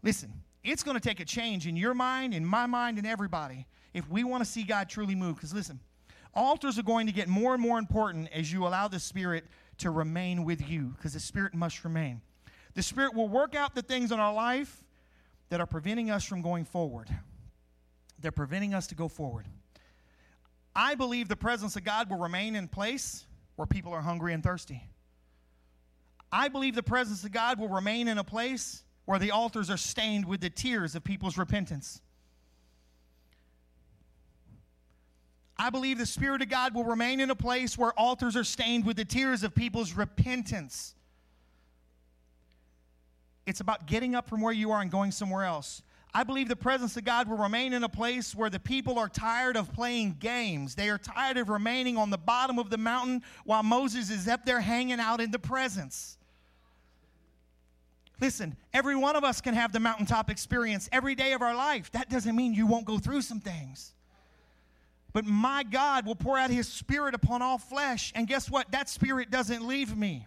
Listen, 0.03 0.33
it's 0.65 0.83
going 0.83 0.97
to 0.97 1.01
take 1.01 1.21
a 1.21 1.25
change 1.25 1.69
in 1.69 1.77
your 1.77 1.95
mind, 1.95 2.35
in 2.35 2.45
my 2.45 2.67
mind, 2.67 2.99
and 2.99 3.07
everybody 3.07 3.67
if 3.95 4.09
we 4.09 4.25
want 4.25 4.45
to 4.45 4.51
see 4.51 4.63
God 4.63 4.89
truly 4.89 5.15
move. 5.15 5.37
Because 5.37 5.55
listen, 5.55 5.81
Altars 6.35 6.79
are 6.79 6.85
going 6.85 7.07
to 7.07 7.13
get 7.13 7.29
more 7.29 7.55
and 7.55 7.63
more 7.63 7.79
important 7.79 8.29
as 8.33 8.53
you 8.53 8.67
allow 8.67 8.89
the 8.89 9.01
Spirit 9.01 9.45
to 9.79 9.91
remain 9.91 10.45
with 10.45 10.69
you, 10.69 10.95
because 10.97 11.15
the 11.15 11.21
Spirit 11.21 11.55
must 11.55 11.85
remain. 11.85 12.21
The 12.75 12.83
Spirit 12.83 13.15
will 13.15 13.29
work 13.29 13.55
out 13.55 13.75
the 13.75 13.83
things 13.83 14.13
in 14.13 14.21
our 14.21 14.33
life 14.33 14.85
that 15.49 15.61
are 15.61 15.67
preventing 15.67 16.11
us 16.11 16.25
from 16.25 16.43
going 16.43 16.65
forward. 16.65 17.09
They're 18.21 18.31
preventing 18.31 18.75
us 18.75 18.87
to 18.89 18.95
go 18.95 19.09
forward. 19.09 19.47
I 20.75 20.95
believe 20.95 21.29
the 21.29 21.37
presence 21.37 21.75
of 21.75 21.85
God 21.85 22.09
will 22.09 22.19
remain 22.19 22.55
in 22.55 22.69
place 22.69 23.27
where 23.57 23.67
people 23.67 23.93
are 23.93 24.03
hungry 24.03 24.33
and 24.33 24.43
thirsty. 24.43 24.85
I 26.31 26.49
believe 26.49 26.77
the 26.77 26.83
presence 26.83 27.25
of 27.25 27.33
God 27.33 27.59
will 27.59 27.69
remain 27.69 28.07
in 28.07 28.19
a 28.19 28.25
place 28.25 28.85
where 29.05 29.19
the 29.19 29.33
altars 29.33 29.69
are 29.69 29.77
stained 29.77 30.25
with 30.25 30.41
the 30.41 30.51
tears 30.51 30.95
of 30.95 31.03
people's 31.03 31.37
repentance. 31.37 32.01
I 35.61 35.69
believe 35.69 35.99
the 35.99 36.07
Spirit 36.07 36.41
of 36.41 36.49
God 36.49 36.75
will 36.75 36.85
remain 36.85 37.21
in 37.21 37.29
a 37.29 37.35
place 37.35 37.77
where 37.77 37.93
altars 37.93 38.35
are 38.35 38.45
stained 38.45 38.87
with 38.87 38.97
the 38.97 39.05
tears 39.05 39.43
of 39.43 39.55
people's 39.55 39.93
repentance. 39.93 40.95
It's 43.45 43.61
about 43.61 43.85
getting 43.85 44.15
up 44.15 44.27
from 44.27 44.41
where 44.41 44.55
you 44.55 44.71
are 44.71 44.81
and 44.81 44.91
going 44.91 45.11
somewhere 45.11 45.45
else. 45.45 45.83
I 46.15 46.25
believe 46.25 46.49
the 46.49 46.57
presence 46.57 46.97
of 46.97 47.05
God 47.05 47.29
will 47.29 47.37
remain 47.37 47.75
in 47.75 47.85
a 47.85 47.91
place 47.91 48.35
where 48.35 48.49
the 48.49 48.59
people 48.59 48.99
are 48.99 49.11
tired 49.11 49.55
of 49.55 49.71
playing 49.75 50.17
games. 50.19 50.77
They 50.77 50.89
are 50.89 50.97
tired 50.97 51.37
of 51.37 51.51
remaining 51.51 51.99
on 51.99 52.09
the 52.09 52.17
bottom 52.17 52.59
of 52.59 52.71
the 52.71 52.79
mountain 52.79 53.23
while 53.45 53.63
Moses 53.63 54.09
is 54.09 54.29
up 54.29 54.47
there 54.47 54.61
hanging 54.61 54.99
out 54.99 55.21
in 55.21 55.31
the 55.31 55.39
presence. 55.39 56.17
Listen, 58.19 58.57
every 58.73 58.97
one 58.97 59.15
of 59.15 59.25
us 59.25 59.43
can 59.43 59.53
have 59.53 59.73
the 59.73 59.81
mountaintop 59.81 60.31
experience 60.31 60.89
every 60.91 61.15
day 61.15 61.35
of 61.35 61.43
our 61.43 61.55
life. 61.55 61.91
That 61.93 62.09
doesn't 62.09 62.35
mean 62.35 62.55
you 62.55 62.67
won't 62.67 62.87
go 62.87 62.99
through 62.99 63.21
some 63.21 63.41
things. 63.41 63.93
But 65.13 65.25
my 65.25 65.65
God 65.65 66.07
will 66.07 66.15
pour 66.15 66.39
out 66.39 66.51
his 66.51 66.69
spirit 66.69 67.15
upon 67.15 67.43
all 67.43 67.59
flesh. 67.59 68.13
And 68.15 68.29
guess 68.29 68.49
what? 68.49 68.71
That 68.71 68.89
spirit 68.89 69.31
doesn't 69.31 69.67
leave 69.67 69.97
me. 69.97 70.27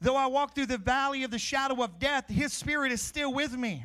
Though 0.00 0.16
I 0.16 0.26
walk 0.26 0.54
through 0.54 0.66
the 0.66 0.78
valley 0.78 1.24
of 1.24 1.30
the 1.30 1.38
shadow 1.38 1.82
of 1.82 1.98
death, 1.98 2.28
his 2.28 2.52
spirit 2.52 2.92
is 2.92 3.02
still 3.02 3.32
with 3.32 3.52
me. 3.52 3.84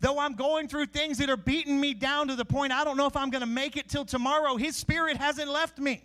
Though 0.00 0.18
I'm 0.18 0.34
going 0.34 0.68
through 0.68 0.86
things 0.86 1.18
that 1.18 1.30
are 1.30 1.36
beating 1.36 1.80
me 1.80 1.94
down 1.94 2.28
to 2.28 2.36
the 2.36 2.44
point 2.44 2.72
I 2.72 2.84
don't 2.84 2.96
know 2.96 3.06
if 3.06 3.16
I'm 3.16 3.30
going 3.30 3.40
to 3.40 3.46
make 3.46 3.76
it 3.76 3.88
till 3.88 4.04
tomorrow, 4.04 4.56
his 4.56 4.76
spirit 4.76 5.16
hasn't 5.16 5.48
left 5.48 5.78
me. 5.78 6.02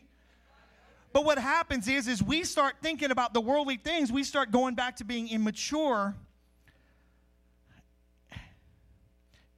But 1.12 1.26
what 1.26 1.38
happens 1.38 1.88
is 1.88 2.08
is 2.08 2.24
we 2.24 2.44
start 2.44 2.76
thinking 2.82 3.12
about 3.12 3.34
the 3.34 3.42
worldly 3.42 3.78
things, 3.78 4.12
we 4.12 4.24
start 4.24 4.52
going 4.52 4.76
back 4.76 4.96
to 4.98 5.04
being 5.04 5.28
immature. 5.28 6.16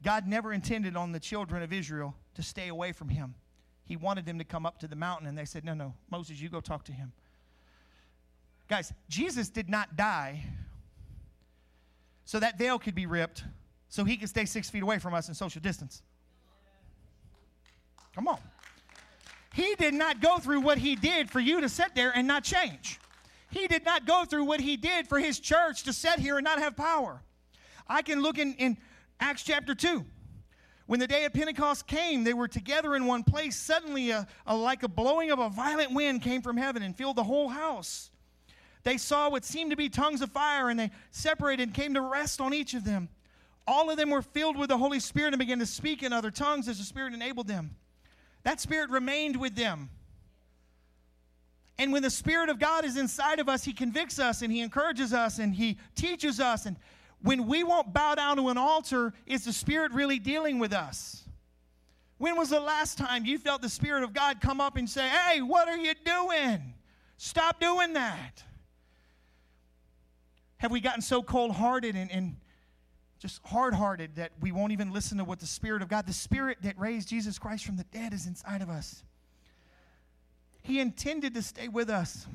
God 0.01 0.27
never 0.27 0.51
intended 0.51 0.95
on 0.95 1.11
the 1.11 1.19
children 1.19 1.61
of 1.61 1.71
Israel 1.71 2.15
to 2.35 2.43
stay 2.43 2.67
away 2.67 2.91
from 2.91 3.09
him. 3.09 3.35
He 3.85 3.97
wanted 3.97 4.25
them 4.25 4.37
to 4.37 4.43
come 4.43 4.65
up 4.65 4.79
to 4.79 4.87
the 4.87 4.95
mountain, 4.95 5.27
and 5.27 5.37
they 5.37 5.45
said, 5.45 5.65
No, 5.65 5.73
no, 5.73 5.93
Moses, 6.09 6.39
you 6.39 6.49
go 6.49 6.61
talk 6.61 6.85
to 6.85 6.91
him. 6.91 7.11
Guys, 8.69 8.93
Jesus 9.09 9.49
did 9.49 9.69
not 9.69 9.97
die 9.97 10.43
so 12.23 12.39
that 12.39 12.57
veil 12.57 12.79
could 12.79 12.95
be 12.95 13.05
ripped 13.05 13.43
so 13.89 14.05
he 14.05 14.15
could 14.15 14.29
stay 14.29 14.45
six 14.45 14.69
feet 14.69 14.83
away 14.83 14.99
from 14.99 15.13
us 15.13 15.27
in 15.27 15.33
social 15.33 15.61
distance. 15.61 16.01
Come 18.15 18.29
on. 18.29 18.39
He 19.53 19.75
did 19.75 19.93
not 19.93 20.21
go 20.21 20.37
through 20.37 20.61
what 20.61 20.77
he 20.77 20.95
did 20.95 21.29
for 21.29 21.41
you 21.41 21.59
to 21.59 21.67
sit 21.67 21.93
there 21.93 22.11
and 22.15 22.25
not 22.25 22.45
change. 22.45 22.99
He 23.49 23.67
did 23.67 23.83
not 23.83 24.05
go 24.05 24.23
through 24.23 24.45
what 24.45 24.61
he 24.61 24.77
did 24.77 25.07
for 25.07 25.19
his 25.19 25.39
church 25.39 25.83
to 25.83 25.91
sit 25.91 26.19
here 26.19 26.37
and 26.37 26.45
not 26.45 26.59
have 26.59 26.77
power. 26.77 27.21
I 27.87 28.01
can 28.01 28.21
look 28.21 28.37
in, 28.37 28.53
in 28.53 28.77
Acts 29.19 29.43
chapter 29.43 29.75
2. 29.75 30.05
When 30.91 30.99
the 30.99 31.07
day 31.07 31.23
of 31.23 31.31
Pentecost 31.31 31.87
came, 31.87 32.25
they 32.25 32.33
were 32.33 32.49
together 32.49 32.97
in 32.97 33.05
one 33.05 33.23
place. 33.23 33.55
Suddenly, 33.55 34.09
a, 34.09 34.27
a, 34.45 34.53
like 34.53 34.83
a 34.83 34.89
blowing 34.89 35.31
of 35.31 35.39
a 35.39 35.47
violent 35.47 35.93
wind 35.93 36.21
came 36.21 36.41
from 36.41 36.57
heaven 36.57 36.83
and 36.83 36.93
filled 36.93 37.15
the 37.15 37.23
whole 37.23 37.47
house. 37.47 38.11
They 38.83 38.97
saw 38.97 39.29
what 39.29 39.45
seemed 39.45 39.71
to 39.71 39.77
be 39.77 39.87
tongues 39.87 40.21
of 40.21 40.33
fire, 40.33 40.69
and 40.69 40.77
they 40.77 40.91
separated 41.11 41.63
and 41.63 41.73
came 41.73 41.93
to 41.93 42.01
rest 42.01 42.41
on 42.41 42.53
each 42.53 42.73
of 42.73 42.83
them. 42.83 43.07
All 43.65 43.89
of 43.89 43.95
them 43.95 44.09
were 44.09 44.21
filled 44.21 44.57
with 44.57 44.67
the 44.67 44.77
Holy 44.77 44.99
Spirit 44.99 45.33
and 45.33 45.39
began 45.39 45.59
to 45.59 45.65
speak 45.65 46.03
in 46.03 46.11
other 46.11 46.29
tongues 46.29 46.67
as 46.67 46.77
the 46.77 46.83
Spirit 46.83 47.13
enabled 47.13 47.47
them. 47.47 47.77
That 48.43 48.59
Spirit 48.59 48.89
remained 48.89 49.37
with 49.37 49.55
them. 49.55 49.91
And 51.79 51.93
when 51.93 52.03
the 52.03 52.09
Spirit 52.09 52.49
of 52.49 52.59
God 52.59 52.83
is 52.83 52.97
inside 52.97 53.39
of 53.39 53.47
us, 53.47 53.63
He 53.63 53.71
convicts 53.71 54.19
us 54.19 54.41
and 54.41 54.51
He 54.51 54.59
encourages 54.59 55.13
us 55.13 55.39
and 55.39 55.55
He 55.55 55.77
teaches 55.95 56.41
us. 56.41 56.65
And 56.65 56.75
when 57.23 57.47
we 57.47 57.63
won't 57.63 57.93
bow 57.93 58.15
down 58.15 58.37
to 58.37 58.49
an 58.49 58.57
altar, 58.57 59.13
is 59.25 59.45
the 59.45 59.53
Spirit 59.53 59.91
really 59.91 60.19
dealing 60.19 60.59
with 60.59 60.73
us? 60.73 61.23
When 62.17 62.35
was 62.35 62.49
the 62.49 62.59
last 62.59 62.97
time 62.97 63.25
you 63.25 63.37
felt 63.37 63.61
the 63.61 63.69
Spirit 63.69 64.03
of 64.03 64.13
God 64.13 64.41
come 64.41 64.61
up 64.61 64.77
and 64.77 64.89
say, 64.89 65.07
Hey, 65.07 65.41
what 65.41 65.67
are 65.67 65.77
you 65.77 65.93
doing? 66.05 66.73
Stop 67.17 67.59
doing 67.59 67.93
that. 67.93 68.43
Have 70.57 70.71
we 70.71 70.79
gotten 70.79 71.01
so 71.01 71.23
cold 71.23 71.51
hearted 71.51 71.95
and, 71.95 72.11
and 72.11 72.35
just 73.19 73.39
hard 73.45 73.73
hearted 73.73 74.15
that 74.15 74.31
we 74.39 74.51
won't 74.51 74.71
even 74.71 74.91
listen 74.91 75.17
to 75.17 75.23
what 75.23 75.39
the 75.39 75.45
Spirit 75.47 75.81
of 75.81 75.87
God, 75.87 76.07
the 76.07 76.13
Spirit 76.13 76.59
that 76.61 76.79
raised 76.79 77.09
Jesus 77.09 77.37
Christ 77.39 77.65
from 77.65 77.77
the 77.77 77.83
dead, 77.85 78.13
is 78.13 78.25
inside 78.25 78.61
of 78.61 78.69
us? 78.69 79.03
He 80.61 80.79
intended 80.79 81.33
to 81.33 81.41
stay 81.41 81.67
with 81.67 81.89
us. 81.89 82.27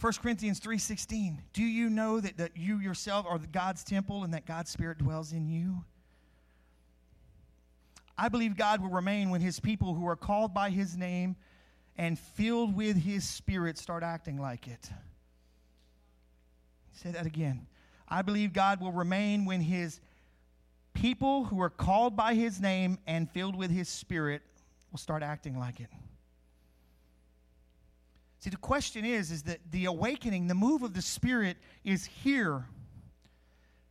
1 0.00 0.12
Corinthians 0.22 0.60
3:16 0.60 1.38
Do 1.52 1.62
you 1.62 1.90
know 1.90 2.20
that, 2.20 2.38
that 2.38 2.56
you 2.56 2.78
yourself 2.78 3.26
are 3.28 3.38
God's 3.38 3.84
temple 3.84 4.24
and 4.24 4.32
that 4.32 4.46
God's 4.46 4.70
spirit 4.70 4.98
dwells 4.98 5.32
in 5.32 5.46
you? 5.46 5.84
I 8.16 8.28
believe 8.28 8.56
God 8.56 8.80
will 8.80 8.90
remain 8.90 9.30
when 9.30 9.40
his 9.40 9.60
people 9.60 9.94
who 9.94 10.06
are 10.06 10.16
called 10.16 10.54
by 10.54 10.70
his 10.70 10.96
name 10.96 11.36
and 11.96 12.18
filled 12.18 12.74
with 12.74 12.96
his 12.96 13.28
spirit 13.28 13.76
start 13.78 14.02
acting 14.02 14.38
like 14.38 14.66
it. 14.68 14.90
Say 16.92 17.10
that 17.10 17.26
again. 17.26 17.66
I 18.08 18.22
believe 18.22 18.52
God 18.52 18.80
will 18.80 18.92
remain 18.92 19.44
when 19.44 19.60
his 19.60 20.00
people 20.94 21.44
who 21.44 21.60
are 21.60 21.70
called 21.70 22.16
by 22.16 22.34
his 22.34 22.60
name 22.60 22.98
and 23.06 23.30
filled 23.30 23.56
with 23.56 23.70
his 23.70 23.88
spirit 23.88 24.42
will 24.90 24.98
start 24.98 25.22
acting 25.22 25.58
like 25.58 25.80
it. 25.80 25.90
See, 28.40 28.48
the 28.48 28.56
question 28.56 29.04
is, 29.04 29.30
is 29.30 29.42
that 29.44 29.60
the 29.70 29.84
awakening, 29.84 30.46
the 30.48 30.54
move 30.54 30.82
of 30.82 30.94
the 30.94 31.02
Spirit 31.02 31.58
is 31.84 32.06
here. 32.06 32.64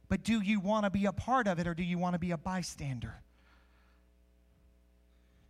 But 0.09 0.23
do 0.23 0.41
you 0.41 0.59
want 0.59 0.85
to 0.85 0.89
be 0.89 1.05
a 1.05 1.13
part 1.13 1.47
of 1.47 1.59
it 1.59 1.67
or 1.67 1.75
do 1.75 1.83
you 1.83 1.99
want 1.99 2.15
to 2.15 2.19
be 2.19 2.31
a 2.31 2.37
bystander? 2.37 3.13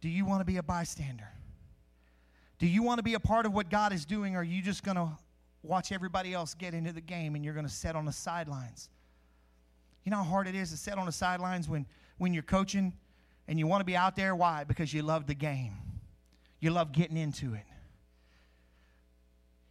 Do 0.01 0.09
you 0.09 0.25
want 0.25 0.41
to 0.41 0.45
be 0.45 0.57
a 0.57 0.63
bystander? 0.63 1.29
Do 2.57 2.67
you 2.67 2.83
want 2.83 2.99
to 2.99 3.03
be 3.03 3.13
a 3.13 3.21
part 3.21 3.45
of 3.45 3.53
what 3.53 3.69
God 3.69 3.93
is 3.93 4.05
doing 4.05 4.35
or 4.35 4.39
are 4.39 4.43
you 4.43 4.61
just 4.61 4.83
going 4.83 4.97
to 4.97 5.09
watch 5.63 5.93
everybody 5.93 6.33
else 6.33 6.53
get 6.53 6.73
into 6.73 6.91
the 6.91 7.01
game 7.01 7.35
and 7.35 7.43
you're 7.43 7.53
going 7.53 7.65
to 7.65 7.71
sit 7.71 7.95
on 7.95 8.03
the 8.03 8.11
sidelines? 8.11 8.89
You 10.03 10.11
know 10.11 10.17
how 10.17 10.23
hard 10.23 10.47
it 10.47 10.55
is 10.55 10.71
to 10.71 10.77
sit 10.77 10.97
on 10.97 11.05
the 11.05 11.13
sidelines 11.13 11.69
when, 11.69 11.85
when 12.17 12.33
you're 12.33 12.43
coaching 12.43 12.91
and 13.47 13.57
you 13.57 13.65
want 13.65 13.79
to 13.79 13.85
be 13.85 13.95
out 13.95 14.17
there? 14.17 14.35
Why? 14.35 14.65
Because 14.65 14.93
you 14.93 15.03
love 15.03 15.25
the 15.25 15.35
game, 15.35 15.71
you 16.59 16.71
love 16.71 16.91
getting 16.91 17.15
into 17.15 17.53
it. 17.53 17.63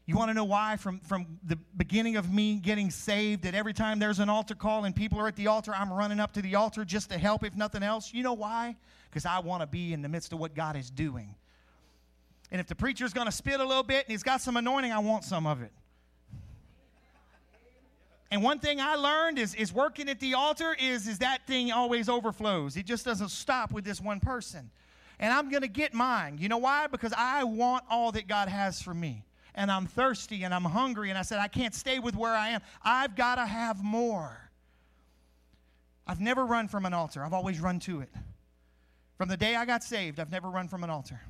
You 0.08 0.16
want 0.16 0.30
to 0.30 0.34
know 0.34 0.44
why? 0.44 0.78
From, 0.78 1.00
from 1.00 1.26
the 1.46 1.56
beginning 1.76 2.16
of 2.16 2.32
me 2.32 2.54
getting 2.54 2.90
saved, 2.90 3.42
that 3.42 3.54
every 3.54 3.74
time 3.74 3.98
there's 3.98 4.20
an 4.20 4.30
altar 4.30 4.54
call 4.54 4.86
and 4.86 4.96
people 4.96 5.20
are 5.20 5.28
at 5.28 5.36
the 5.36 5.48
altar, 5.48 5.74
I'm 5.74 5.92
running 5.92 6.18
up 6.18 6.32
to 6.32 6.40
the 6.40 6.54
altar 6.54 6.82
just 6.86 7.10
to 7.10 7.18
help, 7.18 7.44
if 7.44 7.54
nothing 7.54 7.82
else. 7.82 8.14
You 8.14 8.22
know 8.22 8.32
why? 8.32 8.76
Because 9.10 9.26
I 9.26 9.40
want 9.40 9.60
to 9.60 9.66
be 9.66 9.92
in 9.92 10.00
the 10.00 10.08
midst 10.08 10.32
of 10.32 10.38
what 10.38 10.54
God 10.54 10.76
is 10.76 10.90
doing. 10.90 11.34
And 12.50 12.58
if 12.58 12.66
the 12.66 12.74
preacher's 12.74 13.12
going 13.12 13.26
to 13.26 13.32
spit 13.32 13.60
a 13.60 13.64
little 13.66 13.82
bit 13.82 14.06
and 14.06 14.10
he's 14.10 14.22
got 14.22 14.40
some 14.40 14.56
anointing, 14.56 14.92
I 14.92 14.98
want 15.00 15.24
some 15.24 15.46
of 15.46 15.60
it. 15.60 15.72
And 18.30 18.42
one 18.42 18.60
thing 18.60 18.80
I 18.80 18.94
learned 18.94 19.38
is, 19.38 19.54
is 19.56 19.74
working 19.74 20.08
at 20.08 20.20
the 20.20 20.32
altar 20.32 20.74
is, 20.80 21.06
is 21.06 21.18
that 21.18 21.46
thing 21.46 21.70
always 21.70 22.08
overflows. 22.08 22.78
It 22.78 22.86
just 22.86 23.04
doesn't 23.04 23.28
stop 23.28 23.72
with 23.72 23.84
this 23.84 24.00
one 24.00 24.20
person. 24.20 24.70
And 25.18 25.34
I'm 25.34 25.50
going 25.50 25.62
to 25.62 25.68
get 25.68 25.92
mine. 25.92 26.38
You 26.40 26.48
know 26.48 26.56
why? 26.56 26.86
Because 26.86 27.12
I 27.14 27.44
want 27.44 27.84
all 27.90 28.10
that 28.12 28.26
God 28.26 28.48
has 28.48 28.80
for 28.80 28.94
me 28.94 29.26
and 29.58 29.72
I'm 29.72 29.86
thirsty 29.86 30.44
and 30.44 30.54
I'm 30.54 30.64
hungry. 30.64 31.10
And 31.10 31.18
I 31.18 31.22
said, 31.22 31.40
I 31.40 31.48
can't 31.48 31.74
stay 31.74 31.98
with 31.98 32.14
where 32.14 32.32
I 32.32 32.50
am. 32.50 32.60
I've 32.82 33.16
got 33.16 33.34
to 33.34 33.44
have 33.44 33.82
more. 33.82 34.38
I've 36.06 36.20
never 36.20 36.46
run 36.46 36.68
from 36.68 36.86
an 36.86 36.94
altar, 36.94 37.22
I've 37.22 37.34
always 37.34 37.60
run 37.60 37.80
to 37.80 38.00
it. 38.00 38.08
From 39.18 39.28
the 39.28 39.36
day 39.36 39.56
I 39.56 39.66
got 39.66 39.82
saved, 39.82 40.20
I've 40.20 40.30
never 40.30 40.48
run 40.48 40.68
from 40.68 40.84
an 40.84 40.90
altar. 40.90 41.20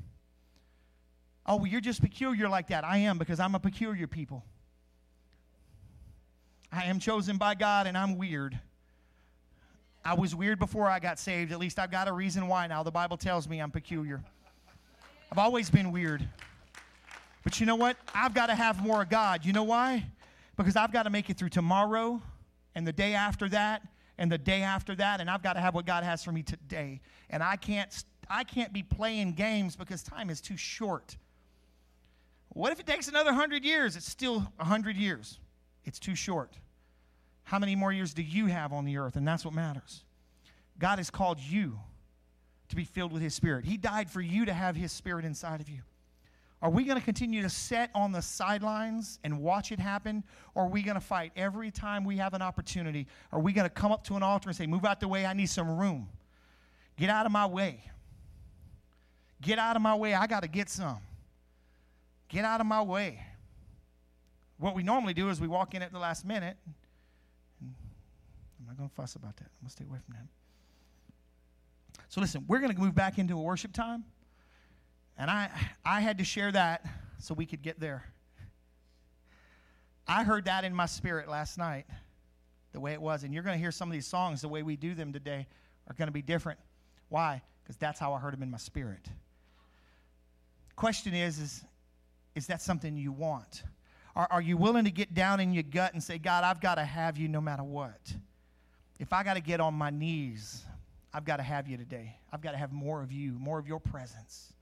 Oh, 1.47 1.57
well, 1.57 1.67
you're 1.67 1.81
just 1.81 2.03
peculiar 2.03 2.49
like 2.49 2.69
that. 2.69 2.85
I 2.85 2.99
am 2.99 3.17
because 3.17 3.41
I'm 3.41 3.55
a 3.55 3.59
peculiar 3.59 4.07
people. 4.07 4.45
I 6.71 6.85
am 6.85 7.01
chosen 7.01 7.39
by 7.39 7.55
God 7.55 7.87
and 7.87 7.97
I'm 7.97 8.19
weird. 8.19 8.61
I 10.05 10.13
was 10.13 10.35
weird 10.35 10.59
before 10.59 10.87
I 10.87 10.99
got 10.99 11.19
saved. 11.19 11.51
At 11.51 11.59
least 11.59 11.79
I've 11.79 11.91
got 11.91 12.07
a 12.07 12.13
reason 12.13 12.47
why 12.47 12.67
now. 12.67 12.83
The 12.83 12.91
Bible 12.91 13.17
tells 13.17 13.49
me 13.49 13.59
I'm 13.61 13.71
peculiar. 13.71 14.23
I've 15.33 15.39
always 15.39 15.71
been 15.71 15.91
weird. 15.91 16.29
But 17.45 17.61
you 17.61 17.67
know 17.67 17.77
what? 17.77 17.97
I've 18.15 18.35
got 18.35 18.47
to 18.47 18.55
have 18.55 18.83
more 18.83 19.03
of 19.03 19.09
God. 19.09 19.45
You 19.45 19.53
know 19.53 19.63
why? 19.63 20.05
Because 20.57 20.77
I've 20.77 20.93
got 20.93 21.05
to 21.05 21.11
make 21.11 21.31
it 21.31 21.37
through 21.37 21.51
tomorrow 21.51 22.21
and 22.75 22.87
the 22.87 22.93
day 22.93 23.15
after 23.15 23.49
that 23.51 23.83
and 24.19 24.31
the 24.31 24.39
day 24.39 24.63
after 24.63 24.95
that 24.97 25.21
and 25.21 25.31
I've 25.31 25.43
got 25.43 25.55
to 25.55 25.61
have 25.61 25.75
what 25.75 25.87
God 25.87 26.05
has 26.05 26.25
for 26.25 26.33
me 26.33 26.43
today. 26.43 27.01
And 27.31 27.43
I 27.43 27.57
can't 27.57 27.93
I 28.31 28.45
can't 28.45 28.73
be 28.73 28.83
playing 28.83 29.33
games 29.33 29.77
because 29.77 30.03
time 30.03 30.29
is 30.29 30.41
too 30.41 30.57
short. 30.57 31.17
What 32.51 32.73
if 32.73 32.81
it 32.81 32.87
takes 32.87 33.09
another 33.09 33.31
100 33.31 33.65
years? 33.65 33.97
It's 33.97 34.09
still 34.09 34.41
100 34.57 34.97
years. 34.97 35.39
It's 35.85 35.99
too 35.99 36.15
short. 36.15 36.59
How 37.45 37.59
many 37.59 37.75
more 37.75 37.93
years 37.93 38.13
do 38.13 38.23
you 38.23 38.47
have 38.47 38.73
on 38.73 38.85
the 38.85 38.99
earth? 38.99 39.17
And 39.17 39.27
that's 39.27 39.45
what 39.45 39.55
matters. 39.55 40.05
God 40.79 40.99
has 40.99 41.09
called 41.09 41.41
you 41.41 41.79
to 42.69 42.77
be 42.77 42.85
filled 42.85 43.13
with 43.13 43.23
His 43.23 43.35
Spirit. 43.35 43.65
He 43.65 43.77
died 43.77 44.11
for 44.11 44.21
you 44.21 44.45
to 44.45 44.53
have 44.53 44.77
His 44.77 44.93
Spirit 44.93 45.25
inside 45.25 45.61
of 45.61 45.69
you. 45.69 45.81
Are 46.61 46.71
we 46.71 46.85
going 46.85 46.99
to 46.99 47.05
continue 47.05 47.43
to 47.43 47.49
sit 47.49 47.89
on 47.95 48.11
the 48.11 48.21
sidelines 48.21 49.21
and 49.23 49.41
watch 49.41 49.71
it 49.71 49.79
happen? 49.79 50.25
Or 50.55 50.65
are 50.65 50.69
we 50.69 50.83
going 50.83 50.97
to 50.97 51.01
fight 51.01 51.31
every 51.37 51.71
time 51.71 52.05
we 52.05 52.17
have 52.17 52.35
an 52.35 52.43
opportunity? 52.43 53.07
Are 53.31 53.39
we 53.39 53.53
going 53.53 53.67
to 53.67 53.71
come 53.73 53.93
up 53.93 54.03
to 54.05 54.17
an 54.17 54.25
altar 54.25 54.49
and 54.49 54.57
say, 54.57 54.67
Move 54.67 54.85
out 54.85 54.99
the 54.99 55.07
way, 55.07 55.25
I 55.25 55.35
need 55.35 55.49
some 55.49 55.79
room? 55.79 56.09
Get 56.97 57.11
out 57.11 57.27
of 57.27 57.33
my 57.33 57.47
way. 57.47 57.85
Get 59.41 59.61
out 59.61 59.77
of 59.77 59.83
my 59.83 59.95
way, 59.95 60.15
I 60.15 60.27
got 60.27 60.43
to 60.43 60.49
get 60.49 60.69
some. 60.69 60.99
Get 62.29 62.45
out 62.45 62.61
of 62.61 62.67
my 62.67 62.83
way. 62.83 63.25
What 64.59 64.75
we 64.75 64.83
normally 64.83 65.15
do 65.15 65.31
is 65.31 65.41
we 65.41 65.47
walk 65.47 65.75
in 65.75 65.83
at 65.83 65.93
the 65.93 65.99
last 66.01 66.25
minute. 66.25 66.57
I'm 67.61 68.67
not 68.67 68.77
going 68.77 68.89
to 68.89 68.95
fuss 68.97 69.15
about 69.15 69.37
that. 69.37 69.45
I'm 69.45 69.61
going 69.63 69.69
to 69.69 69.73
stay 69.73 69.85
away 69.85 69.99
from 70.05 70.17
that. 70.17 70.27
So 72.09 72.21
listen, 72.21 72.45
we're 72.49 72.59
going 72.59 72.75
to 72.75 72.81
move 72.81 72.97
back 72.97 73.19
into 73.19 73.39
a 73.39 73.41
worship 73.41 73.73
time. 73.73 74.05
And 75.19 75.31
I, 75.31 75.51
I 75.85 76.01
had 76.01 76.19
to 76.19 76.25
share 76.25 76.53
that 76.53 76.87
so 77.19 77.35
we 77.35 77.45
could 77.45 77.61
get 77.61 77.81
there. 77.81 78.05
I 80.07 80.23
heard 80.23 80.47
that 80.47 80.65
in 80.65 80.73
my 80.73 80.87
spirit 80.87 81.29
last 81.29 81.59
night, 81.59 81.87
the 82.73 82.81
way 82.81 82.93
it 82.93 83.03
was. 83.03 83.25
And 83.25 83.35
you're 83.35 83.43
going 83.43 83.57
to 83.57 83.61
hear 83.61 83.73
some 83.73 83.89
of 83.89 83.93
these 83.93 84.07
songs, 84.07 84.41
the 84.41 84.49
way 84.49 84.63
we 84.63 84.77
do 84.77 84.95
them 84.95 85.13
today, 85.13 85.47
are 85.89 85.95
going 85.95 86.07
to 86.07 86.13
be 86.13 86.23
different. 86.23 86.59
Why? 87.09 87.43
Because 87.63 87.77
that's 87.77 87.99
how 87.99 88.15
I 88.15 88.21
heard 88.21 88.33
them 88.33 88.43
in 88.43 88.51
my 88.51 88.59
spirit. 88.59 89.07
Question 90.77 91.13
is, 91.13 91.39
is, 91.39 91.65
is 92.37 92.47
that 92.47 92.63
something 92.63 92.97
you 92.97 93.11
want? 93.11 93.65
Are, 94.15 94.29
are 94.31 94.41
you 94.41 94.57
willing 94.57 94.85
to 94.85 94.91
get 94.91 95.13
down 95.13 95.41
in 95.41 95.53
your 95.53 95.65
gut 95.65 95.93
and 95.93 96.03
say, 96.03 96.19
God, 96.19 96.45
I've 96.45 96.61
got 96.61 96.77
to 96.77 96.85
have 96.85 97.19
you 97.19 97.29
no 97.29 97.41
matter 97.41 97.65
what? 97.65 98.01
If 99.01 99.13
I 99.13 99.25
got 99.25 99.35
to 99.35 99.43
get 99.43 99.61
on 99.61 99.75
my 99.75 99.91
knees, 99.91 100.65
I've 101.13 101.25
got 101.25 101.39
to 101.39 101.43
have 101.43 101.69
you 101.69 101.77
today. 101.77 102.17
I've 102.33 102.41
got 102.41 102.53
to 102.53 102.57
have 102.57 102.73
more 102.73 103.03
of 103.03 103.11
you, 103.11 103.33
more 103.33 103.59
of 103.59 103.67
your 103.67 103.81
presence. 103.81 104.53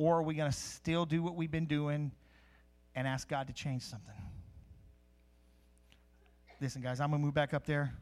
Or 0.00 0.16
are 0.16 0.22
we 0.22 0.32
going 0.32 0.50
to 0.50 0.56
still 0.56 1.04
do 1.04 1.22
what 1.22 1.34
we've 1.34 1.50
been 1.50 1.66
doing 1.66 2.10
and 2.94 3.06
ask 3.06 3.28
God 3.28 3.48
to 3.48 3.52
change 3.52 3.82
something? 3.82 4.14
Listen, 6.58 6.80
guys, 6.80 7.00
I'm 7.00 7.10
going 7.10 7.20
to 7.20 7.24
move 7.26 7.34
back 7.34 7.52
up 7.52 7.66
there. 7.66 7.92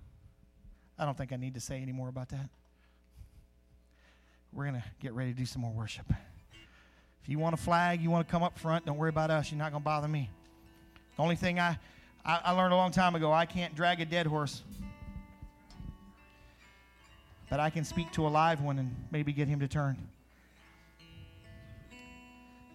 I 0.97 1.05
don't 1.05 1.19
think 1.19 1.33
I 1.33 1.37
need 1.37 1.55
to 1.55 1.61
say 1.61 1.83
any 1.83 1.91
more 1.91 2.09
about 2.09 2.29
that. 2.29 2.51
We're 4.53 4.67
going 4.67 4.77
to 4.77 4.85
get 5.01 5.13
ready 5.13 5.33
to 5.33 5.37
do 5.37 5.45
some 5.45 5.61
more 5.61 5.73
worship. 5.73 6.07
If 7.21 7.29
you 7.29 7.41
want 7.41 7.55
a 7.55 7.57
flag, 7.57 8.01
you 8.01 8.11
want 8.11 8.29
to 8.29 8.31
come 8.31 8.45
up 8.45 8.57
front, 8.61 8.87
don't 8.87 8.97
worry 8.97 9.11
about 9.11 9.33
us. 9.33 9.51
You're 9.51 9.59
not 9.59 9.73
going 9.73 9.83
to 9.83 9.85
bother 9.85 10.07
me. 10.07 10.31
The 11.17 11.23
only 11.25 11.35
thing 11.35 11.59
I, 11.59 11.81
I, 12.25 12.41
I 12.45 12.53
learned 12.53 12.75
a 12.75 12.77
long 12.77 12.93
time 12.93 13.17
ago 13.17 13.33
I 13.33 13.45
can't 13.45 13.75
drag 13.75 14.01
a 14.01 14.05
dead 14.05 14.29
horse. 14.29 14.63
But 17.51 17.59
I 17.59 17.71
can 17.71 17.83
speak 17.83 18.13
to 18.13 18.25
a 18.25 18.29
live 18.29 18.61
one 18.61 18.79
and 18.79 18.95
maybe 19.11 19.33
get 19.33 19.49
him 19.49 19.59
to 19.59 19.67
turn. 19.67 19.97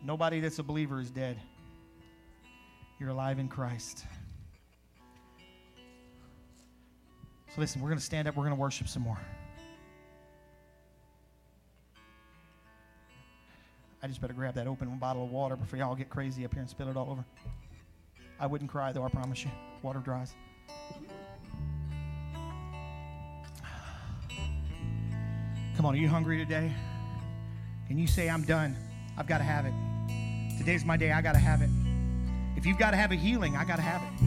Nobody 0.04 0.42
that's 0.42 0.60
a 0.60 0.64
believer 0.64 1.00
is 1.00 1.10
dead. 1.10 1.40
You're 3.00 3.10
alive 3.10 3.40
in 3.40 3.48
Christ. 3.48 4.06
So 7.48 7.62
listen, 7.62 7.82
we're 7.82 7.90
going 7.90 8.00
to 8.00 8.04
stand 8.04 8.28
up, 8.28 8.36
we're 8.36 8.44
going 8.44 8.56
to 8.56 8.60
worship 8.60 8.88
some 8.88 9.04
more. 9.04 9.20
I 14.02 14.08
just 14.08 14.20
better 14.20 14.34
grab 14.34 14.56
that 14.56 14.68
open 14.68 14.90
bottle 14.98 15.24
of 15.24 15.32
water 15.32 15.56
before 15.56 15.80
y'all 15.80 15.96
get 15.96 16.10
crazy 16.10 16.44
up 16.44 16.54
here 16.54 16.62
and 16.62 16.70
spill 16.70 16.90
it 16.90 16.98
all 16.98 17.10
over. 17.10 17.24
I 18.40 18.48
wouldn't 18.48 18.70
cry 18.70 18.92
though, 18.92 19.04
I 19.04 19.10
promise 19.10 19.46
you. 19.46 19.52
Water 19.82 20.00
dries. 20.00 20.34
Come 25.78 25.86
on, 25.86 25.94
are 25.94 25.98
you 25.98 26.10
hungry 26.10 26.38
today? 26.38 26.72
Can 27.88 27.98
you 27.98 28.08
say, 28.08 28.30
I'm 28.30 28.44
done? 28.44 28.76
I've 29.18 29.28
got 29.28 29.38
to 29.38 29.44
have 29.44 29.66
it. 29.66 29.74
Today's 30.58 30.86
my 30.86 30.98
day. 30.98 31.12
I 31.12 31.22
got 31.22 31.34
to 31.34 31.40
have 31.40 31.62
it. 31.62 31.70
If 32.56 32.66
you've 32.66 32.78
got 32.78 32.92
to 32.92 32.98
have 32.98 33.12
a 33.12 33.16
healing, 33.16 33.56
I 33.56 33.66
got 33.66 33.78
to 33.78 33.82
have 33.82 34.02
it. 34.02 34.26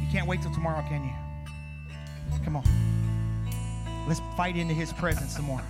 You 0.00 0.06
can't 0.10 0.26
wait 0.26 0.42
till 0.42 0.52
tomorrow, 0.52 0.84
can 0.88 1.04
you? 1.04 1.12
Come 2.44 2.56
on. 2.56 2.64
Let's 4.06 4.20
fight 4.36 4.56
into 4.56 4.74
his 4.74 4.92
presence 4.92 5.34
some 5.34 5.46
more. 5.46 5.62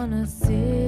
Wanna 0.00 0.26
sit 0.26 0.79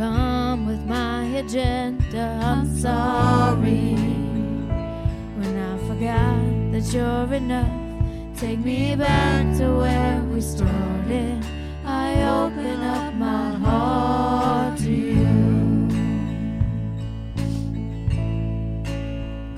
come 0.00 0.64
with 0.66 0.82
my 0.86 1.24
agenda. 1.42 2.40
I'm 2.42 2.64
sorry 2.78 3.94
when 5.38 5.54
I 5.70 5.76
forgot 5.88 6.72
that 6.72 6.86
you're 6.94 7.34
enough. 7.34 7.70
Take 8.34 8.60
me 8.60 8.96
back 8.96 9.44
to 9.58 9.66
where 9.82 10.22
we 10.32 10.40
started. 10.40 11.44
I 11.84 12.06
open 12.22 12.80
up 12.80 13.12
my 13.12 13.52
heart 13.64 14.78
to 14.78 14.90
you. 14.90 15.36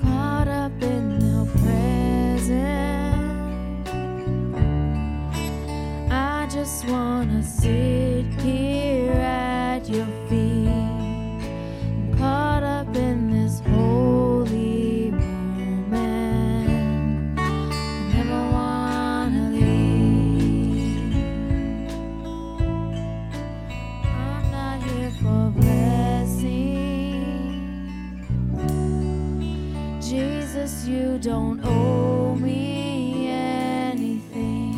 Caught 0.01 0.49
up 0.49 0.83
in 0.83 1.19
the 1.19 1.45
present, 1.61 2.83
I 6.11 6.47
just 6.51 6.85
wanna 6.89 7.41
see. 7.41 8.02
don't 31.23 31.63
owe 31.63 32.35
me 32.35 33.29
anything 33.29 34.75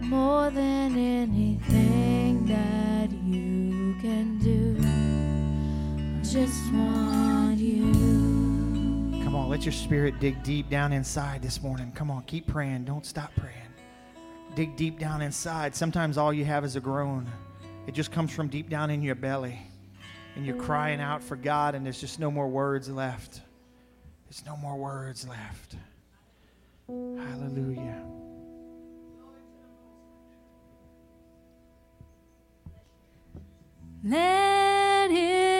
more 0.00 0.50
than 0.50 0.98
anything 0.98 2.44
that 2.46 3.08
you 3.24 3.94
can 4.00 4.40
do. 4.40 4.76
I 4.82 6.20
just 6.24 6.72
want 6.72 7.58
you. 7.58 7.92
Come 9.22 9.36
on, 9.36 9.48
let 9.48 9.64
your 9.64 9.70
spirit 9.70 10.18
dig 10.18 10.42
deep 10.42 10.68
down 10.68 10.92
inside 10.92 11.42
this 11.42 11.62
morning. 11.62 11.92
Come 11.94 12.10
on, 12.10 12.24
keep 12.24 12.48
praying. 12.48 12.84
Don't 12.84 13.06
stop 13.06 13.30
praying. 13.36 13.54
Dig 14.56 14.74
deep 14.74 14.98
down 14.98 15.22
inside. 15.22 15.76
Sometimes 15.76 16.18
all 16.18 16.32
you 16.32 16.44
have 16.44 16.64
is 16.64 16.74
a 16.74 16.80
groan, 16.80 17.30
it 17.86 17.94
just 17.94 18.10
comes 18.10 18.32
from 18.32 18.48
deep 18.48 18.68
down 18.68 18.90
in 18.90 19.02
your 19.02 19.14
belly. 19.14 19.60
And 20.34 20.44
you're 20.44 20.56
crying 20.56 21.00
out 21.00 21.22
for 21.22 21.36
God, 21.36 21.76
and 21.76 21.86
there's 21.86 22.00
just 22.00 22.18
no 22.18 22.32
more 22.32 22.48
words 22.48 22.88
left. 22.88 23.42
There's 24.28 24.44
no 24.44 24.56
more 24.58 24.76
words 24.76 25.26
left. 25.26 25.76
Hallelujah. 26.86 28.04
Let 34.04 35.10
it 35.10 35.57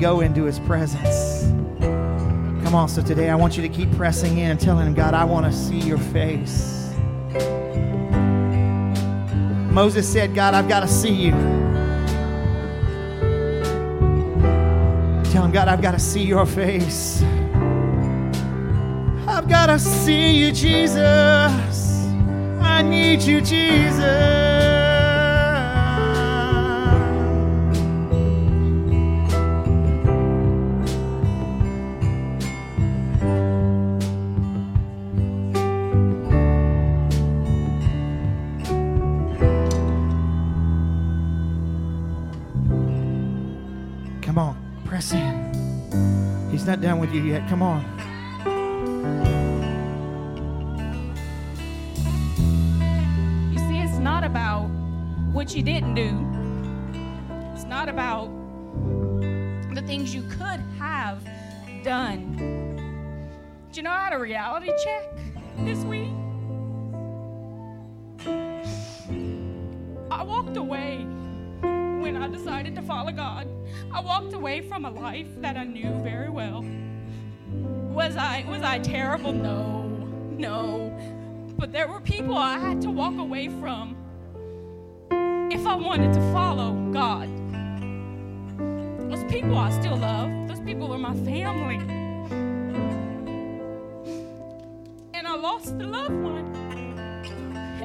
go 0.00 0.20
into 0.20 0.44
his 0.44 0.58
presence. 0.60 1.44
Come 2.64 2.74
on, 2.74 2.88
so 2.88 3.02
today 3.02 3.28
I 3.28 3.34
want 3.34 3.56
you 3.56 3.62
to 3.62 3.68
keep 3.68 3.92
pressing 3.96 4.38
in, 4.38 4.56
telling 4.56 4.86
him, 4.86 4.94
God, 4.94 5.12
I 5.12 5.24
want 5.24 5.44
to 5.44 5.52
see 5.52 5.78
your 5.78 5.98
face. 5.98 6.94
Moses 9.70 10.10
said, 10.10 10.34
God, 10.34 10.54
I've 10.54 10.68
got 10.68 10.80
to 10.80 10.88
see 10.88 11.12
you. 11.12 11.32
Tell 15.30 15.44
him, 15.44 15.52
God, 15.52 15.68
I've 15.68 15.82
got 15.82 15.92
to 15.92 15.98
see 15.98 16.24
your 16.24 16.46
face. 16.46 17.22
I've 19.28 19.48
got 19.48 19.66
to 19.66 19.78
see 19.78 20.44
you, 20.44 20.50
Jesus. 20.50 21.00
I 22.60 22.82
need 22.82 23.22
you, 23.22 23.40
Jesus. 23.40 24.39
You 47.20 47.32
yet. 47.32 47.48
Come 47.48 47.62
on. 47.62 47.82
You 53.52 53.58
see, 53.58 53.78
it's 53.78 53.98
not 53.98 54.24
about 54.24 54.68
what 55.32 55.54
you 55.54 55.62
didn't 55.62 55.94
do. 55.94 56.26
It's 57.54 57.64
not 57.64 57.88
about 57.88 58.28
the 59.74 59.82
things 59.86 60.14
you 60.14 60.22
could 60.22 60.60
have 60.78 61.22
done. 61.84 62.36
Do 63.72 63.76
you 63.76 63.82
know 63.82 63.90
I 63.90 64.04
had 64.04 64.12
a 64.12 64.18
reality 64.18 64.70
check 64.84 65.04
this 65.58 65.84
week? 65.84 66.10
I 70.10 70.22
walked 70.22 70.56
away 70.56 71.04
when 72.02 72.16
I 72.16 72.28
decided 72.28 72.74
to 72.76 72.82
follow 72.82 73.12
God. 73.12 73.46
I 73.92 74.00
walked 74.00 74.32
away 74.32 74.60
from 74.60 74.84
a 74.84 74.90
life 74.90 75.28
that 75.40 75.56
I 75.56 75.64
knew 75.64 75.90
very 76.02 76.28
well. 76.28 76.64
Was 77.90 78.16
I 78.16 78.44
was 78.48 78.62
I 78.62 78.78
terrible? 78.78 79.32
No. 79.32 79.82
No. 80.38 80.96
But 81.58 81.72
there 81.72 81.88
were 81.88 82.00
people 82.00 82.36
I 82.36 82.56
had 82.56 82.80
to 82.82 82.90
walk 82.90 83.18
away 83.18 83.48
from 83.48 83.96
if 85.50 85.66
I 85.66 85.74
wanted 85.74 86.12
to 86.12 86.20
follow 86.32 86.72
God. 86.92 87.28
Those 89.10 89.24
people 89.24 89.58
I 89.58 89.70
still 89.72 89.96
love. 89.96 90.30
Those 90.46 90.60
people 90.60 90.88
were 90.88 90.98
my 90.98 91.14
family. 91.16 91.78
And 95.12 95.26
I 95.26 95.34
lost 95.34 95.70
a 95.70 95.84
loved 95.84 96.14
one. 96.14 96.46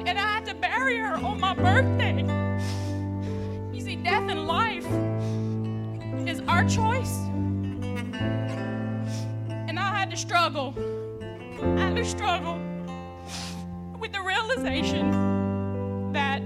And 0.06 0.18
I 0.18 0.22
had 0.22 0.46
to 0.46 0.54
bury 0.54 0.98
her 0.98 1.16
on 1.16 1.40
my 1.40 1.54
birthday. 1.54 2.22
You 3.72 3.80
see, 3.80 3.96
death 3.96 4.30
and 4.30 4.46
life 4.46 4.86
is 6.28 6.40
our 6.46 6.64
choice. 6.64 7.18
Had 10.06 10.12
to 10.12 10.18
struggle. 10.18 10.72
I 11.60 11.80
had 11.80 11.96
to 11.96 12.04
struggle 12.04 12.60
with 13.98 14.12
the 14.12 14.22
realization 14.22 15.10
that 16.12 16.38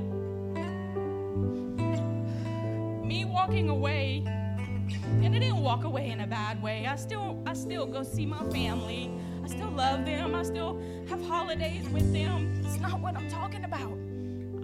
me 3.04 3.26
walking 3.26 3.68
away 3.68 4.22
and 4.26 5.26
I 5.26 5.38
didn't 5.38 5.62
walk 5.62 5.84
away 5.84 6.08
in 6.08 6.20
a 6.20 6.26
bad 6.26 6.62
way. 6.62 6.86
I 6.86 6.96
still 6.96 7.38
I 7.44 7.52
still 7.52 7.84
go 7.84 8.02
see 8.02 8.24
my 8.24 8.42
family. 8.50 9.10
I 9.44 9.48
still 9.48 9.68
love 9.68 10.06
them. 10.06 10.34
I 10.34 10.42
still 10.42 10.80
have 11.10 11.22
holidays 11.26 11.86
with 11.90 12.14
them. 12.14 12.62
It's 12.64 12.80
not 12.80 12.98
what 12.98 13.14
I'm 13.14 13.28
talking 13.28 13.64
about. 13.64 13.92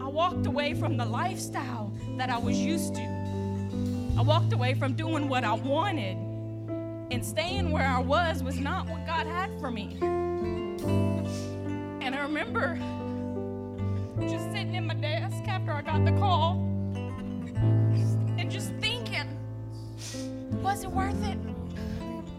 I 0.01 0.09
walked 0.09 0.47
away 0.47 0.73
from 0.73 0.97
the 0.97 1.05
lifestyle 1.05 1.93
that 2.17 2.31
I 2.31 2.39
was 2.39 2.59
used 2.59 2.95
to. 2.95 3.03
I 4.17 4.23
walked 4.23 4.55
away 4.55 4.73
from 4.73 4.95
doing 4.95 5.29
what 5.29 5.45
I 5.45 5.53
wanted. 5.53 6.17
And 7.11 7.25
staying 7.25 7.71
where 7.71 7.87
I 7.87 8.01
was 8.01 8.43
was 8.43 8.59
not 8.59 8.89
what 8.89 9.07
God 9.07 9.27
had 9.27 9.51
for 9.61 9.71
me. 9.71 9.97
And 12.01 12.15
I 12.15 12.21
remember 12.21 12.79
just 14.29 14.51
sitting 14.51 14.75
in 14.75 14.87
my 14.87 14.95
desk 14.95 15.47
after 15.49 15.73
I 15.73 15.83
got 15.83 16.05
the 16.05 16.13
call 16.13 16.63
and 18.39 18.51
just 18.51 18.73
thinking, 18.81 19.27
was 20.63 20.85
it 20.85 20.91
worth 20.91 21.25
it? 21.25 21.39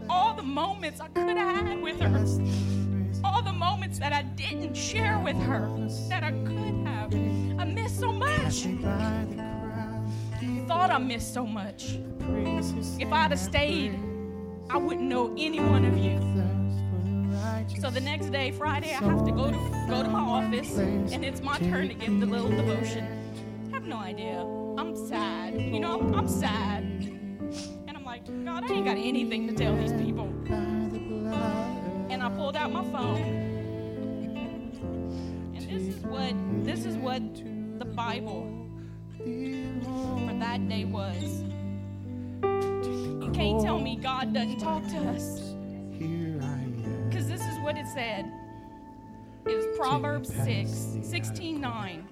All 0.08 0.34
the 0.34 0.42
moments 0.42 1.00
I 1.00 1.08
could 1.08 1.36
have 1.36 1.66
had 1.66 1.82
with 1.82 2.00
her, 2.00 2.24
all 3.24 3.42
the 3.42 3.52
moments 3.52 3.98
that 3.98 4.12
I 4.12 4.22
didn't 4.22 4.74
share 4.74 5.18
with 5.18 5.36
her 5.36 5.68
that 6.08 6.22
I 6.22 6.30
could 6.30 6.86
have. 6.86 7.12
I 7.58 7.64
missed 7.64 7.98
so 7.98 8.12
much. 8.12 8.66
Thought 10.66 10.90
I 10.90 10.98
missed 10.98 11.32
so 11.34 11.46
much. 11.46 11.98
If 13.00 13.12
I'd 13.12 13.30
have 13.30 13.38
stayed, 13.38 13.98
I 14.70 14.76
wouldn't 14.76 15.08
know 15.08 15.34
any 15.38 15.60
one 15.60 15.84
of 15.84 15.96
you. 15.96 16.18
So 17.80 17.90
the 17.90 18.00
next 18.00 18.30
day, 18.30 18.50
Friday, 18.50 18.90
I 18.90 19.02
have 19.02 19.24
to 19.24 19.32
go 19.32 19.50
to 19.50 19.86
go 19.88 20.02
to 20.02 20.08
my 20.08 20.20
office, 20.20 20.76
and 20.76 21.24
it's 21.24 21.40
my 21.40 21.58
turn 21.58 21.88
to 21.88 21.94
give 21.94 22.20
the 22.20 22.26
little 22.26 22.50
devotion. 22.50 23.06
I 23.70 23.74
have 23.74 23.84
no 23.84 23.96
idea. 23.96 24.44
I'm 24.76 24.94
sad. 25.08 25.58
You 25.60 25.80
know, 25.80 26.00
I'm, 26.00 26.14
I'm 26.14 26.28
sad, 26.28 26.82
and 26.82 27.96
I'm 27.96 28.04
like, 28.04 28.26
God, 28.44 28.64
I 28.64 28.72
ain't 28.72 28.84
got 28.84 28.96
anything 28.96 29.46
to 29.48 29.54
tell 29.54 29.74
these 29.76 29.92
people. 29.92 30.26
And 32.10 32.22
I 32.22 32.28
pulled 32.30 32.56
out 32.56 32.70
my 32.72 32.84
phone, 32.90 33.22
and 35.54 35.62
this 35.70 35.94
is 35.94 36.02
what 36.04 36.34
this 36.64 36.84
is 36.84 36.96
what 36.96 37.22
the 37.78 37.84
Bible 37.84 38.46
for 39.16 40.34
that 40.40 40.68
day 40.68 40.84
was. 40.84 41.44
You 42.42 43.30
can't 43.34 43.62
tell 43.62 43.78
me 43.78 43.96
God 43.96 44.32
doesn't 44.32 44.58
talk 44.58 44.82
to 44.88 44.96
us. 45.10 45.40
Because 47.08 47.28
this 47.28 47.40
is 47.40 47.58
what 47.60 47.76
it 47.76 47.86
said. 47.86 48.30
It 49.46 49.56
was 49.56 49.66
Proverbs 49.78 50.32
6, 50.44 50.98
16, 51.02 51.60
9. 51.60 52.08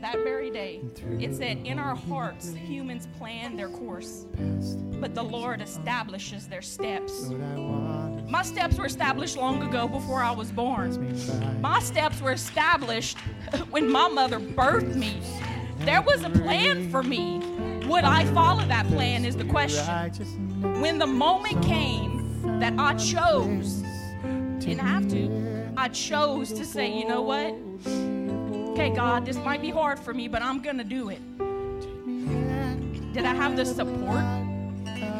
That 0.00 0.16
very 0.16 0.50
day, 0.50 0.82
it 1.18 1.34
said, 1.34 1.62
In 1.64 1.78
our 1.78 1.96
hearts, 1.96 2.52
humans 2.52 3.08
plan 3.18 3.56
their 3.56 3.70
course, 3.70 4.26
but 5.00 5.14
the 5.14 5.22
Lord 5.22 5.62
establishes 5.62 6.46
their 6.46 6.60
steps. 6.60 7.30
My 8.28 8.42
steps 8.42 8.76
were 8.76 8.84
established 8.84 9.36
long 9.36 9.62
ago 9.62 9.88
before 9.88 10.22
I 10.22 10.32
was 10.32 10.50
born. 10.50 11.16
My 11.62 11.80
steps 11.80 12.20
were 12.20 12.32
established 12.32 13.16
when 13.70 13.90
my 13.90 14.08
mother 14.08 14.38
birthed 14.38 14.96
me. 14.96 15.20
There 15.80 16.02
was 16.02 16.24
a 16.24 16.30
plan 16.30 16.90
for 16.90 17.02
me. 17.02 17.40
Would 17.88 18.04
I 18.04 18.24
follow 18.34 18.64
that 18.66 18.86
plan? 18.88 19.24
Is 19.24 19.36
the 19.36 19.44
question. 19.44 20.80
When 20.80 20.98
the 20.98 21.06
moment 21.06 21.64
came 21.64 22.58
that 22.58 22.74
I 22.78 22.94
chose, 22.94 23.82
didn't 24.58 24.80
have 24.80 25.08
to, 25.08 25.70
I 25.76 25.88
chose 25.88 26.52
to 26.52 26.64
say, 26.64 26.92
you 26.92 27.06
know 27.06 27.22
what? 27.22 27.54
Okay, 28.72 28.90
God, 28.90 29.24
this 29.24 29.36
might 29.36 29.62
be 29.62 29.70
hard 29.70 29.98
for 29.98 30.12
me, 30.12 30.26
but 30.26 30.42
I'm 30.42 30.60
going 30.60 30.78
to 30.78 30.84
do 30.84 31.10
it. 31.10 31.20
Did 33.12 33.24
I 33.24 33.34
have 33.34 33.56
the 33.56 33.64
support 33.64 34.24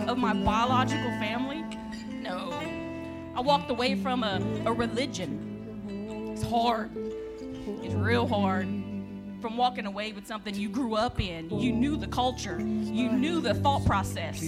of 0.09 0.19
my 0.19 0.35
biological 0.35 1.11
family? 1.21 1.65
No. 2.21 2.53
I 3.35 3.41
walked 3.41 3.71
away 3.71 3.95
from 3.95 4.25
a, 4.25 4.43
a 4.67 4.73
religion. 4.73 6.33
It's 6.33 6.43
hard. 6.43 6.91
It's 7.83 7.95
real 7.95 8.27
hard. 8.27 8.67
From 9.47 9.57
walking 9.57 9.87
away 9.87 10.11
with 10.11 10.27
something 10.27 10.57
you 10.57 10.69
grew 10.69 10.97
up 10.97 11.21
in. 11.21 11.49
You 11.57 11.71
knew 11.71 11.97
the 11.97 12.09
culture, 12.09 12.59
you 12.59 13.13
knew 13.13 13.41
the 13.41 13.55
thought 13.55 13.87
process, 13.87 14.45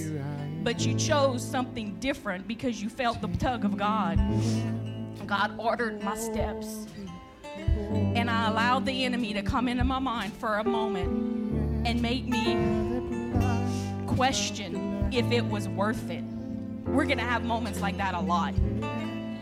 but 0.65 0.85
you 0.85 0.97
chose 0.97 1.41
something 1.41 1.95
different 2.01 2.49
because 2.49 2.83
you 2.83 2.89
felt 2.89 3.21
the 3.21 3.29
tug 3.39 3.65
of 3.65 3.77
God. 3.77 4.19
God 5.25 5.55
ordered 5.57 6.03
my 6.03 6.17
steps. 6.17 6.89
And 7.55 8.29
I 8.29 8.49
allowed 8.49 8.87
the 8.87 9.05
enemy 9.05 9.33
to 9.35 9.43
come 9.43 9.69
into 9.69 9.85
my 9.85 10.01
mind 10.01 10.33
for 10.33 10.57
a 10.57 10.65
moment 10.65 11.87
and 11.87 12.03
make 12.03 12.27
me 12.27 12.57
question 14.09 15.09
if 15.13 15.31
it 15.31 15.49
was 15.49 15.69
worth 15.69 16.11
it. 16.11 16.25
We're 16.87 17.05
going 17.05 17.19
to 17.19 17.25
have 17.25 17.45
moments 17.45 17.81
like 17.81 17.99
that 17.99 18.15
a 18.15 18.21
lot. 18.21 18.53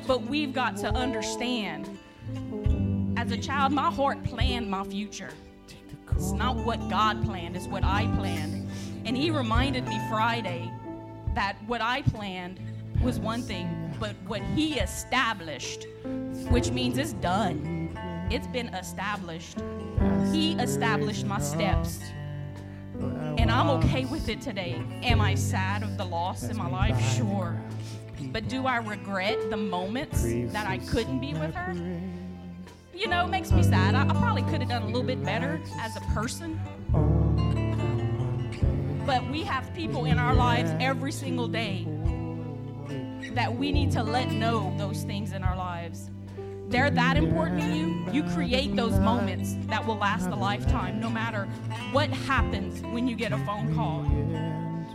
But 0.06 0.20
we've 0.24 0.52
got 0.52 0.76
to 0.76 0.88
understand 0.88 1.88
as 3.16 3.32
a 3.32 3.38
child, 3.38 3.72
my 3.72 3.90
heart 3.90 4.22
planned 4.22 4.70
my 4.70 4.84
future. 4.84 5.30
It's 6.12 6.32
not 6.32 6.56
what 6.56 6.88
God 6.88 7.24
planned, 7.24 7.56
it's 7.56 7.66
what 7.66 7.84
I 7.84 8.06
planned. 8.16 8.68
And 9.04 9.16
He 9.16 9.30
reminded 9.30 9.86
me 9.86 10.00
Friday 10.10 10.70
that 11.34 11.56
what 11.66 11.80
I 11.80 12.02
planned 12.02 12.60
was 13.02 13.18
one 13.18 13.42
thing, 13.42 13.94
but 14.00 14.14
what 14.26 14.42
He 14.54 14.78
established, 14.78 15.86
which 16.50 16.70
means 16.70 16.98
it's 16.98 17.12
done. 17.14 17.96
It's 18.30 18.46
been 18.48 18.68
established. 18.68 19.58
He 20.32 20.54
established 20.54 21.26
my 21.26 21.40
steps. 21.40 22.00
And 23.38 23.50
I'm 23.50 23.68
okay 23.70 24.04
with 24.06 24.28
it 24.28 24.40
today. 24.40 24.82
Am 25.02 25.20
I 25.20 25.34
sad 25.34 25.82
of 25.82 25.96
the 25.98 26.04
loss 26.04 26.44
in 26.44 26.56
my 26.56 26.68
life? 26.68 26.98
Sure. 27.14 27.60
But 28.32 28.48
do 28.48 28.66
I 28.66 28.78
regret 28.78 29.50
the 29.50 29.56
moments 29.56 30.22
that 30.52 30.66
I 30.66 30.78
couldn't 30.78 31.20
be 31.20 31.34
with 31.34 31.54
her? 31.54 31.74
You 32.96 33.08
know, 33.08 33.26
makes 33.26 33.52
me 33.52 33.62
sad. 33.62 33.94
I, 33.94 34.04
I 34.08 34.14
probably 34.14 34.40
could 34.44 34.60
have 34.62 34.70
done 34.70 34.82
a 34.82 34.86
little 34.86 35.02
bit 35.02 35.22
better 35.22 35.60
as 35.80 35.96
a 35.96 36.00
person. 36.14 36.58
But 39.04 39.30
we 39.30 39.42
have 39.42 39.72
people 39.74 40.06
in 40.06 40.18
our 40.18 40.34
lives 40.34 40.72
every 40.80 41.12
single 41.12 41.46
day 41.46 41.86
that 43.34 43.54
we 43.54 43.70
need 43.70 43.92
to 43.92 44.02
let 44.02 44.30
know 44.32 44.74
those 44.78 45.02
things 45.02 45.32
in 45.34 45.44
our 45.44 45.54
lives. 45.54 46.10
They're 46.68 46.90
that 46.90 47.18
important 47.18 47.60
to 47.60 47.66
you. 47.66 48.06
You 48.10 48.22
create 48.34 48.74
those 48.74 48.98
moments 48.98 49.56
that 49.66 49.86
will 49.86 49.98
last 49.98 50.28
a 50.28 50.34
lifetime, 50.34 50.98
no 50.98 51.10
matter 51.10 51.44
what 51.92 52.08
happens 52.08 52.80
when 52.80 53.06
you 53.06 53.14
get 53.14 53.30
a 53.30 53.38
phone 53.44 53.74
call. 53.74 54.04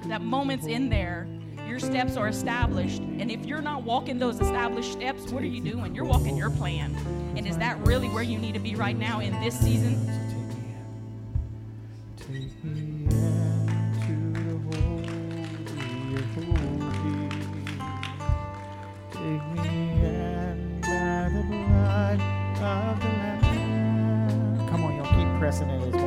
That 0.10 0.22
moment's 0.22 0.66
in 0.66 0.90
there, 0.90 1.28
your 1.72 1.80
steps 1.80 2.18
are 2.18 2.28
established. 2.28 3.00
And 3.00 3.32
if 3.32 3.46
you're 3.46 3.62
not 3.62 3.84
walking 3.84 4.20
those 4.20 4.42
established 4.42 4.92
steps, 4.92 5.32
what 5.32 5.42
are 5.42 5.48
you 5.48 5.62
doing? 5.62 5.96
You're 5.96 6.04
walking 6.04 6.36
your 6.36 6.50
plan. 6.50 6.94
And 7.38 7.48
is 7.48 7.58
that 7.60 7.80
really 7.88 8.10
where 8.10 8.24
you 8.24 8.38
need 8.38 8.56
to 8.56 8.60
be 8.60 8.76
right 8.76 8.98
now 8.98 9.22
in 9.22 9.32
this 9.40 9.58
season? 9.58 9.96
Take 12.18 12.62
me 12.62 13.06
into 13.06 14.34
the 14.34 14.60
holy 14.68 16.16
of 16.18 16.26
holies. 16.36 17.32
Take 19.14 19.46
me 19.56 19.64
in 20.04 20.82
by 20.82 21.30
the 21.32 21.44
blood 21.48 22.20
of 22.62 23.00
the 23.00 23.08
Lamb. 23.08 24.68
Come 24.68 24.84
on, 24.84 24.98
y'all, 24.98 25.06
keep 25.06 25.40
pressing 25.40 25.70
it 25.70 26.01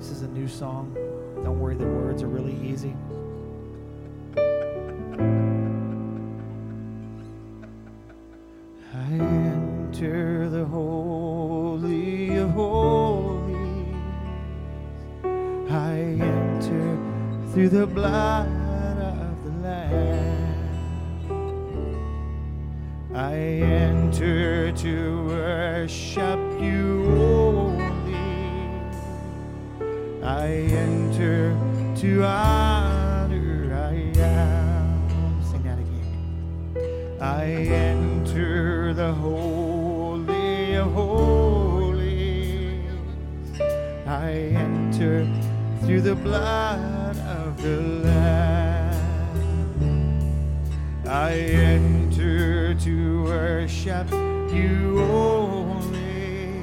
this 0.00 0.10
is 0.12 0.22
a 0.22 0.28
new 0.28 0.48
song. 0.48 0.94
Don't 1.44 1.60
worry, 1.60 1.74
the 1.74 1.84
words 1.84 2.22
are 2.22 2.26
really 2.26 2.56
easy. 2.66 2.96
I 8.94 9.12
enter 9.12 10.48
the 10.48 10.64
holy 10.64 12.34
of 12.36 12.50
holies. 12.52 13.94
I 15.70 16.16
enter 16.18 16.98
through 17.52 17.68
the 17.68 17.86
blood 17.86 18.48
of 18.48 19.44
the 19.44 19.50
Lamb. 19.60 20.56
I 23.14 23.34
enter 23.36 24.72
to 24.72 25.26
worship 25.26 26.49
to 32.00 32.24
honor 32.24 33.74
I 33.74 33.94
am. 34.18 35.42
Sing 35.44 35.62
that 35.64 35.78
again. 35.78 37.18
I 37.20 37.44
enter 37.44 38.94
the 38.94 39.12
holy 39.12 40.76
of 40.76 40.90
holies. 40.92 42.80
I 44.06 44.30
enter 44.56 45.28
through 45.82 46.00
the 46.00 46.14
blood 46.14 47.18
of 47.18 47.60
the 47.60 47.82
Lamb. 48.06 48.96
I 51.06 51.32
enter 51.32 52.72
to 52.76 53.24
worship 53.24 54.10
you 54.10 55.02
only. 55.02 56.54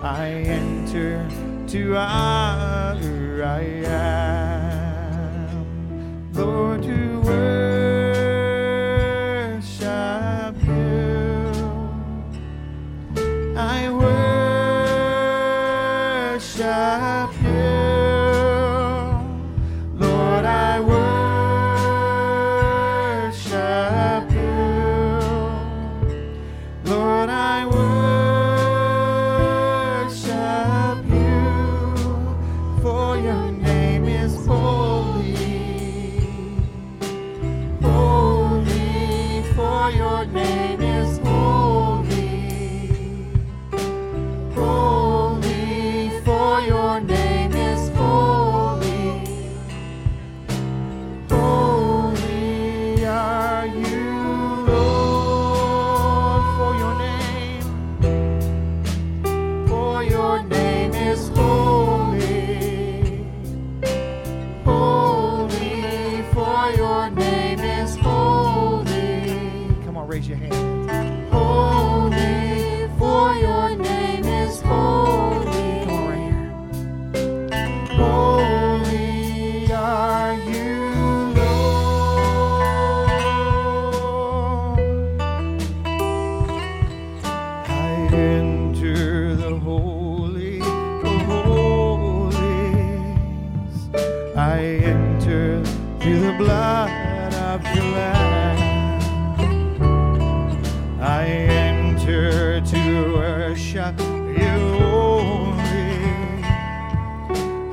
I 0.00 0.30
enter 0.46 1.28
to 1.70 1.96
honor 1.96 2.75
I 3.46 3.62
am. 3.86 4.35
Worship 103.56 103.98
you 104.38 104.54
only. 104.84 106.44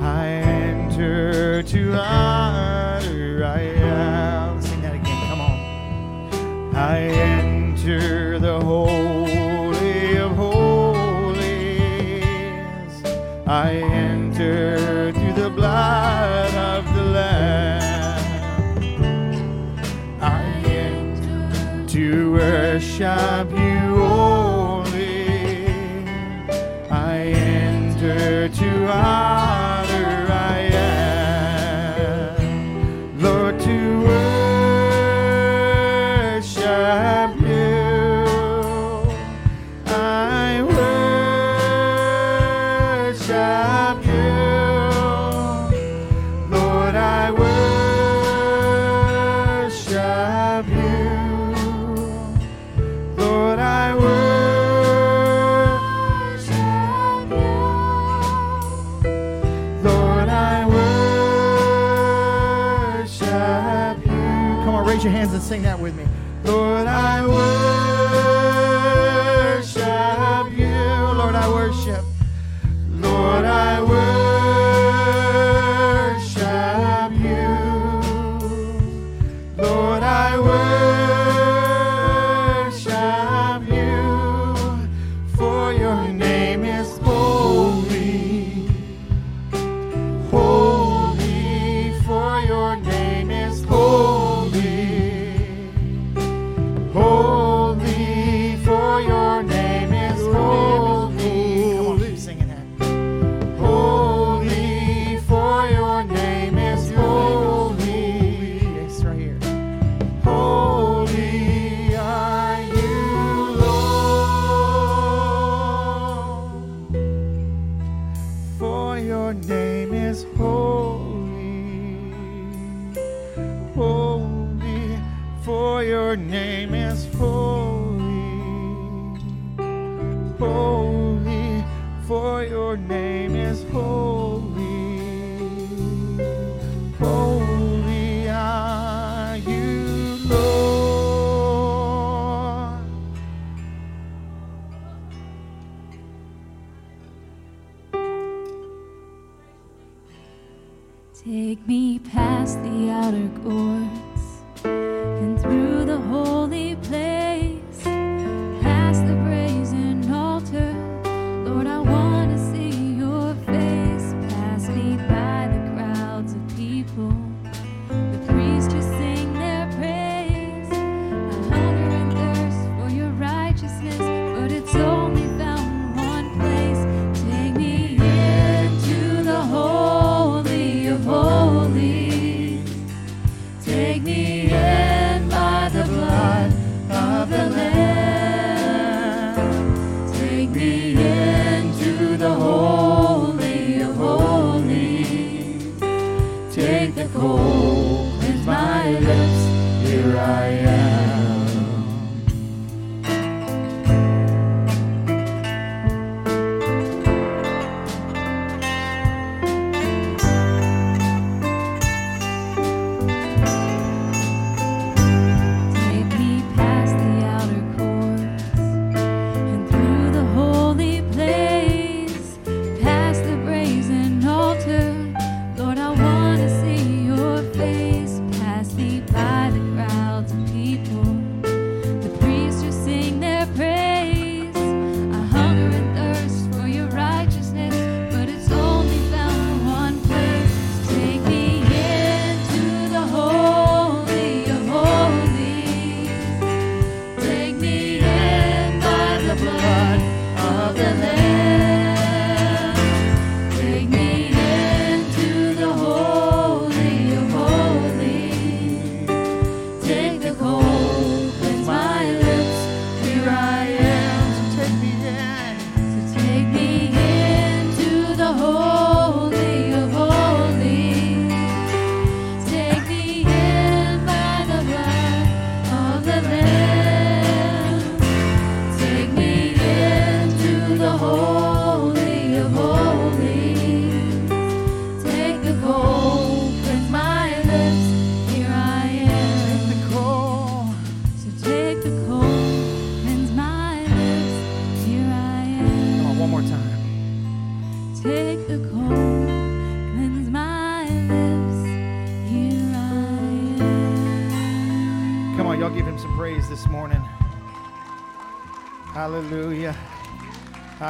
I 0.00 0.26
enter 0.26 1.62
to 1.62 1.92
honor 1.92 3.44
I 3.44 3.60
am. 3.60 4.62
Sing 4.62 4.80
that 4.80 4.94
again, 4.94 5.28
come 5.28 5.42
on. 5.42 6.74
I 6.74 7.00
enter 7.00 8.38
the 8.38 8.58
holy 8.60 10.16
of 10.16 10.34
holies. 10.36 11.44
I 13.46 13.74
enter 13.74 15.12
through 15.12 15.34
the 15.34 15.50
blood 15.50 16.54
of 16.54 16.94
the 16.94 17.02
Lamb. 17.02 18.22
I 20.22 20.44
enter 20.64 21.86
to 21.88 22.32
worship 22.32 23.53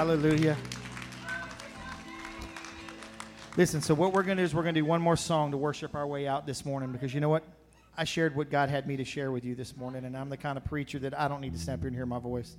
Hallelujah. 0.04 0.54
Listen, 3.56 3.80
so 3.80 3.94
what 3.94 4.12
we're 4.12 4.22
going 4.22 4.36
to 4.36 4.42
do 4.42 4.44
is 4.44 4.54
we're 4.54 4.60
going 4.60 4.74
to 4.74 4.80
do 4.82 4.84
one 4.84 5.00
more 5.00 5.16
song 5.16 5.50
to 5.52 5.56
worship 5.56 5.94
our 5.94 6.06
way 6.06 6.28
out 6.28 6.46
this 6.46 6.66
morning 6.66 6.92
because 6.92 7.14
you 7.14 7.20
know 7.22 7.30
what? 7.30 7.42
I 7.96 8.04
shared 8.04 8.36
what 8.36 8.50
God 8.50 8.68
had 8.68 8.86
me 8.86 8.98
to 8.98 9.04
share 9.06 9.32
with 9.32 9.46
you 9.46 9.54
this 9.54 9.74
morning, 9.78 10.04
and 10.04 10.14
I'm 10.14 10.28
the 10.28 10.36
kind 10.36 10.58
of 10.58 10.64
preacher 10.66 10.98
that 10.98 11.18
I 11.18 11.26
don't 11.26 11.40
need 11.40 11.54
to 11.54 11.58
stand 11.58 11.76
up 11.76 11.80
here 11.80 11.88
and 11.88 11.96
hear 11.96 12.04
my 12.04 12.18
voice. 12.18 12.54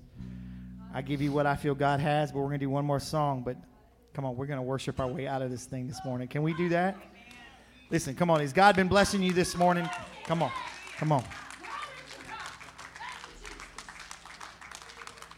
I 0.91 1.03
give 1.03 1.21
you 1.21 1.31
what 1.31 1.45
I 1.45 1.55
feel 1.55 1.75
God 1.75 1.99
has, 1.99 2.31
but 2.31 2.39
we're 2.39 2.45
going 2.45 2.61
to 2.61 2.65
do 2.65 2.71
one 2.71 2.83
more 2.83 2.99
song. 2.99 3.43
But 3.45 3.57
come 4.15 4.25
on, 4.25 4.35
we're 4.35 4.47
going 4.47 4.57
to 4.57 4.63
worship 4.63 4.99
our 4.99 5.07
way 5.07 5.27
out 5.27 5.43
of 5.43 5.51
this 5.51 5.65
thing 5.65 5.87
this 5.87 5.99
morning. 6.03 6.27
Can 6.27 6.41
we 6.41 6.55
do 6.55 6.69
that? 6.69 6.97
Listen, 7.91 8.15
come 8.15 8.31
on. 8.31 8.39
Has 8.39 8.53
God 8.53 8.75
been 8.75 8.87
blessing 8.87 9.21
you 9.21 9.33
this 9.33 9.55
morning? 9.55 9.87
Come 10.23 10.41
on. 10.41 10.51
Come 10.97 11.11
on. 11.11 11.23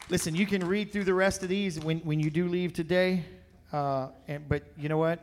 Listen, 0.09 0.35
you 0.35 0.45
can 0.45 0.65
read 0.65 0.93
through 0.93 1.03
the 1.03 1.13
rest 1.13 1.43
of 1.43 1.49
these 1.49 1.81
when, 1.81 1.99
when 1.99 2.17
you 2.17 2.29
do 2.29 2.47
leave 2.47 2.71
today. 2.71 3.25
Uh, 3.73 4.07
and, 4.29 4.47
but 4.47 4.63
you 4.77 4.87
know 4.87 4.97
what? 4.97 5.19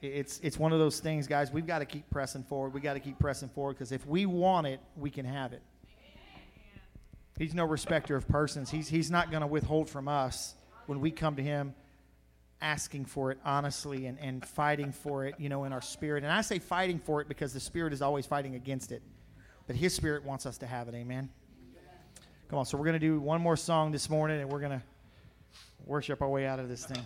It's, 0.00 0.38
it's 0.44 0.56
one 0.56 0.72
of 0.72 0.78
those 0.78 1.00
things, 1.00 1.26
guys. 1.26 1.50
We've 1.50 1.66
got 1.66 1.80
to 1.80 1.84
keep 1.84 2.08
pressing 2.08 2.44
forward. 2.44 2.72
We've 2.72 2.82
got 2.82 2.94
to 2.94 3.00
keep 3.00 3.18
pressing 3.18 3.48
forward 3.48 3.74
because 3.74 3.90
if 3.90 4.06
we 4.06 4.26
want 4.26 4.68
it, 4.68 4.78
we 4.96 5.10
can 5.10 5.24
have 5.24 5.52
it. 5.52 5.62
He's 7.36 7.52
no 7.52 7.64
respecter 7.64 8.14
of 8.14 8.28
persons. 8.28 8.70
He's, 8.70 8.88
he's 8.88 9.10
not 9.10 9.32
going 9.32 9.40
to 9.40 9.46
withhold 9.48 9.90
from 9.90 10.06
us 10.06 10.54
when 10.86 11.00
we 11.00 11.10
come 11.10 11.34
to 11.34 11.42
him 11.42 11.74
asking 12.60 13.06
for 13.06 13.32
it 13.32 13.38
honestly 13.44 14.06
and, 14.06 14.20
and 14.20 14.46
fighting 14.46 14.92
for 14.92 15.24
it, 15.24 15.34
you 15.38 15.48
know, 15.48 15.64
in 15.64 15.72
our 15.72 15.82
spirit. 15.82 16.22
And 16.22 16.32
I 16.32 16.42
say 16.42 16.60
fighting 16.60 17.00
for 17.00 17.20
it 17.20 17.26
because 17.26 17.52
the 17.52 17.60
spirit 17.60 17.92
is 17.92 18.02
always 18.02 18.24
fighting 18.24 18.54
against 18.54 18.92
it. 18.92 19.02
but 19.66 19.74
His 19.74 19.94
Spirit 19.94 20.24
wants 20.24 20.46
us 20.46 20.58
to 20.58 20.66
have 20.66 20.86
it. 20.86 20.94
Amen. 20.94 21.28
Come 22.48 22.58
on. 22.60 22.66
So 22.66 22.78
we're 22.78 22.84
going 22.84 22.94
to 22.94 22.98
do 22.98 23.20
one 23.20 23.40
more 23.42 23.56
song 23.56 23.92
this 23.92 24.08
morning, 24.08 24.40
and 24.40 24.50
we're 24.50 24.60
going 24.60 24.72
to 24.72 24.82
worship 25.84 26.22
our 26.22 26.28
way 26.28 26.46
out 26.46 26.58
of 26.58 26.68
this 26.68 26.86
thing. 26.86 27.02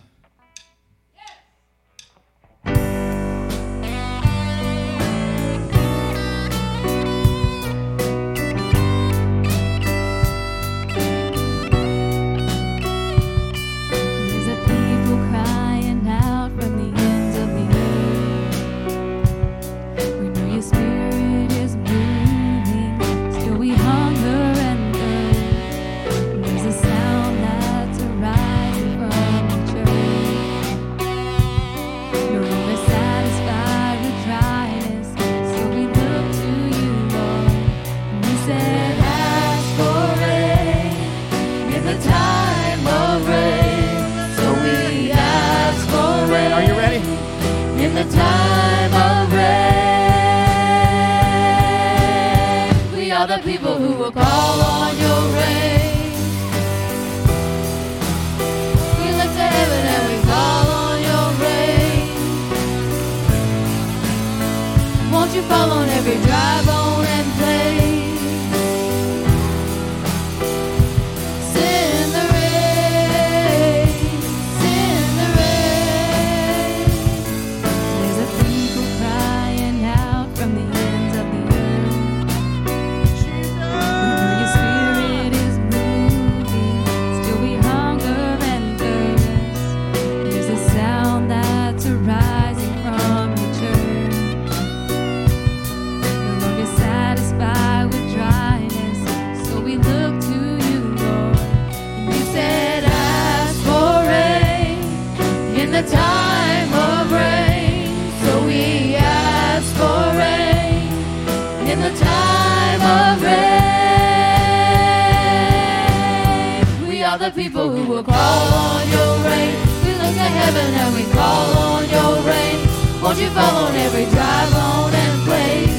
People 117.35 117.67
who 117.69 117.89
will 117.89 118.03
call 118.03 118.47
on 118.53 118.87
your 118.89 119.17
rain. 119.25 119.55
We 119.83 119.91
look 119.97 120.13
to 120.13 120.29
heaven 120.41 120.69
and 120.81 120.93
we 120.93 121.03
call 121.11 121.49
on 121.57 121.89
your 121.89 122.21
rain. 122.29 122.57
Won't 123.01 123.17
you 123.17 123.29
fall 123.31 123.65
on 123.65 123.75
every 123.75 124.05
dry 124.05 124.41
bone 124.53 124.93
and 124.93 125.17
place? 125.25 125.73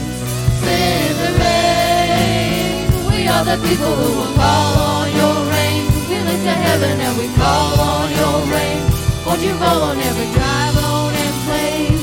Send 0.63 1.15
the 1.23 1.31
rain. 1.45 3.07
We 3.07 3.29
are 3.29 3.45
the 3.45 3.59
people 3.69 3.95
who 3.95 4.11
will 4.19 4.35
call 4.35 4.73
on 4.99 5.07
your 5.15 5.37
rain. 5.55 5.83
We 6.11 6.19
look 6.27 6.41
to 6.43 6.57
heaven 6.67 7.01
and 7.01 7.17
we 7.19 7.29
call 7.39 7.79
on 7.79 8.11
your 8.11 8.37
rain. 8.53 8.81
Won't 9.25 9.43
you 9.43 9.55
fall 9.55 9.83
on 9.83 9.99
every 9.99 10.29
dry 10.35 10.73
bone 10.75 11.15
and 11.15 11.35
place? 11.47 11.94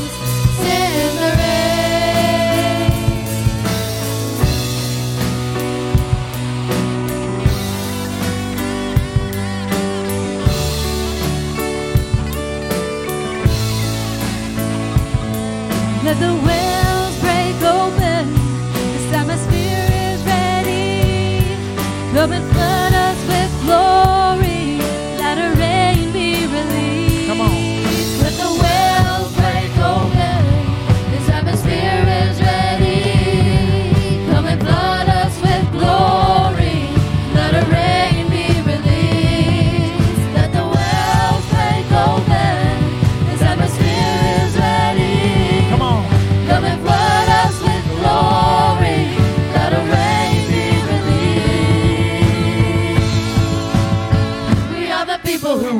the 16.22 16.35
way 16.45 16.60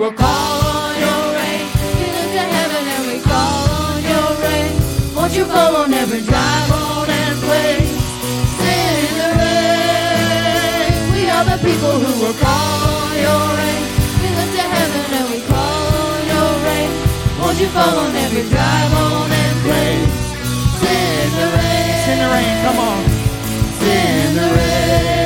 will 0.02 0.12
call 0.14 0.66
on 0.66 0.98
your 0.98 1.24
rain. 1.38 1.66
We 2.02 2.08
look 2.18 2.30
to 2.34 2.44
heaven 2.58 2.84
and 2.96 3.04
we 3.06 3.18
call 3.22 3.70
on 3.86 4.02
your 4.02 4.30
rain. 4.42 4.72
Won't 5.16 5.34
you 5.38 5.46
fall 5.46 5.76
on 5.76 5.94
every 5.94 6.22
dry 6.22 6.58
bone 6.72 7.10
and 7.22 7.38
place? 7.46 7.92
Send 8.58 9.14
the 9.22 9.30
rain. 9.42 10.98
We 11.14 11.22
are 11.30 11.46
the 11.54 11.60
people 11.62 11.94
who 12.02 12.12
will 12.18 12.38
call 12.42 12.82
on 13.06 13.14
your 13.28 13.46
rain. 13.62 13.84
We 14.22 14.30
look 14.38 14.52
to 14.58 14.66
heaven 14.74 15.06
and 15.22 15.28
we 15.34 15.40
call 15.46 15.94
on 16.10 16.22
your 16.34 16.52
rain. 16.66 16.90
Won't 17.40 17.60
you 17.62 17.70
fall 17.70 17.96
on 18.04 18.12
every 18.26 18.46
dry 18.50 18.82
bone 18.94 19.32
and 19.44 19.56
place? 19.66 20.14
Send 20.82 21.30
the 21.38 21.48
rain. 21.62 21.94
Send 22.06 22.20
the 22.26 22.30
rain. 22.34 22.54
Come 22.66 22.80
on. 22.90 23.02
Send 23.78 24.32
the 24.40 24.48
rain. 24.58 25.21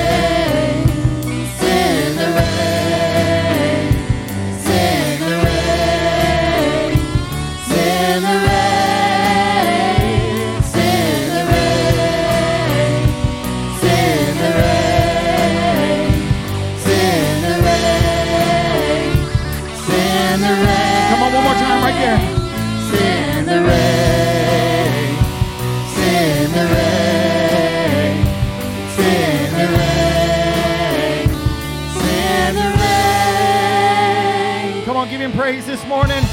This 35.75 35.87
morning. 35.87 36.23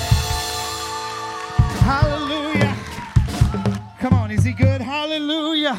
Hallelujah. 1.82 2.76
Come 3.98 4.14
on, 4.14 4.30
is 4.30 4.44
he 4.44 4.52
good? 4.52 4.80
Hallelujah. 4.80 5.76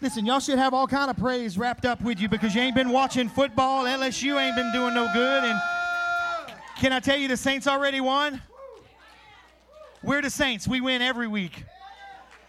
Listen, 0.00 0.24
y'all 0.24 0.40
should 0.40 0.58
have 0.58 0.72
all 0.72 0.86
kind 0.86 1.10
of 1.10 1.18
praise 1.18 1.58
wrapped 1.58 1.84
up 1.84 2.00
with 2.00 2.18
you 2.18 2.30
because 2.30 2.54
you 2.54 2.62
ain't 2.62 2.74
been 2.74 2.88
watching 2.88 3.28
football. 3.28 3.84
LSU 3.84 4.40
ain't 4.40 4.56
been 4.56 4.72
doing 4.72 4.94
no 4.94 5.10
good. 5.12 5.44
And 5.44 5.60
can 6.78 6.90
I 6.94 7.00
tell 7.00 7.18
you 7.18 7.28
the 7.28 7.36
Saints 7.36 7.66
already 7.66 8.00
won? 8.00 8.40
We're 10.02 10.22
the 10.22 10.30
Saints. 10.30 10.66
We 10.66 10.80
win 10.80 11.02
every 11.02 11.28
week. 11.28 11.64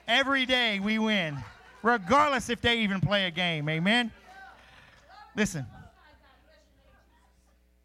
Every 0.07 0.45
day 0.45 0.79
we 0.79 0.97
win. 0.97 1.37
Regardless 1.83 2.49
if 2.49 2.61
they 2.61 2.77
even 2.79 3.01
play 3.01 3.25
a 3.25 3.31
game. 3.31 3.67
Amen. 3.67 4.13
Listen. 5.35 5.65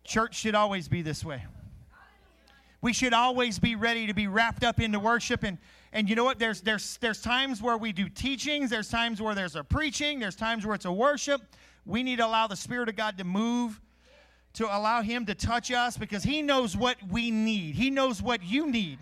Church 0.05 0.37
should 0.37 0.55
always 0.55 0.87
be 0.87 1.03
this 1.03 1.25
way. 1.25 1.43
We 2.83 2.93
should 2.93 3.15
always 3.15 3.61
be 3.61 3.77
ready 3.77 4.09
to 4.09 4.13
be 4.13 4.27
wrapped 4.27 4.65
up 4.65 4.81
into 4.81 4.99
worship. 4.99 5.45
And, 5.45 5.57
and 5.93 6.11
you 6.11 6.17
know 6.17 6.25
what? 6.25 6.41
There's, 6.41 6.61
there's, 6.61 6.97
there's 6.99 7.23
times 7.23 7.63
where 7.63 7.79
we 7.79 7.93
do 7.93 8.09
teachings, 8.09 8.71
there's 8.71 8.89
times 8.89 9.23
where 9.23 9.37
there's 9.37 9.55
a 9.55 9.63
preaching, 9.63 10.19
there's 10.19 10.35
times 10.35 10.67
where 10.67 10.75
it's 10.75 10.85
a 10.85 10.93
worship. 10.93 11.41
We 11.87 12.03
need 12.03 12.17
to 12.17 12.27
allow 12.27 12.49
the 12.49 12.57
Spirit 12.57 12.89
of 12.89 12.97
God 12.97 13.19
to 13.19 13.25
move, 13.25 13.81
to 14.55 14.67
allow 14.67 15.01
Him 15.01 15.25
to 15.27 15.35
touch 15.35 15.71
us 15.71 15.97
because 15.97 16.25
He 16.25 16.43
knows 16.43 16.77
what 16.77 16.97
we 17.09 17.31
need, 17.31 17.77
He 17.77 17.89
knows 17.89 18.21
what 18.21 18.43
you 18.43 18.69
need. 18.69 18.99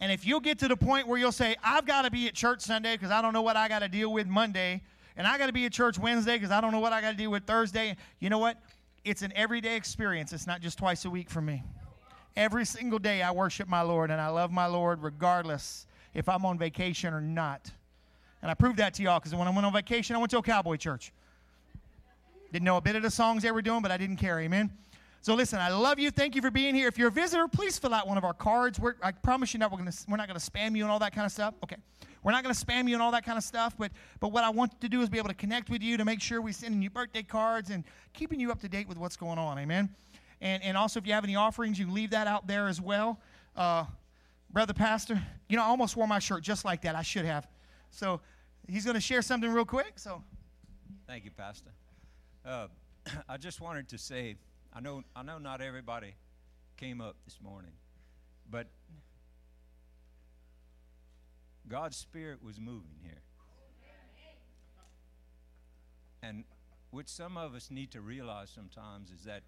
And 0.00 0.12
if 0.12 0.26
you'll 0.26 0.40
get 0.40 0.58
to 0.60 0.68
the 0.68 0.76
point 0.76 1.08
where 1.08 1.18
you'll 1.18 1.32
say, 1.32 1.56
I've 1.64 1.86
got 1.86 2.02
to 2.02 2.10
be 2.10 2.28
at 2.28 2.34
church 2.34 2.60
Sunday 2.60 2.94
because 2.94 3.10
I 3.10 3.22
don't 3.22 3.32
know 3.32 3.42
what 3.42 3.56
I 3.56 3.68
got 3.68 3.80
to 3.80 3.88
deal 3.88 4.12
with 4.12 4.26
Monday, 4.26 4.82
and 5.16 5.26
I 5.26 5.38
got 5.38 5.46
to 5.46 5.52
be 5.52 5.66
at 5.66 5.72
church 5.72 5.98
Wednesday 5.98 6.36
because 6.36 6.50
I 6.50 6.60
don't 6.60 6.72
know 6.72 6.80
what 6.80 6.92
I 6.92 7.00
got 7.00 7.12
to 7.12 7.16
deal 7.16 7.30
with 7.30 7.44
Thursday, 7.44 7.96
you 8.20 8.30
know 8.30 8.38
what? 8.38 8.60
It's 9.04 9.22
an 9.22 9.32
everyday 9.34 9.76
experience. 9.76 10.32
It's 10.32 10.46
not 10.46 10.60
just 10.60 10.78
twice 10.78 11.04
a 11.04 11.10
week 11.10 11.28
for 11.28 11.40
me. 11.40 11.62
Every 12.36 12.64
single 12.64 12.98
day 12.98 13.22
I 13.22 13.30
worship 13.30 13.68
my 13.68 13.82
Lord 13.82 14.10
and 14.10 14.20
I 14.20 14.28
love 14.28 14.50
my 14.50 14.66
Lord 14.66 15.02
regardless 15.02 15.86
if 16.14 16.28
I'm 16.28 16.44
on 16.44 16.58
vacation 16.58 17.14
or 17.14 17.20
not. 17.20 17.70
And 18.42 18.50
I 18.50 18.54
proved 18.54 18.78
that 18.78 18.94
to 18.94 19.02
y'all 19.02 19.20
because 19.20 19.34
when 19.34 19.46
I 19.46 19.50
went 19.50 19.64
on 19.64 19.72
vacation, 19.72 20.16
I 20.16 20.18
went 20.18 20.30
to 20.32 20.38
a 20.38 20.42
cowboy 20.42 20.76
church. 20.76 21.12
Didn't 22.52 22.64
know 22.64 22.76
a 22.76 22.80
bit 22.80 22.96
of 22.96 23.02
the 23.02 23.10
songs 23.10 23.42
they 23.42 23.50
were 23.50 23.62
doing, 23.62 23.82
but 23.82 23.90
I 23.90 23.96
didn't 23.96 24.16
care. 24.16 24.40
Amen. 24.40 24.70
So 25.22 25.34
listen, 25.34 25.58
I 25.58 25.70
love 25.70 25.98
you. 25.98 26.10
Thank 26.10 26.34
you 26.34 26.42
for 26.42 26.50
being 26.50 26.74
here. 26.74 26.86
If 26.86 26.98
you're 26.98 27.08
a 27.08 27.10
visitor, 27.10 27.48
please 27.48 27.78
fill 27.78 27.94
out 27.94 28.06
one 28.06 28.18
of 28.18 28.24
our 28.24 28.34
cards. 28.34 28.78
We're, 28.78 28.94
I 29.02 29.12
promise 29.12 29.54
you, 29.54 29.58
not 29.58 29.72
we're 29.72 29.78
gonna 29.78 29.92
we're 30.06 30.18
not 30.18 30.26
gonna 30.26 30.38
spam 30.38 30.76
you 30.76 30.82
and 30.82 30.92
all 30.92 30.98
that 30.98 31.14
kind 31.14 31.24
of 31.24 31.32
stuff. 31.32 31.54
Okay, 31.64 31.76
we're 32.22 32.32
not 32.32 32.42
gonna 32.42 32.54
spam 32.54 32.86
you 32.86 32.94
and 32.94 33.02
all 33.02 33.10
that 33.12 33.24
kind 33.24 33.38
of 33.38 33.42
stuff. 33.42 33.74
But 33.78 33.90
but 34.20 34.32
what 34.32 34.44
I 34.44 34.50
want 34.50 34.78
to 34.82 34.88
do 34.90 35.00
is 35.00 35.08
be 35.08 35.16
able 35.16 35.30
to 35.30 35.34
connect 35.34 35.70
with 35.70 35.82
you 35.82 35.96
to 35.96 36.04
make 36.04 36.20
sure 36.20 36.42
we 36.42 36.52
sending 36.52 36.82
you 36.82 36.90
birthday 36.90 37.22
cards 37.22 37.70
and 37.70 37.84
keeping 38.12 38.38
you 38.38 38.52
up 38.52 38.60
to 38.60 38.68
date 38.68 38.86
with 38.86 38.98
what's 38.98 39.16
going 39.16 39.38
on. 39.38 39.58
Amen. 39.58 39.88
And 40.40 40.62
and 40.62 40.76
also 40.76 40.98
if 40.98 41.06
you 41.06 41.12
have 41.12 41.24
any 41.24 41.36
offerings, 41.36 41.78
you 41.78 41.90
leave 41.90 42.10
that 42.10 42.26
out 42.26 42.46
there 42.46 42.68
as 42.68 42.80
well. 42.80 43.20
Uh, 43.56 43.84
brother 44.50 44.74
pastor, 44.74 45.22
you 45.48 45.56
know 45.56 45.62
I 45.62 45.66
almost 45.66 45.96
wore 45.96 46.06
my 46.06 46.18
shirt 46.18 46.42
just 46.42 46.64
like 46.64 46.82
that. 46.82 46.94
I 46.94 47.02
should 47.02 47.24
have. 47.24 47.46
So 47.90 48.20
he's 48.68 48.84
gonna 48.84 49.00
share 49.00 49.22
something 49.22 49.50
real 49.50 49.64
quick. 49.64 49.94
So. 49.98 50.22
Thank 51.06 51.24
you, 51.24 51.30
Pastor. 51.30 51.70
Uh, 52.46 52.68
I 53.28 53.36
just 53.36 53.60
wanted 53.60 53.88
to 53.90 53.98
say 53.98 54.36
I 54.76 54.80
know, 54.80 55.04
I 55.14 55.22
know 55.22 55.38
not 55.38 55.60
everybody 55.60 56.14
came 56.76 57.00
up 57.00 57.14
this 57.24 57.38
morning, 57.40 57.70
but 58.50 58.66
God's 61.68 61.96
Spirit 61.96 62.42
was 62.42 62.60
moving 62.60 62.98
here. 63.00 63.22
And 66.22 66.44
what 66.90 67.08
some 67.08 67.36
of 67.36 67.54
us 67.54 67.70
need 67.70 67.92
to 67.92 68.00
realize 68.00 68.50
sometimes 68.50 69.10
is 69.10 69.24
that 69.24 69.42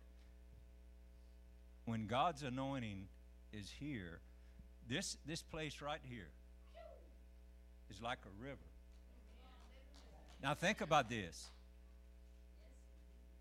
when 1.87 2.07
God's 2.07 2.43
anointing 2.43 3.07
is 3.53 3.73
here, 3.81 4.21
this, 4.89 5.17
this 5.25 5.43
place 5.43 5.81
right 5.81 6.01
here 6.03 6.29
is 7.89 8.03
like 8.03 8.19
a 8.27 8.43
river. 8.43 8.59
Now, 10.43 10.55
think 10.55 10.81
about 10.81 11.09
this. 11.09 11.49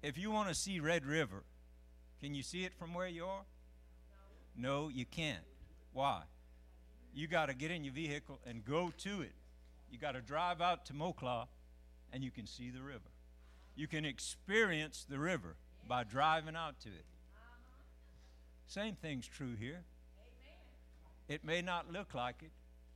If 0.01 0.17
you 0.17 0.31
want 0.31 0.49
to 0.49 0.55
see 0.55 0.79
Red 0.79 1.05
River, 1.05 1.43
can 2.21 2.33
you 2.33 2.43
see 2.43 2.63
it 2.63 2.73
from 2.73 2.93
where 2.93 3.07
you 3.07 3.25
are? 3.25 3.43
No, 4.55 4.87
you 4.87 5.05
can't. 5.05 5.43
Why? 5.91 6.21
You 7.13 7.27
got 7.27 7.47
to 7.47 7.53
get 7.53 7.71
in 7.71 7.83
your 7.83 7.93
vehicle 7.93 8.39
and 8.45 8.63
go 8.63 8.93
to 8.99 9.21
it. 9.21 9.33
You 9.91 9.97
got 9.97 10.13
to 10.13 10.21
drive 10.21 10.61
out 10.61 10.85
to 10.87 10.93
Moncla 10.93 11.47
and 12.13 12.23
you 12.23 12.31
can 12.31 12.45
see 12.45 12.69
the 12.69 12.81
river. 12.81 13.11
You 13.75 13.87
can 13.87 14.05
experience 14.05 15.05
the 15.09 15.19
river 15.19 15.55
by 15.87 16.03
driving 16.03 16.55
out 16.55 16.79
to 16.81 16.89
it. 16.89 17.05
Same 18.67 18.95
thing's 18.95 19.27
true 19.27 19.55
here. 19.55 19.83
It 21.27 21.43
may 21.43 21.61
not 21.61 21.91
look 21.91 22.13
like 22.13 22.41
it, 22.41 22.51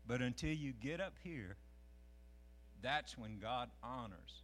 but 0.07 0.21
until 0.21 0.53
you 0.53 0.73
get 0.73 0.99
up 1.01 1.15
here, 1.23 1.55
that's 2.81 3.17
when 3.17 3.39
God 3.39 3.69
honors 3.83 4.43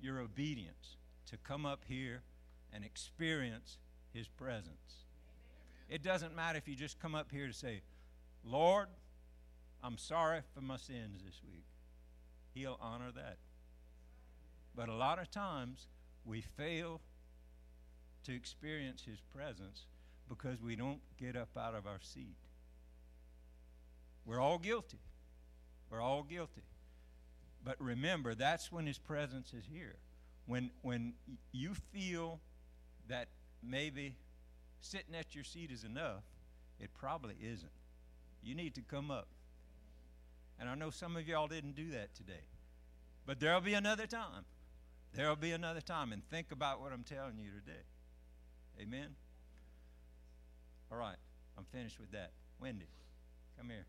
your 0.00 0.18
obedience 0.18 0.96
to 1.30 1.36
come 1.36 1.64
up 1.64 1.84
here 1.86 2.22
and 2.72 2.84
experience 2.84 3.78
his 4.12 4.28
presence. 4.28 5.04
It 5.88 6.02
doesn't 6.02 6.34
matter 6.34 6.58
if 6.58 6.66
you 6.66 6.74
just 6.74 6.98
come 7.00 7.14
up 7.14 7.30
here 7.30 7.46
to 7.46 7.52
say, 7.52 7.82
Lord, 8.44 8.88
I'm 9.82 9.98
sorry 9.98 10.40
for 10.54 10.60
my 10.60 10.76
sins 10.76 11.22
this 11.24 11.40
week. 11.44 11.64
He'll 12.54 12.78
honor 12.80 13.12
that. 13.14 13.38
But 14.74 14.88
a 14.88 14.94
lot 14.94 15.18
of 15.18 15.30
times 15.30 15.86
we 16.24 16.40
fail 16.40 17.00
to 18.24 18.34
experience 18.34 19.02
His 19.04 19.20
presence 19.34 19.86
because 20.34 20.62
we 20.62 20.76
don't 20.76 21.00
get 21.18 21.36
up 21.36 21.50
out 21.56 21.74
of 21.74 21.86
our 21.86 22.00
seat. 22.00 22.36
We're 24.24 24.40
all 24.40 24.58
guilty. 24.58 24.98
We're 25.90 26.00
all 26.00 26.22
guilty. 26.22 26.62
But 27.64 27.76
remember, 27.80 28.34
that's 28.34 28.72
when 28.72 28.86
His 28.86 28.98
presence 28.98 29.52
is 29.52 29.64
here. 29.70 29.96
When, 30.46 30.70
when 30.82 31.14
you 31.52 31.74
feel 31.92 32.40
that 33.08 33.28
maybe 33.62 34.16
sitting 34.80 35.14
at 35.14 35.34
your 35.34 35.44
seat 35.44 35.70
is 35.70 35.84
enough, 35.84 36.24
it 36.80 36.90
probably 36.98 37.36
isn't. 37.40 37.70
You 38.42 38.54
need 38.54 38.74
to 38.74 38.82
come 38.82 39.10
up. 39.10 39.28
And 40.58 40.68
I 40.68 40.74
know 40.74 40.90
some 40.90 41.16
of 41.16 41.26
y'all 41.28 41.46
didn't 41.46 41.76
do 41.76 41.90
that 41.90 42.14
today. 42.14 42.44
But 43.26 43.38
there'll 43.38 43.60
be 43.60 43.74
another 43.74 44.06
time. 44.06 44.44
There'll 45.14 45.36
be 45.36 45.52
another 45.52 45.80
time. 45.80 46.12
And 46.12 46.24
think 46.28 46.50
about 46.50 46.80
what 46.80 46.92
I'm 46.92 47.04
telling 47.04 47.38
you 47.38 47.50
today. 47.50 47.82
Amen? 48.80 49.14
All 50.92 50.98
right. 50.98 51.16
I'm 51.56 51.64
finished 51.72 51.98
with 51.98 52.10
that. 52.12 52.32
Wendy, 52.60 52.86
come 53.56 53.70
here. 53.70 53.86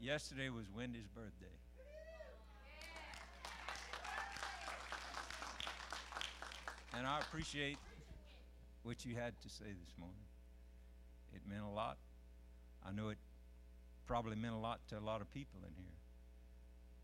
Yesterday 0.00 0.48
was 0.48 0.64
Wendy's 0.74 1.06
birthday. 1.14 1.46
And 6.96 7.06
I 7.06 7.20
appreciate 7.20 7.76
what 8.82 9.04
you 9.04 9.14
had 9.14 9.38
to 9.42 9.50
say 9.50 9.66
this 9.66 9.94
morning. 9.98 10.16
It 11.34 11.42
meant 11.46 11.64
a 11.64 11.68
lot. 11.68 11.98
I 12.86 12.92
know 12.92 13.10
it 13.10 13.18
probably 14.08 14.34
meant 14.34 14.54
a 14.54 14.58
lot 14.58 14.80
to 14.88 14.98
a 14.98 15.00
lot 15.00 15.20
of 15.20 15.32
people 15.32 15.60
in 15.62 15.72
here. 15.76 15.94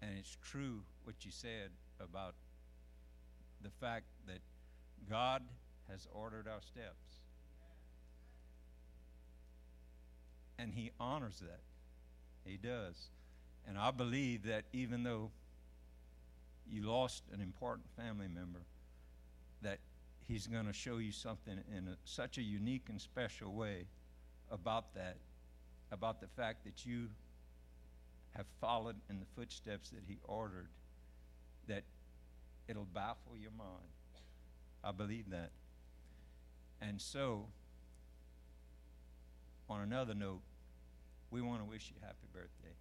And 0.03 0.19
it's 0.19 0.37
true 0.43 0.81
what 1.05 1.17
you 1.25 1.31
said 1.31 1.71
about 2.01 2.35
the 3.63 3.71
fact 3.81 4.07
that 4.27 4.41
God 5.09 5.43
has 5.91 6.09
ordered 6.13 6.49
our 6.49 6.63
steps. 6.63 7.21
And 10.59 10.73
He 10.73 10.91
honors 10.99 11.41
that. 11.41 11.61
He 12.45 12.57
does. 12.57 13.11
And 13.69 13.79
I 13.79 13.91
believe 13.91 14.45
that 14.45 14.65
even 14.73 15.03
though 15.03 15.31
you 16.71 16.83
lost 16.83 17.23
an 17.33 17.41
important 17.41 17.87
family 17.97 18.29
member, 18.29 18.61
that 19.63 19.79
He's 20.27 20.47
going 20.47 20.67
to 20.67 20.73
show 20.73 20.97
you 20.97 21.13
something 21.13 21.59
in 21.77 21.89
a, 21.89 21.97
such 22.05 22.39
a 22.39 22.43
unique 22.43 22.87
and 22.89 22.99
special 22.99 23.53
way 23.53 23.85
about 24.51 24.95
that, 24.95 25.17
about 25.93 26.21
the 26.21 26.27
fact 26.27 26.65
that 26.65 26.85
you 26.85 27.09
have 28.37 28.47
followed 28.61 28.97
in 29.09 29.21
the 29.21 29.27
footsteps 29.37 29.91
that 29.91 30.03
He 30.07 30.19
ordered, 30.25 30.69
that 31.69 31.85
it'll 32.69 32.85
baffle 32.85 33.37
your 33.41 33.53
mind. 33.57 33.93
I 34.83 34.93
believe 34.93 35.31
that. 35.31 35.51
And 36.81 37.01
so, 37.01 37.47
on 39.71 39.81
another 39.81 40.15
note, 40.15 40.43
we 41.31 41.41
want 41.41 41.61
to 41.61 41.65
wish 41.65 41.91
you 41.91 41.97
happy 42.01 42.29
birthday 42.33 42.75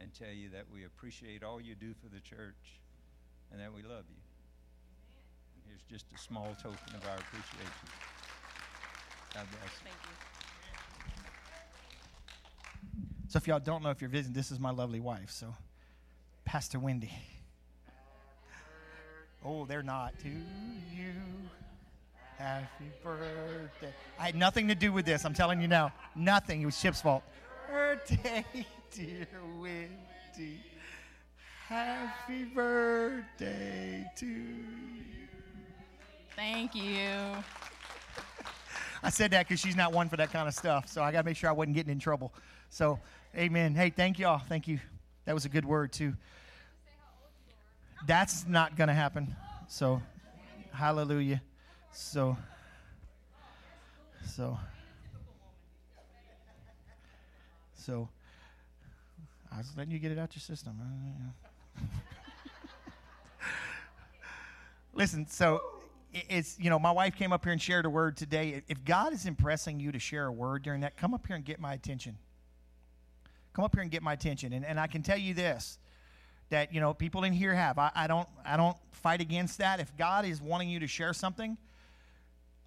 and 0.00 0.12
tell 0.12 0.32
you 0.32 0.50
that 0.50 0.64
we 0.72 0.84
appreciate 0.84 1.42
all 1.42 1.60
you 1.60 1.74
do 1.74 1.94
for 2.02 2.08
the 2.12 2.20
church 2.20 2.80
and 3.52 3.60
that 3.60 3.72
we 3.72 3.82
love 3.82 4.04
you. 4.08 4.22
And 5.54 5.62
here's 5.66 5.82
just 5.82 6.12
a 6.12 6.18
small 6.18 6.56
token 6.60 6.94
of 6.94 7.06
our 7.06 7.16
appreciation. 7.16 7.88
God 9.32 9.46
bless. 9.50 9.72
Thank 9.82 9.96
you. 10.04 10.43
So 13.34 13.38
if 13.38 13.48
y'all 13.48 13.58
don't 13.58 13.82
know 13.82 13.90
if 13.90 14.00
you're 14.00 14.08
visiting, 14.08 14.32
this 14.32 14.52
is 14.52 14.60
my 14.60 14.70
lovely 14.70 15.00
wife. 15.00 15.28
So 15.28 15.52
Pastor 16.44 16.78
Wendy. 16.78 17.10
Oh, 19.44 19.66
they're 19.66 19.82
not. 19.82 20.16
To 20.20 20.28
you. 20.28 21.10
Happy 22.38 22.92
birthday. 23.02 23.92
I 24.20 24.26
had 24.26 24.36
nothing 24.36 24.68
to 24.68 24.76
do 24.76 24.92
with 24.92 25.04
this. 25.04 25.24
I'm 25.24 25.34
telling 25.34 25.60
you 25.60 25.66
now. 25.66 25.92
Nothing. 26.14 26.62
It 26.62 26.66
was 26.66 26.80
Chip's 26.80 27.00
fault 27.00 27.24
birthday, 27.68 28.44
dear 28.94 29.26
Wendy. 29.58 30.60
Happy 31.66 32.44
birthday 32.44 34.08
to 34.16 34.26
you. 34.26 35.26
Thank 36.36 36.76
you. 36.76 37.08
I 39.02 39.10
said 39.10 39.32
that 39.32 39.48
because 39.48 39.58
she's 39.58 39.74
not 39.74 39.92
one 39.92 40.08
for 40.08 40.18
that 40.18 40.30
kind 40.30 40.46
of 40.46 40.54
stuff. 40.54 40.86
So 40.86 41.02
I 41.02 41.10
got 41.10 41.22
to 41.22 41.24
make 41.24 41.36
sure 41.36 41.50
I 41.50 41.52
wasn't 41.52 41.74
getting 41.74 41.90
in 41.90 41.98
trouble. 41.98 42.32
So, 42.70 42.98
amen. 43.36 43.74
Hey, 43.74 43.90
thank 43.90 44.18
y'all. 44.18 44.38
Thank 44.38 44.68
you. 44.68 44.78
That 45.24 45.34
was 45.34 45.44
a 45.44 45.48
good 45.48 45.64
word, 45.64 45.92
too. 45.92 46.14
That's 48.06 48.46
not 48.46 48.76
going 48.76 48.88
to 48.88 48.94
happen. 48.94 49.34
So, 49.68 50.02
hallelujah. 50.72 51.42
So, 51.92 52.36
so, 54.26 54.58
so, 57.74 58.08
I 59.52 59.58
was 59.58 59.72
letting 59.76 59.92
you 59.92 59.98
get 59.98 60.12
it 60.12 60.18
out 60.18 60.34
your 60.34 60.40
system. 60.40 60.80
Listen, 64.94 65.26
so 65.28 65.60
it's, 66.12 66.58
you 66.58 66.70
know, 66.70 66.78
my 66.78 66.92
wife 66.92 67.16
came 67.16 67.32
up 67.32 67.44
here 67.44 67.52
and 67.52 67.60
shared 67.62 67.86
a 67.86 67.90
word 67.90 68.16
today. 68.16 68.62
If 68.68 68.84
God 68.84 69.12
is 69.12 69.26
impressing 69.26 69.80
you 69.80 69.92
to 69.92 69.98
share 69.98 70.26
a 70.26 70.32
word 70.32 70.62
during 70.62 70.82
that, 70.82 70.96
come 70.96 71.14
up 71.14 71.26
here 71.26 71.36
and 71.36 71.44
get 71.44 71.58
my 71.58 71.74
attention. 71.74 72.18
Come 73.54 73.64
up 73.64 73.74
here 73.74 73.82
and 73.82 73.90
get 73.90 74.02
my 74.02 74.12
attention. 74.12 74.52
And, 74.52 74.64
and 74.64 74.78
I 74.78 74.86
can 74.86 75.02
tell 75.02 75.16
you 75.16 75.32
this 75.32 75.78
that, 76.50 76.74
you 76.74 76.80
know, 76.80 76.92
people 76.92 77.24
in 77.24 77.32
here 77.32 77.54
have. 77.54 77.78
I, 77.78 77.90
I, 77.94 78.06
don't, 78.06 78.28
I 78.44 78.56
don't 78.56 78.76
fight 78.92 79.20
against 79.20 79.58
that. 79.58 79.80
If 79.80 79.96
God 79.96 80.26
is 80.26 80.42
wanting 80.42 80.68
you 80.68 80.80
to 80.80 80.86
share 80.86 81.12
something, 81.12 81.56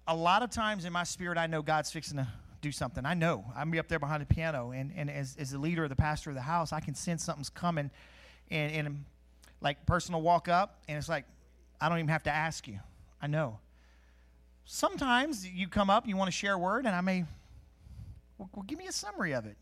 a 0.06 0.14
lot 0.14 0.42
of 0.42 0.50
times 0.50 0.84
in 0.84 0.92
my 0.92 1.04
spirit, 1.04 1.38
I 1.38 1.46
know 1.46 1.62
God's 1.62 1.90
fixing 1.90 2.16
to 2.16 2.26
do 2.60 2.72
something. 2.72 3.06
I 3.06 3.14
know. 3.14 3.44
I'm 3.54 3.76
up 3.78 3.88
there 3.88 3.98
behind 3.98 4.22
the 4.22 4.26
piano, 4.26 4.72
and, 4.72 4.92
and 4.96 5.10
as, 5.10 5.36
as 5.38 5.50
the 5.50 5.58
leader 5.58 5.84
or 5.84 5.88
the 5.88 5.96
pastor 5.96 6.30
of 6.30 6.36
the 6.36 6.42
house, 6.42 6.72
I 6.72 6.80
can 6.80 6.94
sense 6.94 7.22
something's 7.24 7.50
coming. 7.50 7.90
And, 8.50 8.72
and 8.72 9.04
like 9.60 9.84
person 9.86 10.14
will 10.14 10.22
walk 10.22 10.48
up, 10.48 10.80
and 10.88 10.98
it's 10.98 11.08
like, 11.08 11.24
I 11.80 11.88
don't 11.88 11.98
even 11.98 12.08
have 12.08 12.24
to 12.24 12.32
ask 12.32 12.66
you. 12.66 12.80
I 13.22 13.26
know. 13.26 13.58
Sometimes 14.64 15.46
you 15.46 15.68
come 15.68 15.88
up 15.88 16.06
you 16.06 16.16
want 16.16 16.28
to 16.28 16.36
share 16.36 16.54
a 16.54 16.58
word, 16.58 16.84
and 16.86 16.94
I 16.94 17.00
may, 17.00 17.24
well, 18.38 18.50
well, 18.54 18.64
give 18.66 18.78
me 18.78 18.86
a 18.86 18.92
summary 18.92 19.32
of 19.32 19.46
it. 19.46 19.56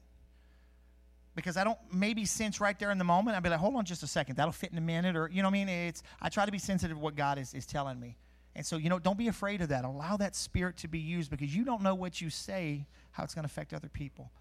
Because 1.36 1.56
I 1.56 1.62
don't 1.62 1.78
maybe 1.92 2.24
sense 2.24 2.60
right 2.60 2.76
there 2.76 2.90
in 2.90 2.98
the 2.98 3.04
moment. 3.04 3.36
I'd 3.36 3.42
be 3.42 3.50
like, 3.50 3.60
hold 3.60 3.76
on 3.76 3.84
just 3.84 4.02
a 4.02 4.06
second. 4.06 4.36
That'll 4.36 4.52
fit 4.52 4.72
in 4.72 4.78
a 4.78 4.82
minute. 4.82 5.14
Or, 5.14 5.30
you 5.32 5.42
know 5.42 5.48
what 5.48 5.54
I 5.54 5.64
mean? 5.64 5.68
It's, 5.68 6.02
I 6.20 6.30
try 6.30 6.46
to 6.46 6.50
be 6.50 6.58
sensitive 6.58 6.96
to 6.96 7.00
what 7.00 7.14
God 7.14 7.38
is, 7.38 7.54
is 7.54 7.66
telling 7.66 8.00
me. 8.00 8.16
And 8.56 8.64
so, 8.64 8.78
you 8.78 8.88
know, 8.88 8.98
don't 8.98 9.18
be 9.18 9.28
afraid 9.28 9.60
of 9.60 9.68
that. 9.68 9.84
Allow 9.84 10.16
that 10.16 10.34
spirit 10.34 10.78
to 10.78 10.88
be 10.88 10.98
used 10.98 11.30
because 11.30 11.54
you 11.54 11.64
don't 11.64 11.82
know 11.82 11.94
what 11.94 12.20
you 12.22 12.30
say, 12.30 12.86
how 13.12 13.22
it's 13.22 13.34
going 13.34 13.42
to 13.44 13.52
affect 13.52 13.74
other 13.74 13.90
people. 13.90 14.32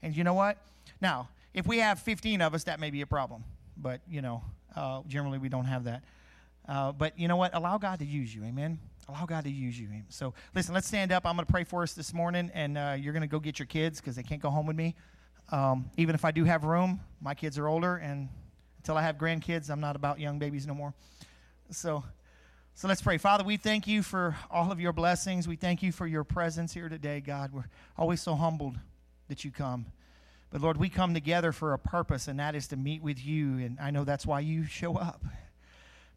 And 0.00 0.16
you 0.16 0.22
know 0.22 0.34
what? 0.34 0.58
Now, 1.00 1.28
if 1.52 1.66
we 1.66 1.78
have 1.78 1.98
15 1.98 2.40
of 2.40 2.54
us, 2.54 2.64
that 2.64 2.78
may 2.78 2.90
be 2.90 3.00
a 3.00 3.06
problem. 3.06 3.42
But, 3.76 4.00
you 4.08 4.22
know, 4.22 4.44
uh, 4.76 5.02
generally 5.08 5.38
we 5.38 5.48
don't 5.48 5.64
have 5.64 5.84
that. 5.84 6.04
Uh, 6.68 6.92
but 6.92 7.18
you 7.18 7.26
know 7.26 7.36
what? 7.36 7.52
Allow 7.54 7.78
God 7.78 7.98
to 7.98 8.04
use 8.04 8.32
you. 8.32 8.44
Amen. 8.44 8.78
Allow 9.08 9.26
God 9.26 9.44
to 9.44 9.50
use 9.50 9.78
you. 9.78 9.88
So 10.10 10.34
listen, 10.54 10.74
let's 10.74 10.86
stand 10.86 11.10
up. 11.10 11.26
I'm 11.26 11.34
going 11.34 11.46
to 11.46 11.50
pray 11.50 11.64
for 11.64 11.82
us 11.82 11.94
this 11.94 12.12
morning, 12.12 12.50
and 12.54 12.76
uh, 12.76 12.94
you're 12.96 13.14
going 13.14 13.22
to 13.22 13.28
go 13.28 13.40
get 13.40 13.58
your 13.58 13.66
kids 13.66 14.00
because 14.00 14.14
they 14.16 14.22
can't 14.22 14.42
go 14.42 14.50
home 14.50 14.66
with 14.66 14.76
me. 14.76 14.94
Um, 15.50 15.90
even 15.96 16.14
if 16.14 16.24
I 16.24 16.30
do 16.30 16.44
have 16.44 16.64
room, 16.64 17.00
my 17.20 17.34
kids 17.34 17.58
are 17.58 17.66
older, 17.66 17.96
and 17.96 18.28
until 18.78 18.96
I 18.96 19.02
have 19.02 19.16
grandkids, 19.16 19.70
I'm 19.70 19.80
not 19.80 19.96
about 19.96 20.20
young 20.20 20.38
babies 20.38 20.66
no 20.66 20.74
more. 20.74 20.94
So, 21.70 22.04
so 22.74 22.88
let's 22.88 23.02
pray. 23.02 23.18
Father, 23.18 23.44
we 23.44 23.56
thank 23.56 23.86
you 23.86 24.02
for 24.02 24.36
all 24.50 24.70
of 24.70 24.80
your 24.80 24.92
blessings. 24.92 25.48
We 25.48 25.56
thank 25.56 25.82
you 25.82 25.90
for 25.90 26.06
your 26.06 26.24
presence 26.24 26.72
here 26.72 26.88
today, 26.88 27.20
God. 27.20 27.52
We're 27.52 27.68
always 27.96 28.20
so 28.20 28.34
humbled 28.34 28.78
that 29.28 29.44
you 29.44 29.50
come. 29.50 29.86
But 30.50 30.62
Lord, 30.62 30.78
we 30.78 30.88
come 30.88 31.12
together 31.12 31.52
for 31.52 31.74
a 31.74 31.78
purpose, 31.78 32.28
and 32.28 32.38
that 32.40 32.54
is 32.54 32.68
to 32.68 32.76
meet 32.76 33.02
with 33.02 33.24
you. 33.24 33.58
And 33.58 33.78
I 33.80 33.90
know 33.90 34.04
that's 34.04 34.26
why 34.26 34.40
you 34.40 34.64
show 34.64 34.96
up. 34.96 35.22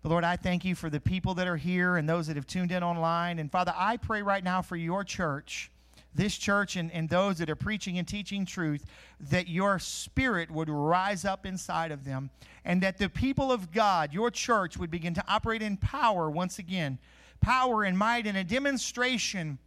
But 0.02 0.10
Lord, 0.10 0.24
I 0.24 0.36
thank 0.36 0.66
you 0.66 0.74
for 0.74 0.90
the 0.90 1.00
people 1.00 1.36
that 1.36 1.48
are 1.48 1.58
here 1.58 1.98
and 1.98 2.08
those 2.08 2.28
that 2.28 2.36
have 2.36 2.48
tuned 2.48 2.72
in 2.72 2.84
online. 2.84 3.40
And 3.40 3.52
Father, 3.52 3.74
I 3.76 3.98
pray 3.98 4.22
right 4.22 4.44
now 4.44 4.62
for 4.62 4.76
your 4.76 5.04
church, 5.04 5.70
this 6.14 6.38
church, 6.38 6.76
and, 6.76 6.92
and 6.92 7.10
those 7.10 7.38
that 7.38 7.50
are 7.50 7.56
preaching 7.56 7.98
and 7.98 8.08
teaching 8.08 8.46
truth, 8.46 8.86
that 9.20 9.48
your 9.48 9.80
spirit 9.80 10.52
would 10.52 10.70
rise 10.70 11.24
up 11.24 11.46
inside 11.46 11.92
of 11.92 12.04
them 12.04 12.30
and 12.66 12.82
that 12.84 12.98
the 12.98 13.10
people 13.10 13.52
of 13.52 13.72
God, 13.72 14.14
your 14.14 14.30
church, 14.30 14.78
would 14.78 14.92
begin 14.92 15.14
to 15.14 15.24
operate 15.28 15.62
in 15.62 15.78
power 15.78 16.30
once 16.30 16.60
again 16.60 17.00
power 17.42 17.84
and 17.84 17.98
might 17.98 18.28
and 18.28 18.38
a 18.38 18.44
demonstration 18.44 19.58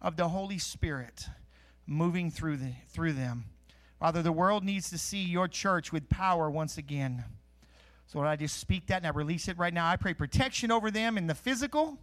of 0.00 0.16
the 0.16 0.28
Holy 0.28 0.58
Spirit 0.58 1.26
moving 1.86 2.30
through, 2.30 2.58
the, 2.58 2.72
through 2.88 3.14
them. 3.14 3.44
Father, 3.98 4.22
the 4.22 4.32
world 4.32 4.64
needs 4.64 4.90
to 4.90 4.98
see 4.98 5.22
your 5.22 5.48
church 5.48 5.92
with 5.92 6.08
power 6.08 6.50
once 6.50 6.76
again. 6.76 7.24
So, 8.06 8.18
Lord, 8.18 8.28
I 8.28 8.36
just 8.36 8.58
speak 8.58 8.86
that 8.86 8.98
and 8.98 9.06
I 9.06 9.10
release 9.10 9.48
it 9.48 9.56
right 9.58 9.72
now. 9.72 9.88
I 9.88 9.96
pray 9.96 10.12
protection 10.12 10.70
over 10.70 10.90
them 10.90 11.16
in 11.16 11.26
the 11.26 11.34
physical. 11.34 11.98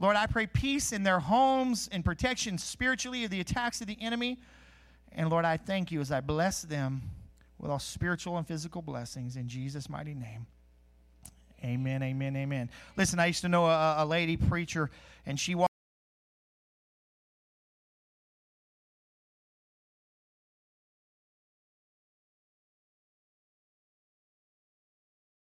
Lord, 0.00 0.14
I 0.14 0.26
pray 0.26 0.46
peace 0.46 0.92
in 0.92 1.02
their 1.02 1.18
homes 1.18 1.88
and 1.90 2.04
protection 2.04 2.56
spiritually 2.56 3.24
of 3.24 3.30
the 3.30 3.40
attacks 3.40 3.80
of 3.80 3.88
the 3.88 3.98
enemy. 4.00 4.38
And 5.10 5.28
Lord, 5.28 5.44
I 5.44 5.56
thank 5.56 5.90
you 5.90 6.00
as 6.00 6.12
I 6.12 6.20
bless 6.20 6.62
them 6.62 7.02
with 7.58 7.70
all 7.70 7.80
spiritual 7.80 8.38
and 8.38 8.46
physical 8.46 8.80
blessings 8.80 9.36
in 9.36 9.48
Jesus' 9.48 9.88
mighty 9.88 10.14
name. 10.14 10.46
Amen, 11.64 12.04
amen, 12.04 12.36
amen. 12.36 12.70
Listen, 12.96 13.18
I 13.18 13.26
used 13.26 13.40
to 13.40 13.48
know 13.48 13.66
a, 13.66 13.96
a 13.98 14.06
lady 14.06 14.36
preacher, 14.36 14.90
and 15.26 15.38
she 15.38 15.56
walked. 15.56 15.67